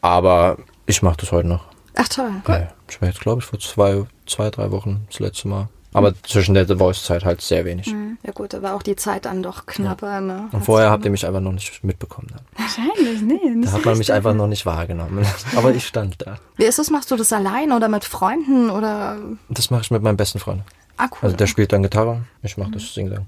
Aber 0.02 0.58
ich 0.86 1.02
mache 1.02 1.18
das 1.18 1.32
heute 1.32 1.48
noch. 1.48 1.66
Ach 1.96 2.08
toll. 2.08 2.32
Ja, 2.48 2.68
ich 2.90 3.02
war 3.02 3.10
jetzt, 3.10 3.22
glaube 3.22 3.40
ich, 3.40 3.46
vor 3.46 3.60
zwei, 3.60 4.06
zwei, 4.26 4.50
drei 4.50 4.72
Wochen 4.72 5.06
das 5.10 5.20
letzte 5.20 5.48
Mal. 5.48 5.70
Aber 5.96 6.14
zwischen 6.24 6.56
der 6.56 6.68
The 6.68 6.76
Voice-Zeit 6.76 7.24
halt 7.24 7.40
sehr 7.40 7.64
wenig. 7.64 7.88
Ja 8.24 8.34
gut, 8.34 8.52
da 8.52 8.62
war 8.62 8.76
auch 8.76 8.84
die 8.84 8.98
Zeit 8.98 9.24
dann 9.24 9.42
doch 9.42 9.66
knapper, 9.66 10.20
ne? 10.20 10.50
Und 10.52 10.66
vorher 10.66 10.90
habt 10.90 11.06
ihr 11.06 11.12
mich 11.12 11.26
einfach 11.26 11.40
noch 11.40 11.54
nicht 11.54 11.86
mitbekommen. 11.86 12.28
Dann. 12.34 12.42
Wahrscheinlich, 12.58 13.22
nee. 13.22 13.50
Nicht 13.50 13.70
Da 13.70 13.78
hat 13.78 13.86
man 13.86 13.98
mich 13.98 14.12
einfach 14.12 14.34
noch 14.34 14.48
nicht 14.48 14.66
wahrgenommen. 14.66 15.26
Aber 15.56 15.74
ich 15.74 15.88
stand 15.88 16.22
da. 16.22 16.38
Wie 16.58 16.66
ist 16.66 16.80
das? 16.80 16.90
Machst 16.90 17.12
du 17.12 17.16
das 17.16 17.32
allein 17.32 17.72
oder 17.72 17.88
mit 17.88 18.04
Freunden 18.04 18.70
oder? 18.70 19.18
Das 19.48 19.70
mache 19.70 19.84
ich 19.84 19.92
mit 19.92 20.04
meinem 20.04 20.18
besten 20.18 20.40
Freund. 20.40 20.64
Ah, 20.98 21.08
cool. 21.12 21.18
Also 21.24 21.36
der 21.36 21.48
spielt 21.48 21.74
dann 21.74 21.84
Gitarre, 21.84 22.22
ich 22.42 22.56
mache 22.58 22.72
das 22.72 22.94
Sing-Sang. 22.94 23.26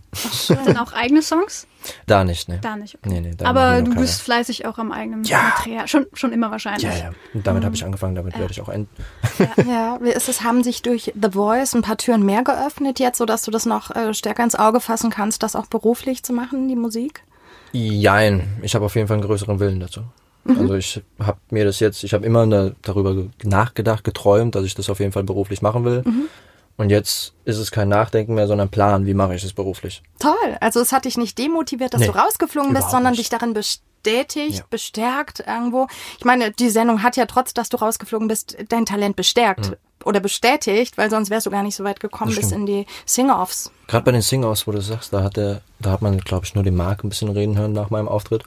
Dann 0.66 0.78
auch 0.78 0.94
eigene 0.94 1.22
Songs? 1.22 1.68
Da 2.06 2.24
nicht, 2.26 2.50
ne? 2.50 2.60
Da 2.62 2.76
nicht. 2.76 2.96
Okay. 2.96 3.10
Nee, 3.10 3.22
nee, 3.22 3.32
da 3.38 3.46
Aber 3.46 3.82
du 3.82 3.92
noch 3.92 3.98
bist 4.02 4.22
fleißig 4.22 4.66
auch 4.66 4.78
am 4.78 4.92
eigenen 4.92 5.24
Ja. 5.24 5.54
Material. 5.56 5.88
Schon, 5.88 6.06
schon 6.14 6.34
immer 6.34 6.52
wahrscheinlich. 6.52 6.84
Ja, 6.84 6.92
ja. 6.98 7.12
Und 7.34 7.48
damit 7.48 7.64
habe 7.64 7.76
ich 7.76 7.86
angefangen, 7.86 8.16
damit 8.16 8.38
werde 8.38 8.52
ich 8.52 8.60
auch 8.62 8.68
enden. 8.68 8.90
Ja, 9.70 9.98
wie 10.02 10.10
ist 10.10 10.28
es? 10.28 10.42
Haben 10.44 10.64
sich 10.64 10.82
durch 10.82 11.14
The 11.22 11.32
Voice 11.32 11.76
ein 11.76 11.82
paar 11.84 11.96
Türen 11.98 12.26
mehr 12.26 12.44
geöffnet 12.44 13.00
jetzt, 13.00 13.18
sodass 13.20 13.44
du 13.44 13.52
das 13.52 13.66
noch 13.66 13.96
äh, 13.96 14.14
stärker 14.14 14.44
ins 14.44 14.56
Auge 14.56 14.82
fassen 14.82 15.10
kannst, 15.12 15.44
das 15.44 15.56
auch 15.56 15.68
beruflich 15.68 16.24
zu 16.24 16.34
machen, 16.34 16.68
die 16.68 16.76
Musik? 16.76 17.24
Jein, 17.72 18.58
ich 18.64 18.76
habe 18.76 18.84
auf 18.86 18.96
jeden 18.96 19.08
Fall 19.08 19.18
einen 19.18 19.26
größeren 19.26 19.60
Willen 19.60 19.80
dazu. 19.80 20.02
Also 20.48 20.76
ich 20.76 21.02
habe 21.20 21.38
mir 21.52 21.64
das 21.66 21.80
jetzt, 21.82 22.04
ich 22.04 22.14
habe 22.14 22.26
immer 22.26 22.48
da, 22.48 22.72
darüber 22.82 23.14
ge- 23.16 23.30
nachgedacht, 23.44 24.04
geträumt, 24.06 24.56
dass 24.56 24.64
ich 24.66 24.76
das 24.76 24.90
auf 24.90 25.00
jeden 25.00 25.12
Fall 25.12 25.24
beruflich 25.24 25.62
machen 25.62 25.84
will. 25.86 26.04
Und 26.78 26.90
jetzt 26.92 27.34
ist 27.46 27.58
es 27.58 27.72
kein 27.72 27.90
Nachdenken 27.90 28.36
mehr, 28.36 28.48
sondern 28.48 28.70
Plan, 28.70 29.06
wie 29.08 29.16
mache 29.16 29.34
ich 29.36 29.44
es 29.44 29.54
beruflich. 29.54 30.04
Toll. 30.20 30.36
Also 30.62 30.80
es 30.80 30.92
hat 30.92 31.06
dich 31.06 31.18
nicht 31.18 31.38
demotiviert, 31.38 31.94
dass 31.94 32.02
Nee, 32.02 32.08
du 32.08 32.16
rausgeflogen 32.18 32.74
bist, 32.74 32.92
sondern 32.92 33.12
nicht. 33.14 33.20
dich 33.22 33.30
darin 33.30 33.54
bestätigt, 33.54 34.60
Ja. 34.60 34.64
bestärkt 34.70 35.40
irgendwo. 35.46 35.88
Ich 36.20 36.26
meine, 36.26 36.52
die 36.52 36.70
Sendung 36.70 37.02
hat 37.02 37.18
ja 37.18 37.26
trotz, 37.26 37.54
dass 37.56 37.70
du 37.70 37.78
rausgeflogen 37.78 38.28
bist, 38.28 38.56
dein 38.70 38.86
Talent 38.86 39.16
bestärkt 39.16 39.76
oder 40.06 40.20
bestätigt, 40.20 40.98
weil 41.00 41.10
sonst 41.10 41.32
wärst 41.32 41.48
du 41.48 41.50
gar 41.50 41.64
nicht 41.64 41.76
so 41.76 41.84
weit 41.84 42.00
gekommen 42.00 42.36
bis 42.36 42.52
in 42.52 42.68
die 42.68 42.86
Sing-Offs. 43.08 43.72
Gerade 43.88 44.06
bei 44.06 44.12
den 44.12 44.22
Sing-Offs, 44.22 44.68
wo 44.68 44.72
du 44.72 44.80
sagst, 44.82 45.12
da 45.14 45.24
hat 45.24 45.36
der, 45.36 45.62
da 45.80 45.90
hat 45.92 46.04
man, 46.04 46.20
glaube 46.20 46.46
ich, 46.46 46.54
nur 46.54 46.64
den 46.64 46.76
Marc 46.76 47.04
ein 47.04 47.10
bisschen 47.10 47.30
reden 47.30 47.58
hören 47.58 47.74
nach 47.74 47.90
meinem 47.90 48.08
Auftritt. 48.08 48.44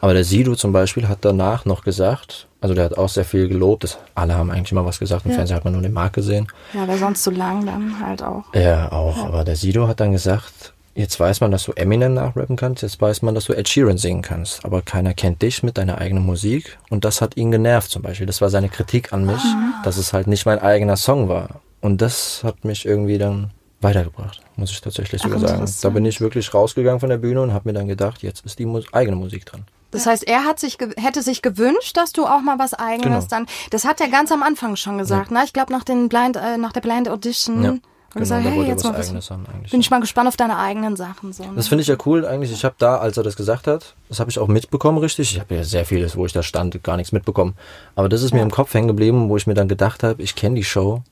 Aber 0.00 0.14
der 0.14 0.24
Sido 0.24 0.54
zum 0.54 0.72
Beispiel 0.72 1.08
hat 1.08 1.18
danach 1.22 1.64
noch 1.64 1.82
gesagt, 1.82 2.46
also 2.60 2.74
der 2.74 2.84
hat 2.84 2.98
auch 2.98 3.08
sehr 3.08 3.24
viel 3.24 3.48
gelobt, 3.48 3.84
das, 3.84 3.98
alle 4.14 4.34
haben 4.34 4.50
eigentlich 4.50 4.72
immer 4.72 4.84
was 4.84 4.98
gesagt, 4.98 5.24
im 5.24 5.30
Ja. 5.30 5.36
Fernsehen 5.36 5.56
hat 5.56 5.64
man 5.64 5.72
nur 5.72 5.82
den 5.82 5.92
Marc 5.92 6.12
gesehen. 6.12 6.48
Ja, 6.74 6.86
weil 6.86 6.98
sonst 6.98 7.22
zu 7.22 7.30
lang 7.30 7.64
dann 7.64 7.98
halt 8.04 8.22
auch. 8.22 8.44
Ja, 8.54 8.90
auch, 8.92 9.16
aber 9.24 9.44
der 9.44 9.56
Sido 9.56 9.88
hat 9.88 10.00
dann 10.00 10.12
gesagt, 10.12 10.72
jetzt 10.94 11.18
weiß 11.18 11.40
man, 11.40 11.50
dass 11.50 11.64
du 11.64 11.72
Eminem 11.72 12.14
nachrappen 12.14 12.56
kannst, 12.56 12.82
jetzt 12.82 13.00
weiß 13.00 13.22
man, 13.22 13.34
dass 13.34 13.44
du 13.46 13.52
Ed 13.52 13.68
Sheeran 13.68 13.98
singen 13.98 14.22
kannst, 14.22 14.64
aber 14.64 14.82
keiner 14.82 15.14
kennt 15.14 15.42
dich 15.42 15.62
mit 15.62 15.78
deiner 15.78 15.98
eigenen 15.98 16.24
Musik 16.24 16.78
und 16.90 17.04
das 17.04 17.20
hat 17.20 17.36
ihn 17.36 17.50
genervt 17.50 17.90
zum 17.90 18.02
Beispiel. 18.02 18.26
Das 18.26 18.40
war 18.40 18.50
seine 18.50 18.68
Kritik 18.68 19.12
an 19.12 19.24
mich, 19.24 19.42
dass 19.84 19.96
es 19.96 20.12
halt 20.12 20.26
nicht 20.26 20.46
mein 20.46 20.58
eigener 20.58 20.96
Song 20.96 21.28
war. 21.28 21.60
Und 21.80 22.02
das 22.02 22.42
hat 22.42 22.64
mich 22.64 22.84
irgendwie 22.86 23.18
dann 23.18 23.50
weitergebracht, 23.80 24.40
muss 24.56 24.70
ich 24.70 24.80
tatsächlich 24.80 25.20
sogar 25.22 25.38
sagen. 25.38 25.70
Da 25.82 25.88
bin 25.90 26.04
ich 26.06 26.20
wirklich 26.20 26.52
rausgegangen 26.52 26.98
von 27.00 27.10
der 27.10 27.18
Bühne 27.18 27.42
und 27.42 27.52
habe 27.52 27.68
mir 27.68 27.74
dann 27.74 27.86
gedacht, 27.86 28.22
jetzt 28.22 28.44
ist 28.44 28.58
die 28.58 28.66
Mus 28.66 28.84
eigene 28.92 29.16
Musik 29.16 29.44
dran. 29.46 29.64
Das 29.96 30.06
heißt, 30.06 30.28
er 30.28 30.44
hat 30.44 30.60
sich 30.60 30.78
hätte 30.96 31.22
sich 31.22 31.42
gewünscht, 31.42 31.96
dass 31.96 32.12
du 32.12 32.26
auch 32.26 32.40
mal 32.40 32.58
was 32.58 32.74
eigenes 32.74 33.24
Genau. 33.24 33.26
dann. 33.28 33.46
Das 33.70 33.84
hat 33.84 34.00
er 34.00 34.08
ganz 34.08 34.30
am 34.30 34.42
Anfang 34.42 34.76
schon 34.76 34.98
gesagt, 34.98 35.30
ne? 35.30 35.42
Ich 35.44 35.52
glaube 35.52 35.72
nach 35.72 35.84
den 35.84 36.08
Blind 36.08 36.36
äh, 36.36 36.56
nach 36.58 36.72
der 36.72 36.80
Blind 36.82 37.08
Audition 37.08 37.62
Ja, 37.62 37.70
er 37.70 37.72
genau, 37.72 38.20
gesagt, 38.20 38.44
hey, 38.44 38.62
jetzt 38.64 38.84
was 38.84 38.92
mal 38.92 38.98
was. 38.98 39.08
eigenes 39.08 39.30
haben 39.30 39.46
eigentlich. 39.52 39.70
Bin 39.70 39.80
ich 39.80 39.90
mal 39.90 40.00
gespannt 40.00 40.28
auf 40.28 40.36
deine 40.36 40.56
eigenen 40.58 40.96
Sachen 40.96 41.32
so. 41.32 41.42
Ne? 41.44 41.50
Das 41.56 41.68
finde 41.68 41.82
ich 41.82 41.88
ja 41.88 41.96
cool 42.06 42.24
eigentlich. 42.26 42.52
Ich 42.52 42.64
habe 42.64 42.74
da, 42.78 42.96
als 42.98 43.16
er 43.16 43.22
das 43.22 43.36
gesagt 43.36 43.66
hat, 43.66 43.94
das 44.08 44.20
habe 44.20 44.30
ich 44.30 44.38
auch 44.38 44.48
mitbekommen, 44.48 44.98
richtig. 44.98 45.32
Ich 45.32 45.40
habe 45.40 45.54
ja 45.54 45.64
sehr 45.64 45.84
vieles, 45.84 46.16
wo 46.16 46.24
ich 46.26 46.32
da 46.32 46.42
stand, 46.42 46.82
gar 46.84 46.96
nichts 46.96 47.12
mitbekommen. 47.12 47.54
Aber 47.94 48.08
das 48.08 48.22
ist 48.22 48.32
mir 48.32 48.42
im 48.42 48.50
Kopf 48.50 48.72
hängen 48.74 48.88
geblieben, 48.88 49.28
wo 49.28 49.36
ich 49.36 49.46
mir 49.46 49.54
dann 49.54 49.68
gedacht 49.68 50.02
habe, 50.02 50.22
ich 50.22 50.34
kenne 50.34 50.54
die 50.56 50.64
Show, 50.64 51.02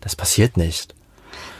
das 0.00 0.14
passiert 0.16 0.56
nicht. 0.56 0.94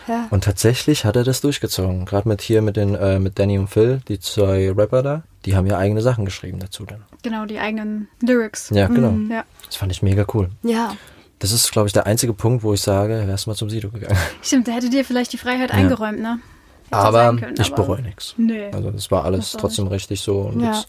Ja. 0.09 0.27
Und 0.31 0.45
tatsächlich 0.45 1.05
hat 1.05 1.17
er 1.17 1.25
das 1.25 1.41
durchgezogen. 1.41 2.05
Gerade 2.07 2.29
mit 2.29 2.43
hier 2.43 2.63
mit 2.63 2.77
den 2.77 2.95
äh, 2.95 3.19
mit 3.19 3.39
Danny 3.39 3.59
und 3.59 3.69
Phil, 3.69 4.01
die 4.09 4.19
zwei 4.21 4.71
Rapper 4.73 5.03
da, 5.03 5.23
die 5.45 5.55
haben 5.57 5.67
ja 5.67 5.79
eigene 5.79 6.03
Sachen 6.03 6.25
geschrieben 6.25 6.59
dazu 6.61 6.85
dann. 6.85 7.03
Genau, 7.23 7.47
die 7.47 7.59
eigenen 7.59 8.09
Lyrics. 8.21 8.71
Ja, 8.71 8.89
genau. 8.89 9.15
Ja. 9.33 9.45
Das 9.67 9.77
fand 9.77 9.93
ich 9.93 10.03
mega 10.03 10.25
cool. 10.35 10.51
ja. 10.63 10.95
Das 11.39 11.51
ist, 11.51 11.73
glaube 11.73 11.89
ich, 11.89 11.93
der 11.93 12.07
einzige 12.07 12.35
Punkt, 12.35 12.63
wo 12.63 12.73
ich 12.73 12.81
sage, 12.83 13.25
wärst 13.27 13.49
mal 13.49 13.57
zum 13.57 13.69
Sido 13.69 13.91
gegangen. 13.91 14.17
Stimmt, 14.43 14.69
da 14.69 14.73
hätte 14.73 14.91
dir 14.91 15.05
vielleicht 15.05 15.33
die 15.33 15.39
Freiheit 15.39 15.73
eingeräumt, 15.73 16.21
ne? 16.21 16.39
Hätte 16.85 16.97
Aber 16.97 17.37
können, 17.37 17.57
ich 17.59 17.67
aber- 17.73 17.83
bereue 17.83 18.03
nichts. 18.03 18.35
Nee. 18.37 18.71
Also 18.73 18.93
das 18.93 19.11
war 19.11 19.25
alles 19.25 19.57
auch 19.57 19.61
trotzdem 19.63 19.89
richtig 19.89 20.21
so 20.21 20.43
und 20.43 20.61
Ja. 20.61 20.75
jetzt 20.75 20.87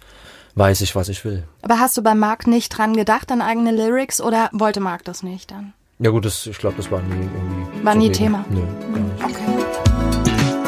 weiß 0.54 0.82
ich, 0.82 0.96
was 0.96 1.10
ich 1.10 1.26
will. 1.26 1.44
Aber 1.64 1.80
hast 1.80 1.98
du 1.98 2.04
bei 2.04 2.14
Marc 2.14 2.46
nicht 2.46 2.70
dran 2.70 2.96
gedacht, 2.96 3.32
an 3.32 3.42
eigene 3.42 3.72
Lyrics 3.72 4.22
oder 4.22 4.52
wollte 4.54 4.80
Marc 4.80 5.04
das 5.06 5.24
nicht 5.24 5.50
dann? 5.50 5.74
Ja 6.00 6.10
gut, 6.10 6.26
das, 6.26 6.48
ich 6.48 6.58
glaube, 6.58 6.76
das 6.78 6.92
war 6.92 7.02
nie 7.02 7.14
irgendwie. 7.16 7.86
War 7.86 7.94
so 7.94 8.00
nie 8.00 8.06
wegen- 8.06 8.14
Thema. 8.14 8.46
Nö, 8.50 8.62
gar 8.94 9.00
nicht. 9.00 9.24
Okay. 9.24 10.64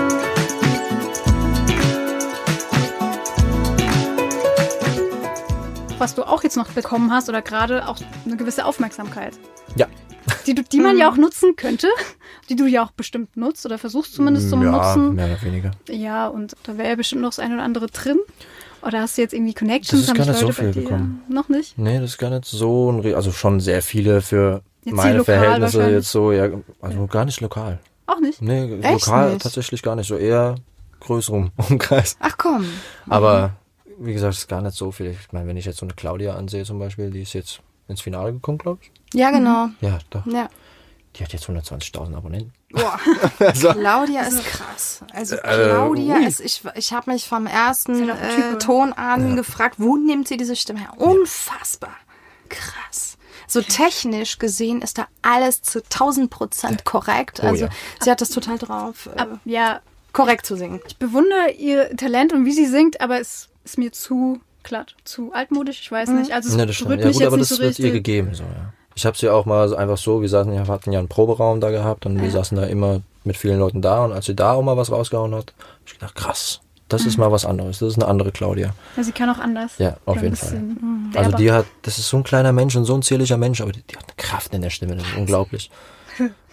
Was 5.98 6.14
du 6.14 6.24
auch 6.24 6.44
jetzt 6.44 6.58
noch 6.58 6.70
bekommen 6.72 7.12
hast 7.12 7.30
oder 7.30 7.42
gerade 7.42 7.88
auch 7.88 7.98
eine 8.26 8.36
gewisse 8.38 8.66
Aufmerksamkeit. 8.66 9.34
Ja. 9.76 9.88
Die, 10.46 10.54
die 10.54 10.80
man 10.80 10.98
ja 10.98 11.10
auch 11.12 11.16
nutzen 11.18 11.56
könnte, 11.56 11.88
die 12.50 12.56
du 12.56 12.66
ja 12.66 12.84
auch 12.84 12.92
bestimmt 12.92 13.38
nutzt 13.38 13.66
oder 13.66 13.78
versuchst 13.78 14.14
zumindest 14.14 14.50
zum 14.50 14.62
ja, 14.64 14.72
Nutzen. 14.72 15.16
mehr 15.16 15.26
oder 15.28 15.42
weniger. 15.42 15.72
Ja, 15.90 16.28
und 16.28 16.56
da 16.64 16.78
wäre 16.78 16.90
ja 16.90 16.96
bestimmt 16.96 17.22
noch 17.22 17.30
das 17.30 17.40
eine 17.40 17.56
oder 17.56 17.64
andere 17.64 17.88
drin. 17.88 18.20
Oder 18.82 19.02
hast 19.02 19.18
du 19.18 19.22
jetzt 19.22 19.34
irgendwie 19.34 19.54
Connections? 19.54 20.06
Das 20.06 20.10
ist 20.10 20.16
gar 20.16 20.26
dich 20.26 20.28
nicht 20.28 20.40
so 20.42 20.52
viel 20.52 20.72
bekommen. 20.74 21.24
Noch 21.28 21.50
nicht? 21.50 21.78
Nee, 21.78 22.00
das 22.00 22.12
ist 22.12 22.18
gar 22.20 22.30
nicht 22.30 22.46
so 22.46 22.92
ein, 22.92 23.16
also 23.16 23.32
schon 23.32 23.60
sehr 23.60 23.82
viele 23.82 24.22
für 24.22 24.62
Jetzt 24.86 24.96
meine 24.96 25.24
Verhältnisse 25.24 25.90
jetzt 25.90 26.12
so, 26.12 26.32
ja, 26.32 26.48
also 26.82 27.08
gar 27.08 27.26
nicht 27.26 27.42
lokal. 27.42 27.80
Auch 28.08 28.20
nicht? 28.20 28.42
Nee, 28.42 28.80
Echt 28.82 29.08
lokal 29.08 29.32
nicht? 29.34 29.42
tatsächlich 29.44 29.82
gar 29.84 29.96
nicht, 29.96 30.08
so 30.08 30.16
eher 30.16 30.56
größerem 31.00 31.52
Umkreis. 31.70 32.16
Ach 32.20 32.38
komm. 32.38 32.66
Aber 33.10 33.52
wie 34.00 34.14
gesagt, 34.14 34.34
es 34.34 34.40
ist 34.42 34.48
gar 34.48 34.62
nicht 34.62 34.76
so 34.76 34.92
viel. 34.92 35.08
Ich 35.12 35.32
meine, 35.32 35.48
wenn 35.48 35.58
ich 35.58 35.66
jetzt 35.66 35.80
so 35.80 35.86
eine 35.86 35.94
Claudia 35.94 36.36
ansehe 36.36 36.64
zum 36.66 36.80
Beispiel, 36.80 37.12
die 37.12 37.22
ist 37.24 37.34
jetzt 37.34 37.62
ins 37.88 38.02
Finale 38.02 38.34
gekommen, 38.34 38.58
glaube 38.58 38.80
ich. 38.84 38.92
Ja, 39.20 39.32
genau. 39.32 39.68
Ja, 39.82 40.00
doch. 40.10 40.26
Ja. 40.28 40.50
Die 41.16 41.24
hat 41.24 41.32
jetzt 41.32 41.46
120.000 41.46 42.14
Abonnenten. 42.16 42.52
Boah. 42.72 43.00
Also, 43.40 43.72
Claudia 43.72 44.22
ist 44.24 44.44
krass. 44.46 45.02
Also 45.14 45.36
Äh, 45.38 45.40
Claudia 45.70 46.16
ui. 46.16 46.26
ist, 46.26 46.42
ich, 46.42 46.62
ich 46.76 46.92
habe 46.94 47.12
mich 47.12 47.28
vom 47.28 47.48
ersten 47.48 48.08
ja 48.08 48.16
äh, 48.16 48.36
Typ, 48.36 48.60
Ton 48.60 48.92
an 48.94 49.36
gefragt, 49.38 49.76
wo 49.78 49.96
nimmt 49.96 50.28
sie 50.28 50.36
diese 50.38 50.56
Stimme 50.58 50.80
her? 50.82 50.90
Unfassbar. 50.98 51.96
Krass. 52.50 53.18
So 53.48 53.62
technisch 53.62 54.38
gesehen 54.40 54.82
ist 54.82 54.98
da 54.98 55.08
alles 55.22 55.62
zu 55.62 55.84
1000 55.84 56.30
Prozent 56.30 56.86
korrekt. 56.86 57.40
Oh 57.44 57.48
Also 57.48 57.66
ja. 57.66 57.72
sie 58.02 58.12
hat 58.12 58.22
das 58.22 58.30
total 58.30 58.58
drauf, 58.58 59.10
äh, 59.16 59.20
Ab, 59.20 59.40
ja, 59.46 59.80
korrekt 60.14 60.46
zu 60.46 60.56
singen. 60.56 60.80
ich 60.88 60.98
bewundere 60.98 61.52
ihr 61.52 61.96
Talent 61.98 62.34
und 62.34 62.46
wie 62.46 62.52
sie 62.54 62.66
singt, 62.68 63.02
aber 63.02 63.20
es 63.20 63.50
ist 63.64 63.78
mir 63.78 63.92
zu 63.92 64.40
glatt, 64.64 64.96
zu 65.04 65.32
altmodisch, 65.34 65.80
ich 65.82 65.92
weiß 65.92 66.10
nicht. 66.10 66.32
Also 66.32 66.50
es 66.50 66.56
Ne, 66.56 66.66
das 66.66 66.76
stimmt. 66.76 66.90
berührt 66.90 67.02
Ja 67.02 67.08
mich 67.08 67.14
gut, 67.16 67.22
jetzt 67.22 67.28
aber 67.28 67.38
nicht 67.38 67.52
das 67.52 67.58
so 67.58 67.64
wird 67.64 67.80
ihr 67.80 67.86
richtig. 67.86 68.04
gegeben. 68.04 68.34
So, 68.34 68.44
ja. 68.44 68.74
Ich 68.96 69.06
habe 69.06 69.18
sie 69.18 69.30
auch 69.30 69.46
mal 69.46 69.68
so 69.68 69.76
einfach 69.76 69.98
so, 69.98 70.22
wir 70.22 70.30
saßen, 70.30 70.54
ja, 70.54 70.66
wir 70.68 70.74
hatten 70.74 70.92
ja 70.94 71.00
einen 71.00 71.10
Proberaum 71.10 71.60
da 71.60 71.70
gehabt 71.70 72.06
und 72.06 72.22
wir 72.22 72.32
saßen 72.32 72.58
da 72.58 72.64
immer 72.66 73.02
mit 73.26 73.36
vielen 73.38 73.60
Leuten 73.60 73.82
da 73.82 74.06
und 74.06 74.14
als 74.14 74.26
sie 74.26 74.36
da 74.36 74.54
auch 74.54 74.62
mal 74.64 74.78
was 74.78 74.90
rausgehauen 74.92 75.36
hat, 75.36 75.54
hab 75.60 75.66
ich 75.88 75.94
gedacht, 75.94 76.16
krass, 76.16 76.62
das 76.90 77.02
Mhm. 77.04 77.08
ist 77.08 77.18
mal 77.18 77.32
was 77.32 77.46
anderes. 77.46 77.80
Das 77.80 77.90
ist 77.90 77.96
eine 77.96 78.08
andere 78.08 78.32
Claudia. 78.32 78.74
Ja, 78.96 79.04
sie 79.04 79.12
kann 79.12 79.30
auch 79.30 79.40
anders. 79.40 79.74
Ja, 79.78 79.98
auf 80.06 80.22
jeden 80.22 80.36
Fall. 80.36 80.62
Also 81.16 81.32
derber. 81.32 81.38
die 81.38 81.52
hat, 81.52 81.66
das 81.82 81.98
ist 81.98 82.10
so 82.10 82.18
ein 82.18 82.24
kleiner 82.24 82.52
Mensch 82.52 82.76
und 82.76 82.86
so 82.86 82.94
ein 82.96 83.02
zierlicher 83.02 83.38
Mensch, 83.38 83.62
aber 83.62 83.72
die, 83.72 83.82
die 83.84 83.96
hat 83.96 84.04
eine 84.06 84.14
Kraft 84.18 84.54
in 84.54 84.62
der 84.62 84.70
Stimme, 84.70 84.96
das 84.96 85.06
ist 85.08 85.16
unglaublich. 85.18 85.70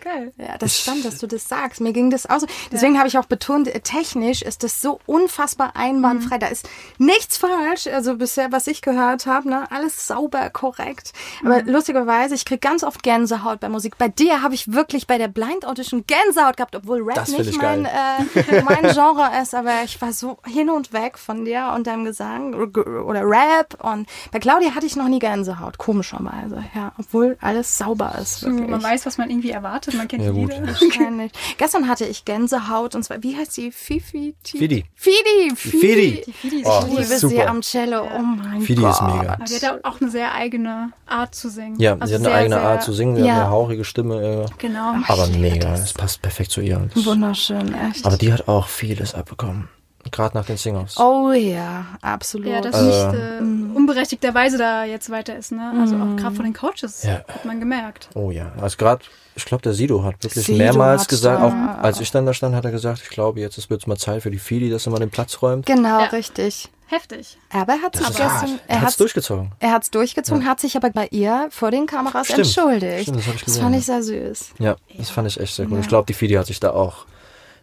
Geil. 0.00 0.32
Ja, 0.38 0.56
das 0.58 0.78
stimmt, 0.78 1.04
dass 1.04 1.18
du 1.18 1.26
das 1.26 1.48
sagst. 1.48 1.80
Mir 1.80 1.92
ging 1.92 2.10
das 2.10 2.28
auch 2.28 2.40
so. 2.40 2.46
Deswegen 2.72 2.98
habe 2.98 3.08
ich 3.08 3.18
auch 3.18 3.26
betont, 3.26 3.68
äh, 3.68 3.80
technisch 3.80 4.42
ist 4.42 4.62
das 4.62 4.80
so 4.80 5.00
unfassbar 5.06 5.76
einwandfrei. 5.76 6.38
Da 6.38 6.46
ist 6.46 6.68
nichts 6.98 7.36
falsch. 7.36 7.86
Also 7.86 8.16
bisher, 8.16 8.52
was 8.52 8.66
ich 8.66 8.82
gehört 8.82 9.26
habe, 9.26 9.48
ne, 9.48 9.70
alles 9.70 10.06
sauber, 10.06 10.50
korrekt. 10.50 11.12
Aber 11.44 11.62
lustigerweise, 11.62 12.34
ich 12.34 12.44
kriege 12.44 12.60
ganz 12.60 12.82
oft 12.82 13.02
Gänsehaut 13.02 13.60
bei 13.60 13.68
Musik. 13.68 13.98
Bei 13.98 14.08
dir 14.08 14.42
habe 14.42 14.54
ich 14.54 14.72
wirklich 14.72 15.06
bei 15.06 15.18
der 15.18 15.28
Blind 15.28 15.66
Audition 15.66 16.04
Gänsehaut 16.06 16.56
gehabt, 16.56 16.74
obwohl 16.74 17.02
Rap 17.02 17.28
nicht 17.28 17.50
ich 17.50 17.60
mein, 17.60 17.84
äh, 17.84 18.62
mein 18.64 18.92
Genre 18.92 19.30
ist. 19.42 19.54
Aber 19.54 19.82
ich 19.84 20.00
war 20.00 20.12
so 20.12 20.38
hin 20.46 20.70
und 20.70 20.92
weg 20.92 21.18
von 21.18 21.44
dir 21.44 21.72
und 21.74 21.86
deinem 21.86 22.04
Gesang 22.04 22.54
oder 22.54 23.22
Rap. 23.24 23.82
Und 23.82 24.08
bei 24.32 24.38
Claudia 24.38 24.74
hatte 24.74 24.86
ich 24.86 24.96
noch 24.96 25.08
nie 25.08 25.18
Gänsehaut, 25.18 25.78
komischerweise. 25.78 26.64
Ja, 26.74 26.92
obwohl 26.98 27.36
alles 27.40 27.76
sauber 27.78 28.14
ist. 28.20 28.42
Wirklich. 28.42 28.68
Man 28.68 28.82
weiß, 28.82 29.06
was 29.06 29.18
man 29.18 29.30
irgendwie 29.30 29.50
erwartet. 29.50 29.89
Man 29.94 30.08
kennt 30.08 30.22
Ja, 30.24 30.32
die 30.32 30.40
gut. 30.40 30.50
Lieder. 30.52 30.66
Wahrscheinlich. 30.68 31.32
Gestern 31.58 31.88
hatte 31.88 32.04
ich 32.06 32.24
Gänsehaut 32.24 32.94
und 32.94 33.02
zwar, 33.02 33.22
wie 33.22 33.36
heißt 33.36 33.52
sie? 33.52 33.70
Fifi? 33.72 34.34
Ti- 34.42 34.58
Fidi. 34.58 34.84
Fidi. 34.94 35.54
Fidi. 35.56 36.22
Die 36.26 36.32
Fidi 36.32 36.60
ist 36.60 36.66
Oh, 36.66 36.82
Ich 36.86 36.98
liebe 36.98 37.18
sie 37.18 37.42
am 37.42 37.60
Cello. 37.62 38.02
Oh 38.02 38.18
mein 38.22 38.60
Fidi 38.62 38.82
Gott. 38.82 38.92
ist 38.92 39.02
mega. 39.02 39.32
Aber 39.34 39.44
die 39.44 39.54
hat 39.66 39.84
auch 39.84 40.00
eine 40.00 40.10
sehr 40.10 40.34
eigene 40.34 40.92
Art 41.06 41.34
zu 41.34 41.48
singen. 41.50 41.78
Ja, 41.80 41.96
Also 41.98 42.06
sie 42.06 42.14
hat 42.14 42.20
eine 42.20 42.24
sehr, 42.30 42.34
eigene 42.34 42.54
sehr, 42.56 42.64
Art 42.68 42.82
zu 42.82 42.92
singen, 42.92 43.16
sie 43.16 43.22
Ja. 43.22 43.34
hat 43.34 43.40
eine 43.42 43.50
hauchige 43.50 43.84
Stimme, 43.84 44.22
äh, 44.22 44.46
Genau. 44.58 44.94
aber 45.08 45.24
ich 45.24 45.36
liebe 45.36 45.40
mega, 45.40 45.74
es 45.74 45.92
passt 45.92 46.22
perfekt 46.22 46.50
zu 46.52 46.60
ihr. 46.60 46.88
Das- 46.94 47.04
Wunderschön, 47.06 47.74
echt. 47.74 48.04
Aber 48.06 48.16
die 48.16 48.32
hat 48.32 48.48
auch 48.48 48.68
vieles 48.68 49.14
abbekommen, 49.14 49.68
gerade 50.10 50.36
nach 50.36 50.46
den 50.46 50.56
Singles. 50.56 50.96
oh 50.98 51.32
ja, 51.32 51.86
absolut. 52.02 52.46
Ja, 52.48 52.60
dass 52.60 52.76
Äh, 52.80 52.84
nicht 52.84 53.14
äh, 53.20 53.76
unberechtigterweise 53.76 54.58
da 54.58 54.84
jetzt 54.84 55.10
weiter 55.10 55.36
ist, 55.36 55.52
ne? 55.52 55.72
Also 55.80 55.96
auch 55.96 56.16
gerade 56.16 56.34
von 56.36 56.44
den 56.44 56.54
Coaches 56.54 57.02
Ja. 57.02 57.24
hat 57.28 57.44
man 57.44 57.60
gemerkt. 57.60 58.08
Oh 58.14 58.30
ja, 58.30 58.52
also 58.60 58.76
gerade, 58.76 59.02
ich 59.34 59.44
glaube, 59.44 59.62
der 59.62 59.72
Sido 59.74 60.02
hat 60.04 60.14
wirklich 60.22 60.44
Sido 60.46 60.58
mehrmals 60.58 61.02
hat 61.02 61.08
gesagt, 61.08 61.40
da- 61.42 61.46
auch 61.78 61.82
als 61.82 62.00
ich 62.00 62.10
dann 62.10 62.26
da 62.26 62.34
stand, 62.34 62.54
hat 62.54 62.64
er 62.64 62.70
gesagt, 62.70 63.00
ich 63.02 63.10
glaube, 63.10 63.40
jetzt 63.40 63.70
wird 63.70 63.80
es 63.82 63.86
mal 63.86 63.96
Zeit 63.96 64.22
für 64.22 64.30
die 64.30 64.38
Fidi, 64.38 64.70
dass 64.70 64.86
er 64.86 64.92
mal 64.92 64.98
den 64.98 65.10
Platz 65.10 65.40
räumt. 65.42 65.66
Genau, 65.66 66.00
Ja. 66.00 66.06
richtig. 66.06 66.68
Heftig. 66.86 67.38
Aber 67.52 67.74
er 67.74 67.82
hat 67.82 67.94
Das 67.94 68.08
gestern, 68.08 68.58
Er 68.66 68.76
er 68.78 68.80
hat's 68.80 68.96
durchgezogen. 68.96 69.52
er 69.60 69.70
hat's 69.70 69.92
durchgezogen, 69.92 70.44
hat 70.44 70.58
sich 70.58 70.76
aber 70.76 70.90
bei 70.90 71.06
ihr 71.12 71.46
vor 71.52 71.70
den 71.70 71.86
Kameras 71.86 72.26
Stimmt. 72.26 72.40
entschuldigt. 72.40 73.02
Stimmt, 73.02 73.18
das 73.18 73.26
hab 73.28 73.34
ich 73.36 73.44
gesehen, 73.44 73.62
fand 73.62 73.74
ja. 73.74 73.78
ich 73.78 73.86
sehr 73.86 74.02
süß. 74.02 74.50
Ja, 74.58 74.76
das 74.98 75.08
fand 75.10 75.28
ich 75.28 75.38
echt 75.38 75.54
sehr 75.54 75.66
gut. 75.66 75.78
Ich 75.78 75.86
glaube, 75.88 76.06
die 76.06 76.14
Fidi 76.14 76.34
hat 76.34 76.46
sich 76.46 76.58
da 76.58 76.70
auch 76.72 77.06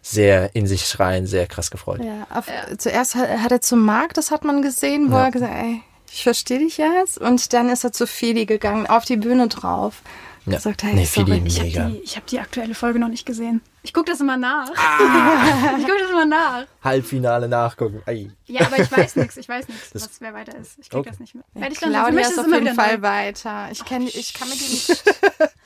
sehr 0.02 0.54
in 0.54 0.66
sich 0.66 0.86
schreien, 0.86 1.26
sehr 1.26 1.46
krass 1.46 1.70
gefreut. 1.70 2.00
Ja, 2.02 2.26
auf, 2.30 2.46
Zuerst 2.78 3.14
hat, 3.14 3.28
hat 3.28 3.52
er 3.52 3.60
zu 3.60 3.76
Marc, 3.76 4.14
das 4.14 4.30
hat 4.30 4.44
man 4.44 4.62
gesehen, 4.62 5.10
wo 5.10 5.16
Ja. 5.16 5.24
er 5.24 5.30
gesagt 5.30 5.54
ey, 5.54 5.82
ich 6.10 6.22
verstehe 6.22 6.58
dich 6.58 6.78
jetzt. 6.78 7.18
Und 7.18 7.52
dann 7.52 7.68
ist 7.68 7.84
er 7.84 7.92
zu 7.92 8.06
Fidi 8.06 8.46
gegangen, 8.46 8.86
auf 8.86 9.04
die 9.04 9.16
Bühne 9.16 9.48
drauf. 9.48 10.00
Ja. 10.46 10.54
Gesagt, 10.56 10.82
hey, 10.82 10.94
nee, 10.94 11.04
sorry. 11.04 11.42
Ich 11.44 11.58
habe 11.60 11.90
die, 11.90 11.98
ich 11.98 12.16
hab 12.16 12.26
die 12.26 12.40
aktuelle 12.40 12.74
Folge 12.74 12.98
noch 12.98 13.08
nicht 13.08 13.26
gesehen. 13.26 13.60
Ich 13.82 13.92
gucke 13.92 14.10
das 14.10 14.20
immer 14.20 14.38
nach. 14.38 14.70
Ah. 14.76 15.76
ich 15.78 15.84
gucke 15.84 15.98
das 16.00 16.10
immer 16.10 16.24
nach. 16.24 16.64
Halbfinale 16.82 17.48
nachgucken. 17.48 18.00
Ei. 18.06 18.30
Ja, 18.46 18.62
aber 18.62 18.78
ich 18.78 18.90
weiß 18.90 19.16
nichts. 19.16 19.36
Ich 19.36 19.46
weiß 19.46 19.68
nichts, 19.68 19.90
was 19.92 20.08
wer 20.20 20.32
weiter 20.32 20.56
ist. 20.56 20.78
Ich 20.78 20.88
krieg 20.88 21.00
Okay. 21.00 21.10
das 21.10 21.20
nicht 21.20 21.34
mit. 21.34 21.44
Werde 21.52 21.72
ich 21.74 21.80
dann 21.80 21.90
für 21.90 21.98
Claudia 21.98 22.14
mich 22.20 22.26
ist 22.28 22.38
auf 22.38 22.46
immer 22.46 22.60
jeden 22.60 22.74
Fall 22.74 23.02
weiter. 23.02 23.68
Ich, 23.70 23.84
kenn, 23.84 24.06
ich 24.06 24.32
kann 24.32 24.48
mit 24.48 24.58
dir 24.58 24.68
nicht... 24.70 25.04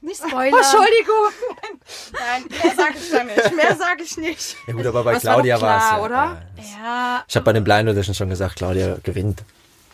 Nicht 0.00 0.22
spoilern. 0.26 0.58
Entschuldigung. 0.58 1.24
Nein, 2.12 2.44
mehr 2.62 2.74
sage 2.76 2.94
ich 2.96 3.10
da 3.10 3.24
nicht. 3.24 3.56
Mehr 3.56 3.76
sage 3.76 4.02
ich 4.02 4.16
nicht. 4.16 4.56
Ja 4.66 4.72
gut, 4.74 4.86
aber 4.86 5.04
bei 5.04 5.12
war 5.14 5.20
Claudia 5.20 5.60
war 5.60 5.76
es 5.78 5.90
ja, 5.90 6.00
oder? 6.00 6.42
ja. 6.56 6.62
Ja, 6.84 7.24
Ich 7.28 7.36
habe 7.36 7.44
bei 7.44 7.52
den 7.52 7.64
Blind 7.64 7.88
Audition 7.88 8.14
schon 8.14 8.28
gesagt, 8.30 8.56
Claudia 8.56 8.96
gewinnt. 9.02 9.42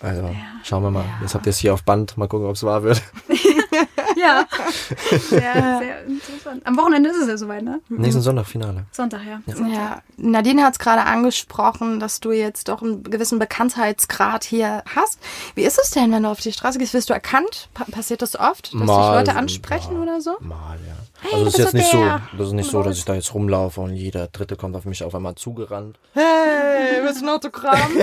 Also 0.00 0.34
schauen 0.62 0.82
wir 0.84 0.90
mal. 0.90 1.04
Jetzt 1.20 1.34
habt 1.34 1.46
ihr 1.46 1.50
es 1.50 1.58
hier 1.58 1.74
auf 1.74 1.82
Band. 1.82 2.16
Mal 2.16 2.28
gucken, 2.28 2.46
ob 2.46 2.54
es 2.54 2.62
wahr 2.62 2.82
wird. 2.82 3.02
ja. 4.18 4.46
Sehr, 5.28 5.78
sehr 5.78 6.04
interessant. 6.06 6.66
Am 6.66 6.76
Wochenende 6.76 7.10
ist 7.10 7.16
es 7.16 7.28
ja 7.28 7.36
soweit, 7.36 7.62
ne? 7.62 7.80
Nächsten 7.88 8.22
Sonntag 8.22 8.46
Finale. 8.46 8.86
Sonntag, 8.92 9.20
ja. 9.26 9.40
Ja, 9.68 10.02
Nadine 10.16 10.64
hat 10.64 10.74
es 10.74 10.78
gerade 10.78 11.02
angesprochen, 11.02 12.00
dass 12.00 12.20
du 12.20 12.32
jetzt 12.32 12.68
doch 12.68 12.82
einen 12.82 13.02
gewissen 13.02 13.38
Bekanntheitsgrad 13.38 14.44
hier 14.44 14.82
hast. 14.94 15.18
Wie 15.54 15.62
ist 15.62 15.78
es 15.78 15.90
denn, 15.90 16.12
wenn 16.12 16.22
du 16.22 16.28
auf 16.30 16.40
die 16.40 16.52
Straße 16.52 16.78
gehst? 16.78 16.94
Wirst 16.94 17.10
du 17.10 17.14
erkannt? 17.14 17.68
Pa 17.74 17.84
passiert 17.84 18.22
das 18.22 18.38
oft, 18.38 18.72
dass 18.74 18.80
dich 18.80 18.88
Leute 18.88 19.34
ansprechen 19.34 19.94
ja, 19.94 20.02
oder 20.02 20.20
so? 20.20 20.36
Mal, 20.40 20.78
ja. 20.86 20.94
Hey, 21.20 21.34
also 21.34 21.46
es 21.46 21.54
ist 21.54 21.58
jetzt 21.58 21.74
nicht 21.74 21.92
der. 21.92 22.22
so, 22.30 22.36
das 22.38 22.46
ist 22.48 22.52
nicht 22.52 22.70
so, 22.70 22.82
dass 22.82 22.96
ich 22.96 23.04
da 23.04 23.14
jetzt 23.14 23.34
rumlaufe 23.34 23.80
und 23.80 23.94
jeder 23.94 24.28
Dritte 24.28 24.56
kommt 24.56 24.76
auf 24.76 24.84
mich 24.84 25.02
auf 25.02 25.14
einmal 25.14 25.34
zugerannt. 25.34 25.98
Hey, 26.12 27.02
willst 27.02 27.22
du 27.22 27.26
ein 27.26 27.30
Autogramm? 27.30 27.78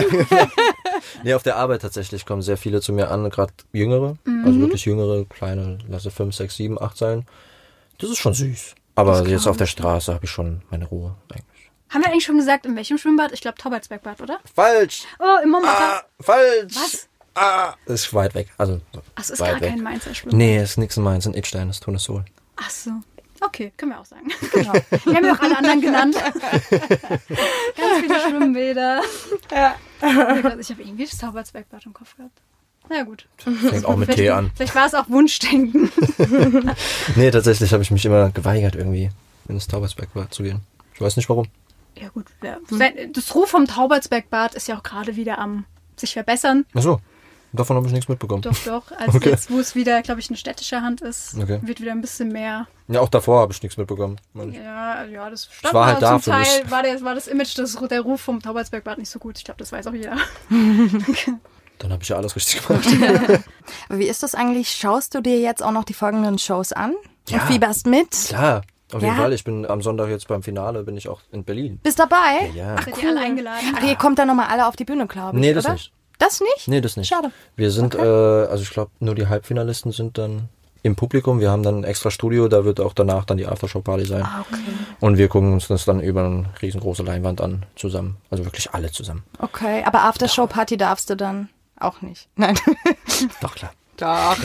Nee, 1.24 1.34
auf 1.34 1.44
der 1.44 1.58
Arbeit 1.58 1.82
tatsächlich 1.82 2.26
kommen 2.26 2.42
sehr 2.42 2.58
viele 2.58 2.82
zu 2.82 2.94
mir 2.94 3.12
an, 3.12 3.30
gerade 3.30 3.54
Jüngere, 3.72 4.18
also 4.44 4.60
wirklich 4.60 4.86
Jüngere, 4.86 5.26
kleine, 5.26 5.78
lasse 6.06 6.16
fünf, 6.16 6.36
sechs, 6.36 6.56
sieben, 6.56 6.82
acht 6.82 6.98
sein. 6.98 7.26
Das 7.98 8.10
ist 8.10 8.18
schon 8.20 8.34
süß. 8.34 8.76
Aber 8.96 9.28
jetzt 9.28 9.48
auf 9.48 9.58
der 9.58 9.66
Straße 9.66 10.14
habe 10.14 10.26
ich 10.26 10.32
schon 10.32 10.62
meine 10.70 10.86
Ruhe 10.86 11.16
eigentlich. 11.32 11.72
Haben 11.90 12.02
wir 12.04 12.10
eigentlich 12.12 12.26
schon 12.26 12.38
gesagt, 12.38 12.66
in 12.66 12.76
welchem 12.76 12.98
Schwimmbad? 12.98 13.32
Ich 13.32 13.42
glaube, 13.42 13.58
Taubertsbergbad, 13.58 14.22
oder? 14.22 14.40
Falsch! 14.54 15.04
Oh, 15.20 15.44
im 15.44 15.52
Montag. 15.52 15.72
Ah, 15.72 16.02
falsch! 16.22 16.76
Was? 16.76 17.08
Ah, 17.36 17.76
das 17.86 18.06
ist 18.06 18.14
weit 18.14 18.34
weg. 18.34 18.50
Also 18.58 18.80
Ach, 19.16 19.22
es 19.22 19.30
ist 19.30 19.40
gar 19.40 19.60
weg. 19.60 19.70
kein 19.70 19.82
Mainzer 19.84 20.14
Schwimmbad. 20.16 20.38
Nee, 20.38 20.58
es 20.58 20.72
ist 20.72 20.78
nix 20.78 20.98
in 20.98 21.04
Mainz, 21.04 21.26
in 21.26 21.34
Itstein, 21.34 21.68
das 21.68 21.80
Tunesol. 21.82 22.24
Ach 22.56 22.70
so. 22.70 22.92
Okay, 23.42 23.74
können 23.76 23.92
wir 23.92 24.00
auch 24.00 24.06
sagen. 24.06 24.28
Genau. 24.52 24.74
Wir 25.04 25.16
haben 25.16 25.26
ja 25.26 25.34
auch 25.36 25.40
alle 25.40 25.58
anderen 25.58 25.82
genannt. 25.82 26.16
Ganz 26.70 28.00
viele 28.02 28.20
Schwimmbäder. 28.22 29.02
Ja. 29.52 29.76
Ich 30.60 30.70
habe 30.70 30.82
irgendwie 30.82 31.06
das 31.06 31.18
Taubertsbergbad 31.18 31.86
im 31.86 31.94
Kopf 31.94 32.16
gehabt. 32.16 32.40
Na 32.90 32.98
ja, 32.98 33.04
gut. 33.04 33.28
Fängt 33.38 33.86
auch 33.86 33.96
mit 33.96 34.06
Vielleicht, 34.08 34.20
T 34.20 34.30
an. 34.30 34.52
vielleicht 34.56 34.76
war 34.76 34.86
es 34.86 34.94
auch 34.94 35.10
Wunschdenken. 35.10 35.92
Nee, 37.16 37.32
tatsächlich 37.32 37.72
habe 37.74 37.84
ich 37.84 37.92
mich 37.92 38.06
immer 38.06 38.30
geweigert, 38.32 38.76
irgendwie 38.76 39.10
ins 39.48 39.68
Taubersbergbad 39.68 40.34
zu 40.34 40.44
gehen. 40.44 40.62
Ich 40.94 41.02
weiß 41.02 41.16
nicht 41.18 41.30
warum. 41.30 41.48
Ja 41.98 42.10
gut. 42.10 42.26
Ja. 42.44 42.58
Das 43.14 43.34
Ruf 43.36 43.50
vom 43.50 43.66
Taubertsbergbad 43.68 44.56
ist 44.56 44.68
ja 44.68 44.78
auch 44.78 44.84
gerade 44.84 45.16
wieder 45.16 45.40
am 45.40 45.66
sich 45.96 46.14
verbessern. 46.14 46.66
Ach 46.74 46.82
so, 46.82 47.00
davon 47.54 47.78
habe 47.78 47.88
ich 47.88 47.94
nichts 47.94 48.10
mitbekommen. 48.10 48.42
Doch, 48.42 48.58
doch. 48.66 48.92
Als 48.98 49.16
Okay. 49.16 49.30
jetzt, 49.30 49.50
wo 49.50 49.60
es 49.60 49.76
wieder, 49.76 50.02
glaube 50.02 50.20
ich, 50.20 50.30
eine 50.30 50.38
städtische 50.38 50.82
Hand 50.82 51.02
ist, 51.02 51.36
Okay. 51.40 51.60
wird 51.62 51.80
wieder 51.80 51.92
ein 51.94 52.02
bisschen 52.02 52.30
mehr. 52.34 52.68
Ja, 52.90 53.00
auch 53.00 53.10
davor 53.10 53.40
habe 53.42 53.54
ich 53.54 53.62
nichts 53.64 53.78
mitbekommen. 53.78 54.18
Ja, 54.52 55.04
ja, 55.06 55.30
das 55.30 55.48
stand 55.52 55.74
war 55.74 55.86
halt 55.86 56.02
da 56.02 56.20
zum 56.20 56.34
Teil, 56.34 56.70
war, 56.70 56.84
der, 56.84 57.02
war 57.02 57.16
das 57.16 57.28
Image, 57.28 57.58
das, 57.58 57.76
der 57.90 58.02
Ruf 58.02 58.22
vom 58.22 58.42
Taubertsbergbad 58.42 58.98
nicht 58.98 59.10
so 59.10 59.20
gut. 59.20 59.38
Ich 59.38 59.44
glaube, 59.46 59.58
das 59.60 59.72
weiß 59.72 59.88
auch 59.88 59.94
jeder. 59.94 60.18
Dann 61.80 61.92
habe 61.92 62.04
ich 62.04 62.10
ja 62.10 62.16
alles 62.18 62.36
richtig 62.36 62.66
gemacht. 62.66 62.86
Aber 63.90 64.00
wie 64.00 64.06
ist 64.08 64.24
das 64.24 64.36
eigentlich? 64.36 64.70
Schaust 64.70 65.14
du 65.16 65.22
dir 65.22 65.40
jetzt 65.40 65.62
auch 65.64 65.72
noch 65.72 65.84
die 65.84 65.94
folgenden 65.94 66.38
Shows 66.40 66.72
an? 66.72 66.94
Ja. 67.30 67.40
Und 67.42 67.48
fieberst 67.48 67.88
mit? 67.88 68.12
Klar, 68.28 68.62
auf 68.94 69.02
jeden 69.02 69.16
Ja? 69.16 69.22
Fall. 69.22 69.34
Ich 69.34 69.44
bin 69.44 69.66
am 69.66 69.82
Sonntag 69.82 70.10
jetzt 70.10 70.28
beim 70.28 70.44
Finale, 70.44 70.84
bin 70.84 70.96
ich 70.96 71.10
auch 71.10 71.22
in 71.32 71.44
Berlin. 71.44 71.80
Bist 71.84 72.00
dabei? 72.00 72.52
Ja. 72.56 72.76
Seid 72.82 73.02
ihr 73.02 73.10
alle 73.10 73.20
eingeladen? 73.22 73.76
Ach, 73.78 73.84
ihr 73.84 73.96
kommt 73.96 74.20
dann 74.20 74.28
nochmal 74.28 74.48
alle 74.48 74.68
auf 74.68 74.76
die 74.76 74.86
Bühne, 74.86 75.08
glaube 75.08 75.38
ich, 75.38 75.42
Nee, 75.42 75.54
das 75.54 75.66
oder? 75.66 75.74
nicht. 75.74 75.92
Das 76.18 76.40
nicht? 76.40 76.68
Nee, 76.68 76.80
das 76.82 76.96
nicht. 76.96 77.10
Schade. 77.10 77.32
Wir 77.58 77.72
sind, 77.72 77.94
äh, 77.96 78.00
also 78.00 78.64
ich 78.64 78.70
glaube, 78.70 78.92
nur 79.00 79.16
die 79.16 79.28
Halbfinalisten 79.28 79.92
sind 79.92 80.18
dann 80.18 80.48
im 80.82 80.96
Publikum. 80.96 81.40
Wir 81.42 81.50
haben 81.52 81.64
dann 81.64 81.80
ein 81.80 81.84
extra 81.84 82.10
Studio, 82.12 82.48
da 82.48 82.64
wird 82.64 82.80
auch 82.80 82.94
danach 82.94 83.26
dann 83.26 83.36
die 83.38 83.48
Aftershow-Party 83.48 84.06
sein. 84.06 84.22
Ah, 84.24 84.46
okay. 84.50 84.62
Und 85.02 85.18
wir 85.18 85.28
gucken 85.28 85.52
uns 85.52 85.68
das 85.68 85.84
dann 85.84 86.00
über 86.00 86.24
eine 86.24 86.46
riesengroße 86.62 87.04
Leinwand 87.04 87.42
an, 87.42 87.66
zusammen. 87.76 88.18
Also 88.30 88.46
wirklich 88.46 88.72
alle 88.74 88.92
zusammen. 88.92 89.24
Okay, 89.40 89.84
aber 89.84 90.04
Aftershow-Party 90.04 90.78
darfst 90.78 91.10
du 91.10 91.16
dann 91.18 91.50
auch 91.80 92.02
nicht. 92.02 92.28
Nein. 92.36 92.58
Doch, 93.42 93.56
klar. 93.56 93.72
Doch. 93.98 94.38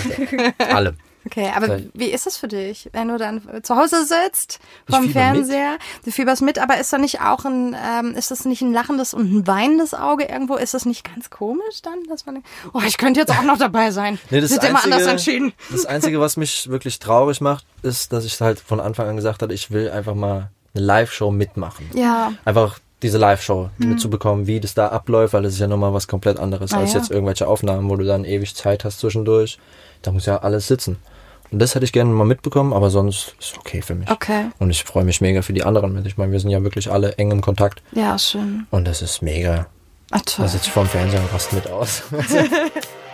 Alle. 0.59 0.97
Okay, 1.27 1.51
aber 1.55 1.67
Vielleicht. 1.67 1.91
wie 1.93 2.07
ist 2.07 2.27
es 2.27 2.39
für 2.39 2.49
dich, 2.49 2.89
wenn 2.93 3.09
du 3.09 3.19
dann 3.19 3.43
zu 3.63 3.77
Hause 3.77 4.07
sitzt, 4.07 4.59
vom 4.89 5.11
Fernseher, 5.11 5.77
du 6.05 6.11
fieberst 6.11 6.41
mit, 6.41 6.59
aber 6.59 6.79
ist 6.79 6.93
da 6.93 6.99
nicht 6.99 7.21
auch 7.21 7.45
ein, 7.45 7.77
ähm, 7.79 8.15
ist 8.15 8.31
das 8.31 8.47
nicht 8.47 8.63
ein 8.63 8.73
lachendes 8.73 9.13
und 9.13 9.31
ein 9.31 9.47
weinendes 9.47 9.93
Auge 9.93 10.25
irgendwo? 10.25 10.57
Ist 10.57 10.73
das 10.73 10.87
nicht 10.87 11.05
ganz 11.05 11.29
komisch 11.29 11.83
dann, 11.83 12.05
dass 12.09 12.25
man, 12.25 12.43
oh, 12.73 12.81
ich 12.87 12.97
könnte 12.97 13.21
jetzt 13.21 13.31
auch 13.31 13.43
noch 13.43 13.59
dabei 13.59 13.91
sein. 13.91 14.19
Nee, 14.31 14.41
das 14.41 14.51
Wird 14.51 14.65
immer 14.65 14.83
anders 14.83 15.07
entschieden. 15.07 15.53
Das 15.71 15.85
Einzige, 15.85 16.21
was 16.21 16.39
mich 16.39 16.71
wirklich 16.71 16.99
traurig 17.01 17.43
macht, 17.43 17.67
ist, 17.83 18.15
dass 18.15 18.25
ich 18.25 18.41
halt 18.41 18.59
von 18.59 18.81
Anfang 18.81 19.09
an 19.09 19.17
gesagt 19.17 19.43
habe, 19.43 19.53
ich 19.53 19.71
will 19.71 19.91
einfach 19.91 20.15
mal 20.15 20.51
eine 20.75 20.85
Live-Show 20.85 21.31
mitmachen. 21.31 21.91
Ja, 21.95 22.33
Einfach 22.45 22.79
diese 23.03 23.19
Live-Show 23.19 23.71
mitzubekommen, 23.79 24.47
wie 24.47 24.61
das 24.61 24.75
da 24.75 24.89
abläuft, 24.89 25.33
weil 25.35 25.43
das 25.43 25.55
ist 25.55 25.59
ja 25.61 25.67
nochmal 25.67 25.93
was 25.95 26.07
komplett 26.09 26.39
anderes 26.39 26.73
Ah, 26.73 26.79
als 26.81 26.93
ja. 26.93 26.99
jetzt 27.01 27.11
irgendwelche 27.11 27.47
Aufnahmen, 27.49 27.89
wo 27.89 27.97
du 27.97 28.05
dann 28.05 28.25
ewig 28.25 28.55
Zeit 28.55 28.85
hast 28.85 29.01
zwischendurch. 29.01 29.59
Da 30.03 30.13
muss 30.13 30.27
ja 30.27 30.39
alles 30.39 30.67
sitzen. 30.69 30.97
Und 31.51 31.59
das 31.59 31.75
hätte 31.75 31.85
ich 31.85 31.93
gerne 31.93 32.11
mal 32.13 32.25
mitbekommen, 32.27 32.73
aber 32.73 32.91
sonst 32.91 33.35
ist 33.41 33.59
okay 33.59 33.83
für 33.83 33.95
mich. 33.97 34.09
okay. 34.11 34.47
Und 34.59 34.71
ich 34.71 34.85
freue 34.85 35.05
mich 35.05 35.21
mega 35.21 35.43
für 35.43 35.53
die 35.53 35.65
anderen 35.65 35.93
mit. 35.93 36.07
Ich 36.07 36.17
meine, 36.17 36.31
wir 36.31 36.39
sind 36.41 36.51
ja 36.51 36.63
wirklich 36.63 36.91
alle 36.93 37.13
eng 37.19 37.31
im 37.33 37.41
Kontakt 37.41 37.83
Ja, 37.93 38.19
schön. 38.19 38.67
und 38.71 38.87
das 38.87 39.03
ist 39.03 39.21
mega. 39.23 39.67
Ah, 40.13 40.21
toll. 40.25 40.45
Da 40.45 40.49
sitze 40.49 40.67
ich 40.67 40.73
vorm 40.73 40.87
Fernseher 40.87 41.21
und 41.21 41.33
rast 41.33 41.53
mit 41.53 41.69
aus. 41.69 42.03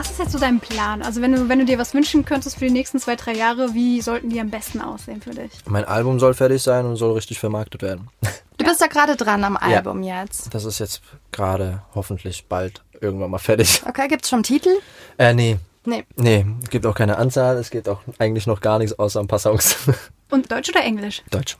Was 0.00 0.12
ist 0.12 0.18
jetzt 0.18 0.32
so 0.32 0.38
dein 0.38 0.60
Plan? 0.60 1.02
Also 1.02 1.20
wenn 1.20 1.34
du, 1.34 1.50
wenn 1.50 1.58
du 1.58 1.66
dir 1.66 1.78
was 1.78 1.92
wünschen 1.92 2.24
könntest 2.24 2.58
für 2.58 2.64
die 2.64 2.70
nächsten 2.70 2.98
zwei, 2.98 3.16
drei 3.16 3.34
Jahre, 3.34 3.74
wie 3.74 4.00
sollten 4.00 4.30
die 4.30 4.40
am 4.40 4.48
besten 4.48 4.80
aussehen 4.80 5.20
für 5.20 5.28
dich? 5.28 5.50
mein 5.66 5.84
Album 5.84 6.18
soll 6.18 6.32
fertig 6.32 6.62
sein 6.62 6.86
und 6.86 6.96
soll 6.96 7.12
richtig 7.12 7.38
vermarktet 7.38 7.82
werden. 7.82 8.08
Du 8.56 8.66
bist 8.66 8.80
da 8.82 8.88
gerade 8.88 9.16
dran 9.16 9.42
am 9.42 9.56
Album 9.56 10.02
jetzt. 10.02 10.54
Das 10.54 10.66
ist 10.66 10.80
jetzt 10.80 11.00
gerade 11.32 11.82
hoffentlich 11.94 12.44
bald 12.46 12.82
irgendwann 13.00 13.30
mal 13.30 13.38
fertig. 13.38 13.82
Okay, 13.88 14.06
gibt's 14.06 14.28
schon 14.28 14.42
Titel? 14.42 14.68
Äh, 15.16 15.32
nee. 15.32 15.56
Nee. 15.86 16.04
Nee, 16.16 16.44
es 16.62 16.68
gibt 16.68 16.84
auch 16.84 16.94
keine 16.94 17.16
Anzahl, 17.16 17.56
es 17.56 17.70
gibt 17.70 17.88
auch 17.88 18.00
eigentlich 18.18 18.46
noch 18.46 18.60
gar 18.60 18.78
nichts 18.78 18.98
außer 18.98 19.18
ein 19.18 19.28
paar 19.28 19.38
Songs. 19.38 19.76
Und 20.30 20.52
Deutsch 20.52 20.68
oder 20.68 20.82
Englisch? 20.82 21.22
Deutsch. 21.30 21.56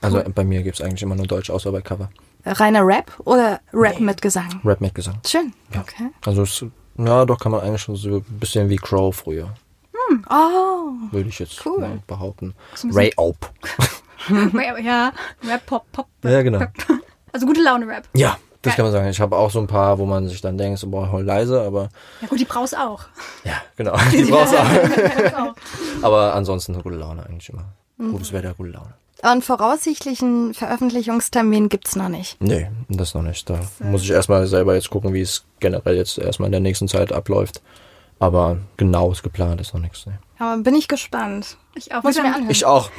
Also 0.00 0.22
bei 0.32 0.44
mir 0.44 0.62
gibt 0.62 0.78
es 0.78 0.84
eigentlich 0.84 1.02
immer 1.02 1.16
nur 1.16 1.26
Deutsch, 1.26 1.50
außer 1.50 1.72
bei 1.72 1.82
Cover. 1.82 2.08
Reiner 2.44 2.86
Rap 2.86 3.12
oder 3.24 3.60
Rap 3.72 3.98
mit 3.98 4.22
Gesang? 4.22 4.60
Rap 4.64 4.80
mit 4.80 4.94
Gesang. 4.94 5.18
Schön. 5.26 5.52
Okay. 5.76 6.10
Also 6.24 6.42
es, 6.42 6.64
ja, 6.98 7.24
doch 7.24 7.38
kann 7.38 7.52
man 7.52 7.60
eigentlich 7.62 7.82
schon 7.82 7.96
so 7.96 8.16
ein 8.16 8.22
bisschen 8.38 8.68
wie 8.68 8.76
Crow 8.76 9.14
früher, 9.14 9.54
Oh, 10.30 10.90
würde 11.12 11.28
ich 11.28 11.38
jetzt 11.38 11.64
Cool. 11.64 11.80
mal 11.80 11.98
behaupten. 12.06 12.54
Ray 12.92 13.12
Ope. 13.16 13.48
ja, 14.82 15.12
Rap, 15.46 15.66
Pop, 15.66 15.84
Pop. 15.92 16.06
Ja, 16.22 16.42
genau. 16.42 16.60
Also 17.32 17.46
gute 17.46 17.62
Laune 17.62 17.86
Rap. 17.88 18.04
Ja, 18.14 18.36
Das 18.62 18.76
kann 18.76 18.84
man 18.84 18.92
sagen. 18.92 19.08
Ich 19.08 19.20
habe 19.20 19.36
auch 19.36 19.50
so 19.50 19.60
ein 19.60 19.66
paar, 19.66 19.98
wo 19.98 20.04
man 20.06 20.28
sich 20.28 20.40
dann 20.40 20.56
denkt, 20.58 20.78
so, 20.78 20.88
boah, 20.88 21.10
heul 21.10 21.24
leise, 21.24 21.60
aber 21.62 21.88
Ja 22.20 22.28
gut, 22.28 22.38
die 22.38 22.44
brauchst 22.44 22.76
auch. 22.76 23.04
ja, 23.44 23.54
genau. 23.76 23.96
Die 24.12 24.24
brauchst 24.24 24.52
du 24.54 24.58
auch. 25.38 25.54
Aber 26.02 26.34
ansonsten 26.34 26.74
eine 26.74 26.82
gute 26.82 26.96
Laune 26.96 27.24
eigentlich 27.26 27.48
immer. 27.48 27.64
Gutes 27.98 28.32
Wetter, 28.32 28.54
gute 28.54 28.70
Laune. 28.70 28.94
Und 29.32 29.42
voraussichtlichen 29.42 30.52
Veröffentlichungstermin 30.52 31.70
gibt's 31.70 31.96
noch 31.96 32.10
nicht. 32.10 32.36
Nee, 32.42 32.68
das 32.90 33.14
noch 33.14 33.22
nicht. 33.22 33.48
Da 33.48 33.58
muss 33.80 34.02
ich 34.02 34.10
erstmal 34.10 34.46
selber 34.46 34.74
jetzt 34.74 34.90
gucken, 34.90 35.14
wie 35.14 35.22
es 35.22 35.44
generell 35.60 35.96
jetzt 35.96 36.18
erstmal 36.18 36.48
in 36.48 36.52
der 36.52 36.60
nächsten 36.60 36.88
Zeit 36.88 37.10
abläuft. 37.10 37.62
Aber 38.18 38.58
genaues 38.76 39.22
geplant 39.22 39.60
ist 39.62 39.72
noch 39.72 39.80
nichts. 39.80 40.04
Nee. 40.06 40.12
Aber 40.38 40.62
bin 40.62 40.74
ich 40.74 40.88
gespannt. 40.88 41.56
Ich 41.74 41.94
auch. 41.94 42.02
Muss 42.02 42.16
ich 42.16 42.22
mir 42.22 42.34
anhören. 42.34 42.50
Ich 42.50 42.66
auch. 42.66 42.90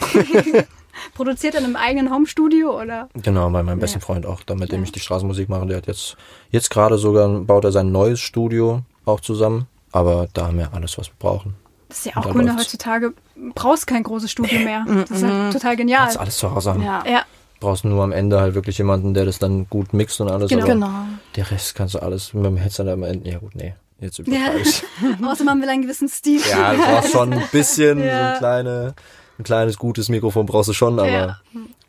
Produziert 1.13 1.55
in 1.55 1.63
einem 1.63 1.75
eigenen 1.75 2.11
Homestudio 2.11 2.81
oder? 2.81 3.09
Genau, 3.13 3.49
bei 3.49 3.61
meinem 3.61 3.79
besten 3.79 4.01
Freund 4.01 4.25
auch, 4.25 4.41
da 4.43 4.55
mit 4.55 4.71
dem 4.71 4.83
ich 4.83 4.91
die 4.91 4.99
Straßenmusik 4.99 5.47
mache. 5.47 5.67
Der 5.67 5.77
hat 5.77 5.87
jetzt, 5.87 6.17
jetzt 6.49 6.69
gerade 6.69 6.97
sogar, 6.97 7.27
baut 7.41 7.65
er 7.65 7.71
sein 7.71 7.91
neues 7.91 8.19
Studio 8.19 8.81
auch 9.05 9.19
zusammen. 9.19 9.67
Aber 9.91 10.27
da 10.33 10.47
haben 10.47 10.57
wir 10.57 10.73
alles, 10.73 10.97
was 10.97 11.07
wir 11.07 11.15
brauchen. 11.19 11.55
Das 11.95 12.05
ist 12.05 12.13
ja 12.13 12.21
auch 12.21 12.35
cool, 12.35 12.43
ne? 12.43 12.57
heutzutage 12.57 13.13
brauchst 13.55 13.87
kein 13.87 14.03
großes 14.03 14.29
Studio 14.29 14.59
mehr. 14.59 14.85
Das 14.85 15.11
ist 15.11 15.21
ja 15.21 15.49
total 15.49 15.77
genial. 15.77 16.01
Kannst 16.03 16.19
alles 16.19 16.37
zu 16.37 16.53
Hause 16.53 16.73
haben. 16.73 16.83
Ja. 16.83 17.03
Ja, 17.07 17.23
Brauchst 17.61 17.85
nur 17.85 18.03
am 18.03 18.11
Ende 18.11 18.41
halt 18.41 18.53
wirklich 18.53 18.77
jemanden, 18.77 19.13
der 19.13 19.23
das 19.23 19.39
dann 19.39 19.69
gut 19.69 19.93
mixt 19.93 20.19
und 20.19 20.29
alles. 20.29 20.49
Genau. 20.49 20.65
Genau. 20.65 20.91
Der 21.37 21.49
Rest 21.49 21.73
kannst 21.73 21.95
du 21.95 21.99
alles 21.99 22.33
mit 22.33 22.43
dem 22.43 22.57
Headset 22.57 22.81
am 22.89 23.03
Ende. 23.03 23.29
Ja 23.29 23.39
gut, 23.39 23.55
nee. 23.55 23.75
Jetzt 24.01 24.19
übertreibe 24.19 24.59
ich. 24.59 24.83
außer 25.25 25.45
man 25.45 25.61
will 25.61 25.69
einen 25.69 25.83
gewissen 25.83 26.09
Stil. 26.09 26.41
Ja, 26.49 26.73
du 26.73 26.79
brauchst 26.79 27.11
schon 27.13 27.31
ein 27.31 27.43
bisschen, 27.53 27.99
so 27.99 28.03
Ja. 28.03 28.33
ein, 28.33 28.37
kleine, 28.39 28.93
ein 29.39 29.43
kleines, 29.45 29.77
gutes 29.77 30.09
Mikrofon 30.09 30.45
brauchst 30.45 30.67
du 30.67 30.73
schon, 30.73 30.99
aber 30.99 31.09
Ja. 31.09 31.39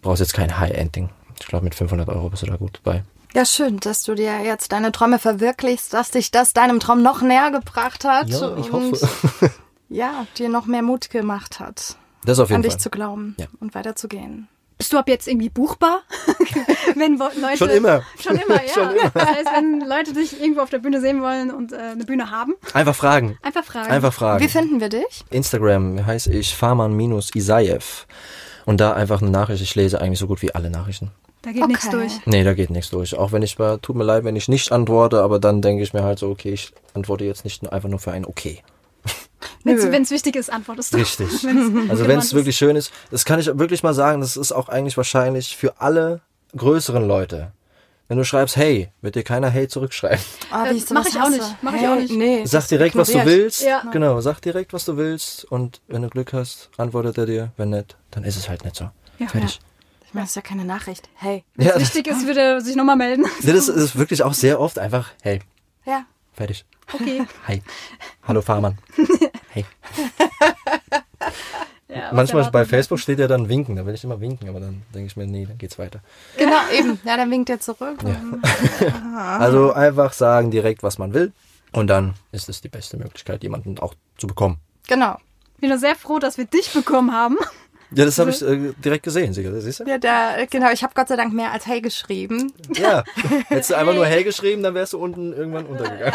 brauchst 0.03 0.21
jetzt 0.21 0.35
kein 0.35 0.57
High-End-Ding. 0.61 1.09
Ich 1.41 1.47
glaube, 1.49 1.65
mit 1.65 1.75
500 1.75 2.09
Euro 2.09 2.31
bist 2.31 2.43
du 2.43 2.47
da 2.47 2.55
gut 2.57 2.81
bei. 2.85 3.03
Ja, 3.35 3.45
schön, 3.45 3.81
dass 3.81 4.03
du 4.05 4.15
dir 4.15 4.41
jetzt 4.45 4.71
deine 4.73 4.93
Träume 4.93 5.19
verwirklichst, 5.19 5.93
dass 5.93 6.13
dich 6.13 6.31
das 6.31 6.53
deinem 6.55 6.81
Traum 6.81 7.03
noch 7.03 7.21
näher 7.23 7.51
gebracht 7.51 8.05
hat. 8.05 8.29
Ja, 8.29 8.57
ich 8.57 8.73
und, 8.73 8.93
hoffe. 8.93 9.51
Ja, 9.89 10.27
dir 10.39 10.49
noch 10.49 10.67
mehr 10.67 10.83
Mut 10.83 11.11
gemacht 11.11 11.61
hat, 11.61 11.97
Das 12.25 12.39
auf 12.39 12.49
jeden 12.49 12.57
an 12.57 12.63
Fall. 12.63 12.71
dich 12.71 12.79
zu 12.83 12.91
glauben 12.91 13.37
Ja. 13.39 13.47
und 13.61 13.75
weiterzugehen. 13.75 14.49
Bist 14.79 14.93
du 14.93 14.99
ab 14.99 15.09
jetzt 15.09 15.27
irgendwie 15.27 15.49
buchbar? 15.49 16.01
wenn 16.97 17.17
Leute, 17.17 17.57
Schon 17.57 17.71
immer. 17.71 18.03
Schon 18.21 18.37
immer, 18.37 18.63
ja. 18.67 18.73
Schon 18.75 18.91
immer. 18.95 19.11
Das 19.11 19.27
heißt, 19.27 19.47
wenn 19.57 19.81
Leute 19.81 20.13
dich 20.13 20.39
irgendwo 20.39 20.61
auf 20.61 20.69
der 20.69 20.81
Bühne 20.81 21.01
sehen 21.01 21.23
wollen 21.23 21.51
und 21.51 21.73
äh, 21.73 21.77
eine 21.77 22.05
Bühne 22.05 22.31
haben, 22.31 22.55
Einfach 22.75 22.95
fragen. 22.95 23.39
einfach 23.43 23.65
fragen. 23.65 23.91
Einfach 23.91 24.13
fragen. 24.13 24.45
Wie 24.45 24.49
finden 24.49 24.81
wir 24.81 24.91
dich? 24.91 25.25
Instagram 25.31 26.05
heiße 26.05 26.31
ich 26.33 26.55
Farman-Isayev. 26.55 28.07
Und 28.67 28.81
da 28.81 28.93
einfach 28.95 29.23
eine 29.23 29.31
Nachricht. 29.31 29.63
Ich 29.63 29.75
lese 29.77 30.01
eigentlich 30.01 30.19
so 30.19 30.27
gut 30.27 30.43
wie 30.43 30.55
alle 30.55 30.69
Nachrichten. 30.71 31.11
Da 31.43 31.53
geht 31.53 31.63
Okay. 31.63 31.73
nichts 31.73 31.89
durch. 31.89 32.13
Nee, 32.27 32.43
da 32.45 32.53
geht 32.55 32.71
nichts 32.71 32.91
durch. 32.91 33.17
Auch 33.17 33.31
wenn 33.33 33.43
ich 33.43 33.55
tut 33.55 33.95
mir 33.97 34.05
leid, 34.05 34.25
wenn 34.25 34.35
ich 34.37 34.49
nicht 34.49 34.73
antworte, 34.73 35.23
aber 35.23 35.39
dann 35.39 35.63
denke 35.63 35.83
ich 35.85 35.95
mir 35.95 36.03
halt 36.03 36.19
so, 36.19 36.29
okay, 36.29 36.53
ich 36.53 36.73
antworte 36.93 37.25
jetzt 37.25 37.45
nicht 37.45 37.73
einfach 37.73 37.89
nur 37.89 38.01
für 38.01 38.11
ein 38.13 38.27
Okay. 38.27 38.63
Wenn 39.67 40.03
es 40.03 40.11
wichtig 40.11 40.37
ist, 40.37 40.51
antwortest 40.53 40.95
du. 40.95 40.99
Richtig. 40.99 41.29
Wenn's 41.45 41.91
Also 41.91 42.07
wenn 42.07 42.19
es 42.19 42.33
wirklich 42.35 42.57
schön 42.57 42.77
ist, 42.77 42.93
das 43.11 43.25
kann 43.25 43.41
ich 43.41 43.47
wirklich 43.59 43.83
mal 43.83 43.95
sagen, 43.95 44.21
das 44.21 44.37
ist 44.37 44.53
auch 44.53 44.69
eigentlich 44.69 44.97
wahrscheinlich 44.97 45.57
für 45.57 45.81
alle 45.81 46.21
größeren 46.57 47.07
Leute. 47.07 47.53
Wenn 48.09 48.19
du 48.19 48.25
schreibst, 48.25 48.57
hey, 48.57 48.91
wird 49.03 49.17
dir 49.17 49.25
keiner 49.25 49.51
hey 49.51 49.67
zurückschreiben. 49.67 50.21
Oh, 50.53 50.65
Äh, 50.65 50.71
wie 50.73 50.77
ich 50.77 50.91
mach 50.91 51.05
ich 51.07 51.21
auch 51.21 51.29
nicht. 51.29 51.43
Mach 51.61 51.75
ich 51.75 51.81
Hey, 51.81 51.89
auch 51.89 51.97
nicht. 51.97 52.13
Nee, 52.13 52.45
Sag 52.47 52.69
direkt, 52.69 52.95
was 52.95 53.11
du 53.11 53.25
willst. 53.25 53.63
Ja. 53.63 53.83
Genau, 53.93 54.21
sag 54.21 54.41
direkt, 54.41 54.73
was 54.73 54.85
du 54.85 54.97
willst. 54.97 55.45
Und 55.47 55.81
wenn 55.89 56.03
du 56.03 56.09
Glück 56.09 56.33
hast, 56.33 56.71
antwortet 56.77 57.19
er 57.19 57.27
dir. 57.27 57.53
Wenn 57.57 57.71
nicht, 57.71 57.97
dann 58.13 58.23
ist 58.23 58.37
es 58.37 58.49
halt 58.49 58.65
nicht 58.65 58.77
so. 58.77 58.91
Ja. 59.19 59.27
Fertig. 59.27 59.59
Ich 60.07 60.15
meine, 60.15 60.23
das 60.25 60.31
ist 60.31 60.37
ja 60.37 60.43
keine 60.43 60.65
Nachricht. 60.65 61.09
Hey. 61.17 61.43
Wenn 61.57 61.67
Ja, 61.67 61.81
wichtig 61.81 62.07
ist, 62.07 62.25
würde 62.29 62.41
er 62.41 62.61
sich 62.61 62.77
nochmal 62.77 62.95
melden. 62.97 63.25
das 63.43 63.69
ist 63.69 63.99
wirklich 63.99 64.23
auch 64.23 64.35
sehr 64.35 64.61
oft 64.61 64.79
einfach, 64.79 65.09
hey, 65.23 65.41
Ja. 65.85 66.05
fertig. 66.33 66.65
Okay. 66.93 67.27
Hi. 67.49 67.63
Hallo 68.27 68.43
Fahrmann. 68.43 68.79
Hey. 69.51 69.65
Ja, 71.89 72.13
Manchmal 72.13 72.51
bei? 72.51 72.67
Facebook 72.67 72.99
steht 72.99 73.19
ja 73.19 73.27
dann 73.27 73.49
winken, 73.49 73.75
da 73.75 73.87
will 73.87 73.95
ich 73.95 74.05
immer 74.05 74.21
winken, 74.21 74.51
aber 74.51 74.61
dann 74.61 74.83
denke 74.95 75.07
ich 75.07 75.17
mir, 75.17 75.27
nee, 75.27 75.47
dann 75.47 75.57
geht's 75.57 75.79
weiter. 75.79 76.01
Genau, 76.37 76.59
eben. 76.77 77.01
Ja, 77.05 77.17
dann 77.17 77.31
winkt 77.31 77.49
er 77.49 77.59
zurück. 77.61 77.99
Also 79.17 79.73
einfach 79.73 80.13
sagen 80.13 80.51
direkt, 80.51 80.83
was 80.83 80.99
man 80.99 81.15
will. 81.15 81.33
Und 81.73 81.87
dann 81.87 82.15
ist 82.33 82.51
es 82.51 82.61
die 82.61 82.69
beste 82.69 82.99
Möglichkeit, 82.99 83.43
jemanden 83.43 83.79
auch 83.79 83.95
zu 84.19 84.27
bekommen. 84.27 84.59
Genau. 84.89 85.17
Ich 85.55 85.61
bin 85.61 85.71
nur 85.71 85.79
sehr 85.79 85.97
froh, 85.97 86.19
dass 86.19 86.37
wir 86.37 86.45
dich 86.45 86.71
bekommen 86.75 87.13
haben. 87.13 87.39
Ja, 87.93 88.05
das 88.05 88.19
habe 88.19 88.31
ich 88.31 88.43
äh, 88.43 88.73
direkt 88.85 89.05
gesehen, 89.05 89.33
siehst 89.33 89.81
du? 89.81 89.85
Ja, 89.85 89.99
da, 89.99 90.45
genau. 90.51 90.71
Ich 90.73 90.83
habe 90.83 90.93
Gott 90.95 91.09
sei 91.09 91.17
Dank 91.17 91.33
mehr 91.33 91.53
als 91.53 91.67
Hey 91.67 91.81
geschrieben. 91.81 92.53
Ja. 92.75 93.05
Hättest 93.49 93.71
du 93.71 93.75
einfach 93.77 93.95
nur 93.95 94.07
hey 94.07 94.25
geschrieben, 94.25 94.63
dann 94.63 94.75
wärst 94.75 94.93
du 94.93 94.99
unten 94.99 95.33
irgendwann 95.33 95.67
untergegangen. 95.67 96.15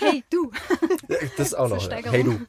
Hey, 0.00 0.24
du. 0.30 0.50
Ja, 1.08 1.16
Das 1.36 1.48
ist 1.48 1.54
auch 1.54 1.68
noch. 1.68 1.90
Ja. 1.90 1.96
Hey 2.10 2.24
du. 2.24 2.40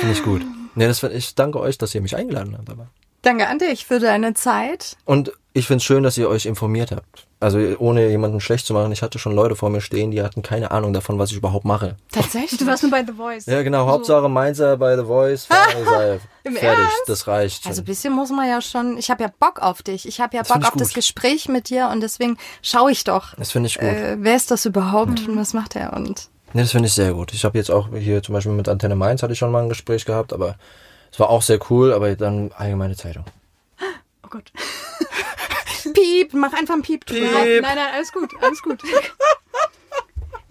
Finde 0.00 0.12
ich 0.12 0.22
gut. 0.22 0.42
Nee, 0.74 0.86
das, 0.86 1.02
ich 1.02 1.34
danke 1.34 1.60
euch, 1.60 1.78
dass 1.78 1.94
ihr 1.94 2.00
mich 2.00 2.16
eingeladen 2.16 2.56
habt. 2.56 2.70
Aber. 2.70 2.88
Danke 3.22 3.48
an 3.48 3.58
dich 3.58 3.84
für 3.84 3.98
deine 3.98 4.34
Zeit. 4.34 4.96
Und 5.04 5.32
ich 5.52 5.66
finde 5.66 5.78
es 5.78 5.84
schön, 5.84 6.02
dass 6.02 6.16
ihr 6.16 6.28
euch 6.28 6.46
informiert 6.46 6.92
habt. 6.92 7.26
Also 7.42 7.58
ohne 7.78 8.06
jemanden 8.08 8.38
schlecht 8.40 8.66
zu 8.66 8.74
machen. 8.74 8.92
Ich 8.92 9.00
hatte 9.02 9.18
schon 9.18 9.34
Leute 9.34 9.56
vor 9.56 9.70
mir 9.70 9.80
stehen, 9.80 10.10
die 10.10 10.22
hatten 10.22 10.42
keine 10.42 10.70
Ahnung 10.70 10.92
davon, 10.92 11.18
was 11.18 11.30
ich 11.30 11.38
überhaupt 11.38 11.64
mache. 11.64 11.96
Tatsächlich. 12.12 12.60
Du 12.60 12.66
warst 12.66 12.82
nur 12.82 12.92
bei 12.92 13.02
The 13.02 13.14
Voice. 13.14 13.46
Ja, 13.46 13.62
genau. 13.62 13.86
Hauptsache 13.86 14.28
Mainzer 14.28 14.76
bei 14.76 14.94
The 14.96 15.04
Voice. 15.04 15.46
Fertig. 16.42 16.62
Ernst? 16.62 17.02
Das 17.06 17.26
reicht. 17.26 17.66
Also 17.66 17.78
schon. 17.78 17.82
ein 17.82 17.86
bisschen 17.86 18.12
muss 18.12 18.28
man 18.30 18.46
ja 18.46 18.60
schon. 18.60 18.98
Ich 18.98 19.10
habe 19.10 19.22
ja 19.22 19.32
Bock 19.40 19.60
auf 19.62 19.82
dich. 19.82 20.06
Ich 20.06 20.20
habe 20.20 20.36
ja 20.36 20.42
Das 20.42 20.48
Bock 20.50 20.66
auf 20.66 20.74
das 20.76 20.88
gut. 20.88 20.96
Gespräch 20.96 21.48
mit 21.48 21.70
dir 21.70 21.88
und 21.90 22.02
deswegen 22.02 22.36
schaue 22.60 22.92
ich 22.92 23.04
doch. 23.04 23.34
das 23.36 23.52
finde 23.52 23.68
ich 23.68 23.74
gut. 23.78 23.88
Äh, 23.88 24.16
wer 24.20 24.36
ist 24.36 24.50
das 24.50 24.66
überhaupt 24.66 25.26
und 25.26 25.38
was 25.38 25.54
macht 25.54 25.76
er? 25.76 25.94
Und 25.94 26.28
Nee, 26.52 26.62
das 26.62 26.72
finde 26.72 26.88
ich 26.88 26.94
sehr 26.94 27.12
gut. 27.14 27.32
Ich 27.32 27.44
habe 27.44 27.56
jetzt 27.56 27.70
auch 27.70 27.88
hier 27.96 28.22
zum 28.22 28.32
Beispiel 28.34 28.52
mit 28.52 28.68
Antenne 28.68 28.96
Mainz 28.96 29.22
hatte 29.22 29.32
ich 29.32 29.38
schon 29.38 29.52
mal 29.52 29.62
ein 29.62 29.68
Gespräch 29.68 30.04
gehabt, 30.04 30.32
aber 30.32 30.56
es 31.12 31.20
war 31.20 31.30
auch 31.30 31.42
sehr 31.42 31.60
cool, 31.70 31.92
aber 31.92 32.14
dann 32.16 32.50
allgemeine 32.56 32.96
Zeitung. 32.96 33.24
Oh 34.24 34.28
Gott. 34.28 34.52
Piep, 36.10 36.34
mach 36.34 36.52
einfach 36.52 36.74
einen 36.74 36.82
Piep 36.82 37.04
drüber. 37.06 37.26
Nein, 37.32 37.48
nein, 37.62 37.76
nein, 37.76 37.94
alles 37.94 38.12
gut, 38.12 38.30
alles 38.42 38.62
gut. 38.62 38.82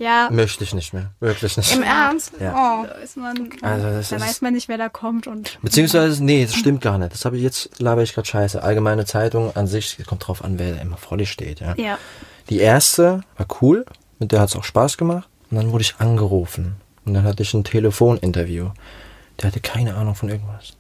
Ja, 0.02 0.30
Möchte 0.32 0.64
ich 0.64 0.74
nicht 0.74 0.94
mehr. 0.94 1.12
Wirklich 1.20 1.58
nicht. 1.58 1.76
Im 1.76 1.84
Ernst? 1.84 2.32
Ja. 2.40 2.54
Oh. 2.54 2.86
da 2.88 2.94
ist 3.00 3.18
man, 3.18 3.50
Also 3.62 3.86
das 3.88 4.08
da 4.10 4.16
ist- 4.16 4.22
weiß 4.22 4.42
man 4.42 4.54
nicht, 4.54 4.70
wer 4.70 4.78
da 4.78 4.88
kommt 4.88 5.28
und 5.28 5.60
Beziehungsweise, 5.62 6.24
nee, 6.24 6.46
das 6.46 6.56
stimmt 6.56 6.80
gar 6.80 6.98
nicht. 6.98 7.12
Das 7.12 7.26
habe 7.26 7.36
ich 7.36 7.44
jetzt, 7.44 7.82
laber 7.82 8.02
ich 8.02 8.14
gerade 8.14 8.26
scheiße. 8.26 8.64
Allgemeine 8.64 9.04
Zeitung 9.04 9.54
an 9.58 9.68
sich, 9.68 9.98
kommt 10.08 10.26
drauf 10.26 10.42
an, 10.42 10.58
wer 10.58 10.76
da 10.76 10.82
immer 10.82 10.96
vor 10.96 11.18
dir 11.18 11.26
steht. 11.26 11.60
Ja. 11.60 11.76
ja. 11.76 11.98
Die 12.50 12.60
erste 12.60 13.26
war 13.36 13.48
cool, 13.62 13.84
mit 14.20 14.32
der 14.32 14.40
hat 14.40 14.48
es 14.50 14.56
auch 14.56 14.64
Spaß 14.64 14.96
gemacht. 14.98 15.28
Und 15.52 15.58
dann 15.58 15.74
wurde 15.74 15.82
ich 15.82 15.96
angerufen. 16.00 16.76
Und 17.04 17.14
dann 17.16 17.26
hatte 17.26 17.44
ich 17.44 17.54
ein 17.54 17.66
Telefoninterview. 17.66 18.70
Der 19.42 19.48
hatte 19.48 19.60
keine 19.60 19.96
Ahnung 19.96 20.16
von 20.16 20.30
irgendwas. 20.30 20.78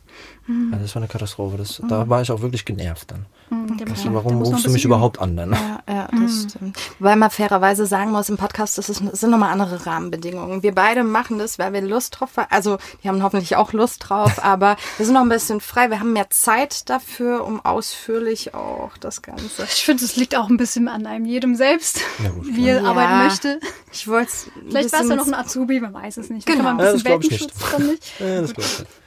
Also 0.72 0.84
das 0.84 0.95
war 0.95 1.02
eine 1.02 1.08
Katastrophe. 1.08 1.58
Das, 1.58 1.82
Da 1.88 2.10
war 2.10 2.22
ich 2.24 2.32
auch 2.32 2.41
wirklich 2.41 2.66
genervt 2.66 3.12
dann. 3.12 3.26
Hm, 3.50 3.68
muss 3.88 4.00
Also, 4.00 4.14
warum 4.14 4.41
rufst 4.41 4.66
du 4.66 4.72
mich 4.72 4.84
überhaupt 4.84 5.20
an 5.20 5.36
dann? 5.38 5.52
Ja, 5.54 5.80
ja, 5.88 6.08
das 6.12 6.47
stimmt. 6.50 6.78
Wobei 7.00 7.16
man 7.16 7.30
fairerweise 7.30 7.86
sagen 7.86 8.12
muss, 8.12 8.30
im 8.30 8.38
Podcast 8.38 8.78
das 8.78 8.89
ist, 8.89 8.97
sind 9.16 9.30
nochmal 9.30 9.52
andere 9.52 9.86
Rahmenbedingungen. 9.86 10.64
Wir 10.64 10.74
beide 10.74 11.04
machen 11.04 11.38
das, 11.39 11.60
weil 11.60 11.74
wir 11.74 11.82
Lust 11.82 12.20
drauf 12.20 12.32
haben. 12.38 12.47
Also, 12.50 12.78
die 13.04 13.10
haben 13.10 13.22
hoffentlich 13.22 13.56
auch 13.56 13.74
Lust 13.74 14.10
drauf, 14.10 14.39
aber 14.43 14.76
wir 14.97 15.06
sind 15.06 15.14
noch 15.14 15.22
ein 15.22 15.30
bisschen 15.30 15.62
frei. 15.62 15.89
Wir 15.91 16.00
haben 16.00 16.14
mehr 16.14 16.30
Zeit 16.32 16.89
dafür, 16.89 17.45
um 17.45 17.64
ausführlich 17.64 18.54
auch 18.56 18.97
das 18.97 19.22
Ganze. 19.22 19.64
Ich 19.66 19.84
finde, 19.86 20.04
es 20.04 20.16
liegt 20.16 20.36
auch 20.36 20.50
ein 20.50 20.58
bisschen 20.58 20.88
an 20.88 21.06
einem 21.06 21.26
jedem 21.26 21.56
selbst, 21.56 22.02
Ja, 22.24 22.30
gut, 22.30 22.47
wie 22.47 22.68
er 22.68 22.82
Ja. 22.82 22.89
arbeiten 22.89 23.18
möchte. 23.26 23.60
Ich 23.91 24.08
wollte. 24.08 24.32
Vielleicht 24.68 24.91
war 24.93 25.02
es 25.02 25.10
ja 25.10 25.16
noch 25.16 25.28
ein 25.28 25.34
Azubi, 25.34 25.80
man 25.80 25.93
weiß 25.93 26.18
es 26.18 26.30
nicht. 26.30 26.45
Genau. 26.47 26.64
Kann 26.64 26.78
man 26.78 26.86
Ja, 26.86 26.91
ein 26.91 26.93
das 26.95 27.04
bisschen 27.04 27.20
glaub 27.20 27.24
ich 27.24 27.32
nicht. 27.32 27.72
Dran 27.72 27.88
nicht. 27.88 28.04
Ja, 28.20 28.41
das 28.41 28.54
glaub 28.54 28.66
ich 28.66 28.80
nicht. 28.80 28.91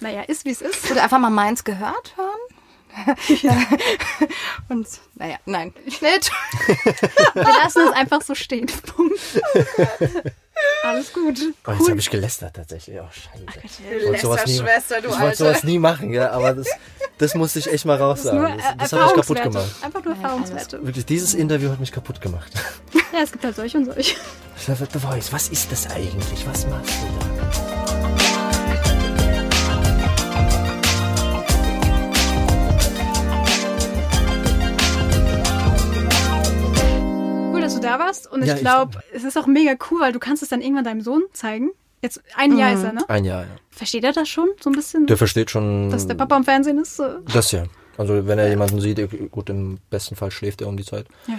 Naja, 0.00 0.22
ist 0.22 0.44
wie 0.44 0.50
es 0.50 0.62
ist. 0.62 0.90
Oder 0.90 1.02
einfach 1.02 1.18
mal 1.18 1.30
meins 1.30 1.64
gehört 1.64 2.14
hören. 2.16 2.40
Und, 4.68 4.86
naja, 5.14 5.36
nein. 5.46 5.72
Schnitt. 5.88 6.30
Wir 7.34 7.42
lassen 7.42 7.82
es 7.88 7.92
einfach 7.94 8.22
so 8.22 8.34
stehen. 8.34 8.66
Punkt. 8.66 9.20
Alles 10.82 11.12
gut. 11.12 11.38
Oh, 11.66 11.72
jetzt 11.72 11.88
habe 11.88 12.00
ich 12.00 12.10
gelästert 12.10 12.54
tatsächlich. 12.56 12.98
Oh, 13.00 13.08
scheiße. 13.10 13.60
Ich 13.64 14.06
wollte 14.06 14.20
sowas 14.20 14.46
nie, 14.46 14.52
Lästerschwester, 14.58 15.00
du 15.00 15.08
ich 15.08 15.20
wollte 15.20 15.36
sowas 15.36 15.64
nie 15.64 15.78
machen, 15.78 16.12
ja, 16.12 16.30
aber 16.30 16.54
das, 16.54 16.68
das 17.18 17.34
musste 17.34 17.58
ich 17.58 17.72
echt 17.72 17.84
mal 17.84 17.96
raus 17.96 18.22
sagen. 18.22 18.58
Das, 18.58 18.90
das 18.90 18.92
hat 18.92 19.06
mich 19.06 19.26
kaputt 19.26 19.42
gemacht. 19.42 19.74
Einfach 19.82 20.04
nur 20.04 20.14
Erfahrungswerte. 20.14 20.84
Wirklich, 20.84 21.06
dieses 21.06 21.34
Interview 21.34 21.70
hat 21.70 21.80
mich 21.80 21.92
kaputt 21.92 22.20
gemacht. 22.20 22.52
Ja, 23.12 23.20
es 23.22 23.32
gibt 23.32 23.44
halt 23.44 23.56
solche 23.56 23.78
und 23.78 23.86
solche. 23.86 24.16
The 24.66 24.98
Voice, 24.98 25.32
was 25.32 25.48
ist 25.48 25.72
das 25.72 25.86
eigentlich? 25.90 26.46
Was 26.46 26.66
machst 26.66 26.94
du 27.02 27.06
da? 27.20 27.29
Du 37.80 37.88
da 37.88 37.98
warst. 37.98 38.30
Und 38.30 38.44
Ja, 38.44 38.54
ich 38.54 38.60
glaube, 38.60 39.02
es 39.12 39.24
ist 39.24 39.36
auch 39.36 39.46
mega 39.46 39.74
cool, 39.90 40.00
weil 40.00 40.12
du 40.12 40.18
kannst 40.18 40.42
es 40.42 40.48
dann 40.48 40.60
irgendwann 40.60 40.84
deinem 40.84 41.00
Sohn 41.00 41.22
zeigen. 41.32 41.70
Jetzt 42.02 42.22
ein 42.34 42.56
Jahr 42.56 42.72
ist 42.72 42.82
er, 42.82 42.92
ne? 42.94 43.04
Ein 43.08 43.24
Jahr, 43.24 43.42
ja. 43.42 43.48
Versteht 43.70 44.04
er 44.04 44.12
das 44.12 44.28
schon 44.28 44.48
so 44.60 44.70
ein 44.70 44.72
bisschen? 44.74 45.06
Der 45.06 45.18
versteht 45.18 45.50
schon 45.50 45.90
dass 45.90 46.06
der 46.06 46.14
Papa 46.14 46.36
im 46.36 46.44
Fernsehen 46.44 46.78
ist? 46.78 46.96
So? 46.96 47.18
das 47.32 47.52
ja. 47.52 47.64
Also 47.98 48.26
wenn 48.26 48.38
er 48.38 48.48
jemanden 48.48 48.80
sieht, 48.80 49.30
gut, 49.30 49.50
im 49.50 49.78
besten 49.90 50.16
Fall 50.16 50.30
schläft 50.30 50.62
er 50.62 50.68
um 50.68 50.76
die 50.78 50.84
Zeit. 50.84 51.06
Ja. 51.26 51.38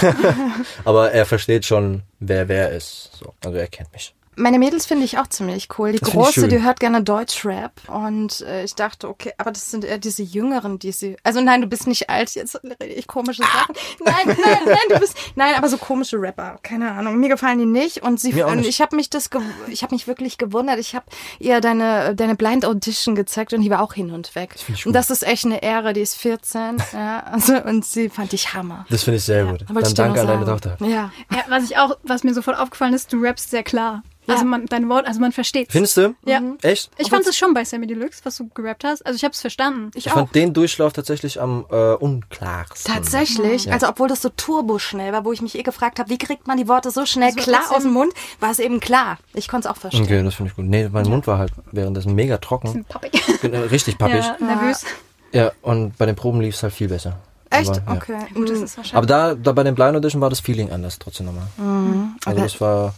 Aber 0.86 1.12
er 1.12 1.26
versteht 1.26 1.66
schon, 1.66 2.02
wer 2.18 2.48
wer 2.48 2.72
ist. 2.72 3.10
So. 3.18 3.34
Also 3.44 3.58
er 3.58 3.66
kennt 3.66 3.92
mich. 3.92 4.14
Meine 4.38 4.58
Mädels 4.58 4.86
finde 4.86 5.04
ich 5.04 5.18
auch 5.18 5.26
ziemlich 5.26 5.68
cool. 5.78 5.92
Die 5.92 5.98
Das 5.98 6.10
große, 6.10 6.48
die 6.48 6.62
hört 6.62 6.80
gerne 6.80 7.02
Deutschrap 7.02 7.72
und 7.88 8.40
äh, 8.42 8.64
ich 8.64 8.74
dachte, 8.74 9.08
okay, 9.08 9.32
aber 9.36 9.50
das 9.50 9.70
sind 9.70 9.84
eher 9.84 9.98
diese 9.98 10.22
Jüngeren, 10.22 10.78
die 10.78 10.92
sie. 10.92 11.16
Also 11.24 11.40
nein, 11.40 11.60
du 11.60 11.66
bist 11.66 11.86
nicht 11.86 12.08
alt, 12.08 12.34
jetzt 12.34 12.60
rede 12.64 12.86
ich 12.86 13.06
komische 13.06 13.42
Sachen. 13.42 13.74
Nein, 14.04 14.14
nein, 14.26 14.58
nein, 14.64 14.76
du 14.88 15.00
bist 15.00 15.16
nein, 15.34 15.54
aber 15.56 15.68
so 15.68 15.76
komische 15.76 16.20
Rapper, 16.20 16.58
keine 16.62 16.92
Ahnung. 16.92 17.18
Mir 17.18 17.28
gefallen 17.28 17.58
die 17.58 17.66
nicht 17.66 18.02
und 18.02 18.20
sie 18.20 18.42
und 18.42 18.58
nicht. 18.58 18.68
ich 18.68 18.80
habe 18.80 18.96
mich 18.96 19.10
das 19.10 19.28
ich 19.68 19.82
habe 19.82 19.94
mich 19.94 20.06
wirklich 20.06 20.38
gewundert. 20.38 20.78
Ich 20.78 20.94
habe 20.94 21.06
ihr 21.38 21.60
deine 21.60 22.14
deine 22.14 22.36
Blind 22.36 22.64
Audition 22.64 23.14
gezeigt 23.14 23.52
und 23.52 23.62
die 23.62 23.70
war 23.70 23.82
auch 23.82 23.94
hin 23.94 24.12
und 24.12 24.34
weg. 24.34 24.54
ich 24.56 24.68
und 24.68 24.84
gut. 24.84 24.94
das 24.94 25.10
ist 25.10 25.26
echt 25.26 25.44
eine 25.44 25.62
Ehre, 25.62 25.92
die 25.92 26.00
ist 26.00 26.16
14, 26.16 26.76
ja, 26.92 27.20
also 27.24 27.60
und 27.62 27.84
sie 27.84 28.08
fand 28.08 28.32
ich 28.32 28.54
Hammer. 28.54 28.86
Das 28.88 29.02
finde 29.02 29.16
ich 29.16 29.24
sehr 29.24 29.44
gut. 29.44 29.60
Wollte 29.68 29.74
Dann 29.74 29.82
ich 29.82 29.88
dir 29.88 29.94
danke 29.94 30.20
an 30.20 30.26
deine. 30.26 30.44
Tochter. 30.44 30.76
Ja. 30.80 31.10
Ja, 31.30 31.44
was 31.48 31.64
ich 31.64 31.76
auch, 31.76 31.96
was 32.02 32.24
mir 32.24 32.34
sofort 32.34 32.58
aufgefallen 32.58 32.94
ist, 32.94 33.12
du 33.12 33.20
rappst 33.20 33.50
sehr 33.50 33.62
klar. 33.62 34.02
Also 34.28 34.42
Ja. 34.42 34.48
man, 34.48 34.66
dein 34.66 34.88
Wort, 34.88 35.06
also 35.06 35.20
man 35.20 35.32
versteht. 35.32 35.72
Findest 35.72 35.96
du? 35.96 36.14
Ja. 36.26 36.40
Echt? 36.62 36.90
Ich 36.98 37.08
fand 37.10 37.26
es 37.26 37.36
schon 37.36 37.54
bei 37.54 37.64
Sammy 37.64 37.86
Deluxe, 37.86 38.20
was 38.24 38.36
du 38.36 38.48
gerappt 38.54 38.84
hast. 38.84 39.04
Also 39.06 39.16
ich 39.16 39.24
habe 39.24 39.32
es 39.32 39.40
verstanden. 39.40 39.90
Ich 39.94 40.06
Ich 40.06 40.12
auch. 40.12 40.16
fand 40.16 40.34
den 40.34 40.52
Durchlauf 40.52 40.92
tatsächlich 40.92 41.40
am 41.40 41.64
äh, 41.70 41.94
unklarsten. 41.94 42.92
Tatsächlich, 42.94 43.64
Ja. 43.64 43.72
also 43.72 43.88
obwohl 43.88 44.08
das 44.08 44.22
so 44.22 44.28
turboschnell 44.28 45.12
war, 45.12 45.24
wo 45.24 45.32
ich 45.32 45.40
mich 45.42 45.58
eh 45.58 45.62
gefragt 45.62 45.98
habe, 45.98 46.10
wie 46.10 46.18
kriegt 46.18 46.46
man 46.46 46.56
die 46.58 46.68
Worte 46.68 46.90
so 46.90 47.06
schnell 47.06 47.32
Das 47.34 47.46
war 47.46 47.54
klar 47.64 47.76
aus 47.76 47.82
dem 47.82 47.92
Mund, 47.92 48.12
war 48.40 48.50
es 48.50 48.58
eben 48.58 48.80
klar. 48.80 49.18
Ich 49.34 49.48
konnte 49.48 49.68
es 49.68 49.74
auch 49.74 49.78
verstehen. 49.80 50.04
Okay, 50.04 50.22
das 50.22 50.34
finde 50.34 50.50
ich 50.50 50.56
gut. 50.56 50.66
Nee, 50.66 50.88
mein 50.92 51.08
Mund 51.08 51.26
war 51.26 51.38
halt 51.38 51.52
währenddessen 51.72 52.14
mega 52.14 52.38
trocken. 52.38 52.84
Pappig. 52.88 53.12
Bin, 53.40 53.54
äh, 53.54 53.58
richtig 53.58 53.98
pappig. 53.98 54.24
Ja, 54.24 54.36
nervös. 54.40 54.84
Ja, 55.32 55.52
und 55.62 55.96
bei 55.98 56.06
den 56.06 56.16
Proben 56.16 56.40
lief 56.40 56.54
es 56.54 56.62
halt 56.62 56.72
viel 56.72 56.88
besser. 56.88 57.18
Echt? 57.50 57.70
Aber, 57.70 57.94
ja. 57.94 57.96
Okay. 57.96 58.18
Gut, 58.34 58.50
das 58.50 58.58
Mhm. 58.58 58.64
ist 58.64 58.76
wahrscheinlich. 58.76 58.94
Aber 58.96 59.06
da, 59.06 59.34
da 59.34 59.52
bei 59.52 59.62
den 59.64 59.74
Blind 59.74 59.96
Audition 59.96 60.20
war 60.20 60.28
das 60.30 60.40
Feeling 60.40 60.70
anders 60.70 60.98
trotzdem 60.98 61.26
nochmal. 61.26 61.46
Also 61.58 62.30
aber- 62.30 62.40
das 62.40 62.60
war 62.60 62.94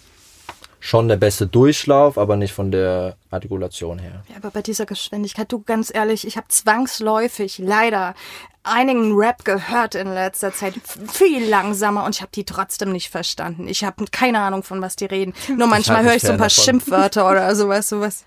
schon 0.80 1.08
der 1.08 1.16
beste 1.16 1.46
Durchlauf, 1.46 2.18
aber 2.18 2.36
nicht 2.36 2.52
von 2.52 2.70
der 2.70 3.16
Artikulation 3.30 3.98
her. 3.98 4.24
Ja, 4.28 4.36
aber 4.36 4.50
bei 4.50 4.62
dieser 4.62 4.86
Geschwindigkeit, 4.86 5.52
du 5.52 5.62
ganz 5.62 5.94
ehrlich, 5.94 6.26
ich 6.26 6.36
habe 6.36 6.48
zwangsläufig 6.48 7.58
leider 7.58 8.14
einigen 8.62 9.14
Rap 9.16 9.44
gehört 9.44 9.94
in 9.94 10.12
letzter 10.12 10.52
Zeit, 10.52 10.74
viel 11.10 11.48
langsamer 11.48 12.04
und 12.04 12.14
ich 12.14 12.20
habe 12.20 12.30
die 12.34 12.44
trotzdem 12.44 12.92
nicht 12.92 13.10
verstanden. 13.10 13.68
Ich 13.68 13.84
habe 13.84 14.04
keine 14.10 14.40
Ahnung, 14.40 14.62
von 14.62 14.82
was 14.82 14.96
die 14.96 15.06
reden. 15.06 15.34
Nur 15.56 15.66
manchmal 15.66 16.04
höre 16.04 16.14
ich 16.14 16.22
so 16.22 16.32
ein 16.32 16.38
paar 16.38 16.48
davon. 16.48 16.64
Schimpfwörter 16.64 17.30
oder 17.30 17.54
sowas, 17.54 17.88
sowas. 17.88 18.24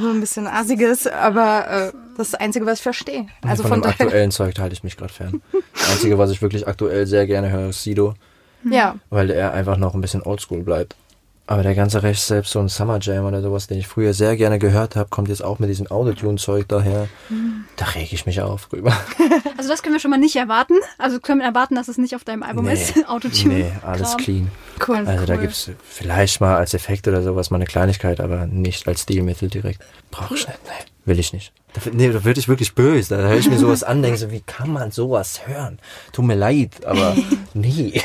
So 0.00 0.08
ein 0.08 0.20
bisschen 0.20 0.46
assiges, 0.46 1.06
aber 1.06 1.68
äh, 1.68 1.92
das 2.16 2.28
ist 2.28 2.34
das 2.34 2.40
Einzige, 2.40 2.64
was 2.66 2.78
ich 2.78 2.82
verstehe. 2.82 3.26
Also 3.42 3.62
von, 3.62 3.72
von, 3.72 3.82
dem 3.82 3.90
aktuellen 3.90 4.30
Zeug 4.30 4.58
halte 4.58 4.72
ich 4.72 4.84
mich 4.84 4.96
gerade 4.96 5.12
fern. 5.12 5.42
Das 5.74 5.90
Einzige, 5.90 6.16
was 6.18 6.30
ich 6.30 6.40
wirklich 6.40 6.66
aktuell 6.66 7.06
sehr 7.06 7.26
gerne 7.26 7.50
höre, 7.50 7.70
ist 7.70 7.82
Sido, 7.82 8.14
Ja. 8.64 8.96
weil 9.10 9.30
er 9.30 9.52
einfach 9.52 9.76
noch 9.76 9.94
ein 9.94 10.00
bisschen 10.00 10.22
oldschool 10.22 10.62
bleibt. 10.62 10.96
Aber 11.46 11.62
der 11.64 11.74
ganze 11.74 12.02
Rest, 12.02 12.28
selbst 12.28 12.52
so 12.52 12.60
ein 12.60 12.68
Summer 12.68 12.98
Jam 13.00 13.26
oder 13.26 13.42
sowas, 13.42 13.66
den 13.66 13.76
ich 13.78 13.86
früher 13.88 14.14
sehr 14.14 14.36
gerne 14.36 14.58
gehört 14.60 14.94
habe, 14.96 15.10
kommt 15.10 15.28
jetzt 15.28 15.42
auch 15.42 15.58
mit 15.58 15.68
diesem 15.68 15.88
Autotune-Zeug 15.88 16.66
daher. 16.68 17.08
Da 17.76 17.84
reg 17.86 18.12
ich 18.12 18.26
mich 18.26 18.40
auf 18.40 18.66
drüber. 18.68 18.92
Also 19.58 19.70
das 19.70 19.82
können 19.84 19.94
wir 19.94 20.00
schon 20.00 20.10
mal 20.10 20.18
nicht 20.18 20.34
erwarten. 20.34 20.74
Also 20.98 21.20
können 21.20 21.38
wir 21.40 21.46
erwarten, 21.46 21.76
dass 21.76 21.86
es 21.86 21.96
nicht 21.96 22.16
auf 22.16 22.24
deinem 22.24 22.42
Album 22.42 22.66
ist. 22.68 22.94
Autotune. 23.08 23.54
nee, 23.54 23.72
alles 23.82 24.08
Kram. 24.10 24.16
clean. 24.18 24.50
Cool. 24.88 24.96
Also 25.06 25.24
da 25.24 25.34
Cool. 25.34 25.40
gibt's 25.40 25.70
vielleicht 25.88 26.40
mal 26.40 26.56
als 26.56 26.74
Effekt 26.74 27.06
oder 27.06 27.22
sowas 27.22 27.50
mal 27.50 27.58
eine 27.58 27.66
Kleinigkeit, 27.66 28.20
aber 28.20 28.46
nicht 28.46 28.88
als 28.88 29.02
Stilmittel 29.02 29.48
direkt. 29.48 29.80
Brauch 30.10 30.32
ich 30.32 30.46
nicht. 30.48 30.58
Nee, 30.64 30.84
will 31.12 31.18
ich 31.20 31.32
nicht. 31.32 31.52
Da, 31.74 31.80
nee, 31.92 32.10
da 32.10 32.24
würde 32.24 32.40
ich 32.40 32.48
wirklich 32.48 32.74
böse. 32.74 33.16
Da 33.16 33.22
höre 33.22 33.36
ich 33.36 33.48
mir 33.48 33.58
sowas 33.58 33.84
an, 33.84 34.02
denke 34.02 34.18
so, 34.18 34.32
wie 34.32 34.40
kann 34.40 34.72
man 34.72 34.90
sowas 34.90 35.46
hören? 35.46 35.78
Tut 36.12 36.24
mir 36.24 36.34
leid, 36.34 36.84
aber 36.84 37.14
nee. 37.54 38.00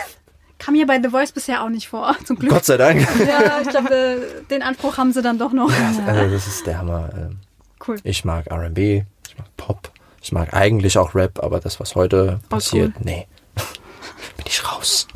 Kam 0.67 0.75
hier 0.75 0.85
bei 0.85 1.01
The 1.01 1.07
Voice 1.07 1.31
bisher 1.31 1.63
auch 1.63 1.69
nicht 1.69 1.87
vor, 1.87 2.13
zum 2.25 2.37
Glück. 2.37 2.51
Gott 2.51 2.65
sei 2.65 2.75
Dank. 2.75 3.07
Ja, 3.25 3.61
ich 3.61 3.69
glaube, 3.69 3.95
äh, 3.95 4.43
den 4.49 4.61
Anspruch 4.61 4.97
haben 4.97 5.13
sie 5.13 5.21
dann 5.21 5.39
doch 5.39 5.53
noch. 5.53 5.71
Also 5.71 6.01
das 6.29 6.45
ist 6.45 6.67
der 6.67 6.79
Hammer. 6.79 7.09
Ähm, 7.15 7.39
Cool. 7.87 7.95
Ich 8.03 8.25
mag 8.25 8.47
R&B, 8.47 9.03
ich 9.29 9.37
mag 9.37 9.47
Pop, 9.55 9.91
ich 10.21 10.33
mag 10.33 10.53
eigentlich 10.53 10.97
auch 10.97 11.15
Rap, 11.15 11.41
aber 11.41 11.61
das, 11.61 11.79
was 11.79 11.95
heute 11.95 12.41
passiert, 12.49 12.91
nee. 13.05 13.27
Bin 14.35 14.45
ich 14.45 14.69
raus. 14.69 15.07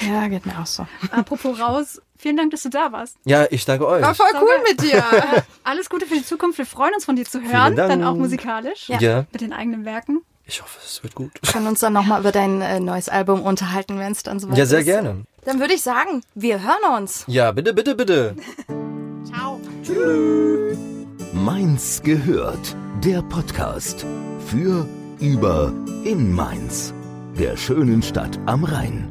Ja, 0.00 0.28
geht 0.28 0.46
mir 0.46 0.60
auch 0.60 0.66
so. 0.66 0.86
Apropos 1.10 1.58
raus, 1.58 2.00
vielen 2.16 2.36
Dank, 2.36 2.52
dass 2.52 2.62
du 2.62 2.68
da 2.68 2.92
warst. 2.92 3.16
Ja, 3.24 3.46
ich 3.50 3.64
danke 3.64 3.88
euch. 3.88 4.02
War 4.02 4.14
voll 4.14 4.28
cool 4.34 4.60
mit 4.68 4.80
dir. 4.80 5.02
Alles 5.64 5.90
Gute 5.90 6.06
für 6.06 6.14
die 6.14 6.24
Zukunft. 6.24 6.58
Wir 6.58 6.66
freuen 6.66 6.94
uns 6.94 7.04
von 7.04 7.16
dir 7.16 7.24
zu 7.24 7.40
hören, 7.40 7.74
Dank. 7.74 7.88
dann 7.88 8.04
auch 8.04 8.14
musikalisch. 8.14 8.88
Ja. 8.88 9.24
Mit 9.32 9.40
den 9.40 9.52
eigenen 9.52 9.84
Werken. 9.84 10.20
Ich 10.46 10.60
hoffe, 10.62 10.78
es 10.84 11.02
wird 11.02 11.14
gut. 11.14 11.30
Wir 11.40 11.52
können 11.52 11.66
uns 11.66 11.80
dann 11.80 11.92
nochmal 11.94 12.20
über 12.20 12.32
dein 12.32 12.60
äh, 12.60 12.78
neues 12.80 13.08
Album 13.08 13.42
unterhalten, 13.42 13.98
wenn 13.98 14.12
es 14.12 14.22
dann 14.22 14.38
soweit 14.38 14.58
Ja, 14.58 14.66
sehr 14.66 14.80
ist. 14.80 14.84
gerne. 14.86 15.22
Dann 15.44 15.58
würde 15.60 15.74
ich 15.74 15.82
sagen, 15.82 16.22
wir 16.34 16.62
hören 16.62 16.98
uns. 16.98 17.24
Ja, 17.26 17.50
bitte, 17.52 17.72
bitte, 17.72 17.94
bitte. 17.94 18.36
Ciao. 19.24 19.60
Mainz 21.32 22.02
gehört. 22.02 22.76
Der 23.02 23.22
Podcast. 23.22 24.04
Für, 24.46 24.86
über, 25.18 25.72
in 26.04 26.32
Mainz. 26.32 26.92
Der 27.38 27.56
schönen 27.56 28.02
Stadt 28.02 28.38
am 28.46 28.64
Rhein. 28.64 29.08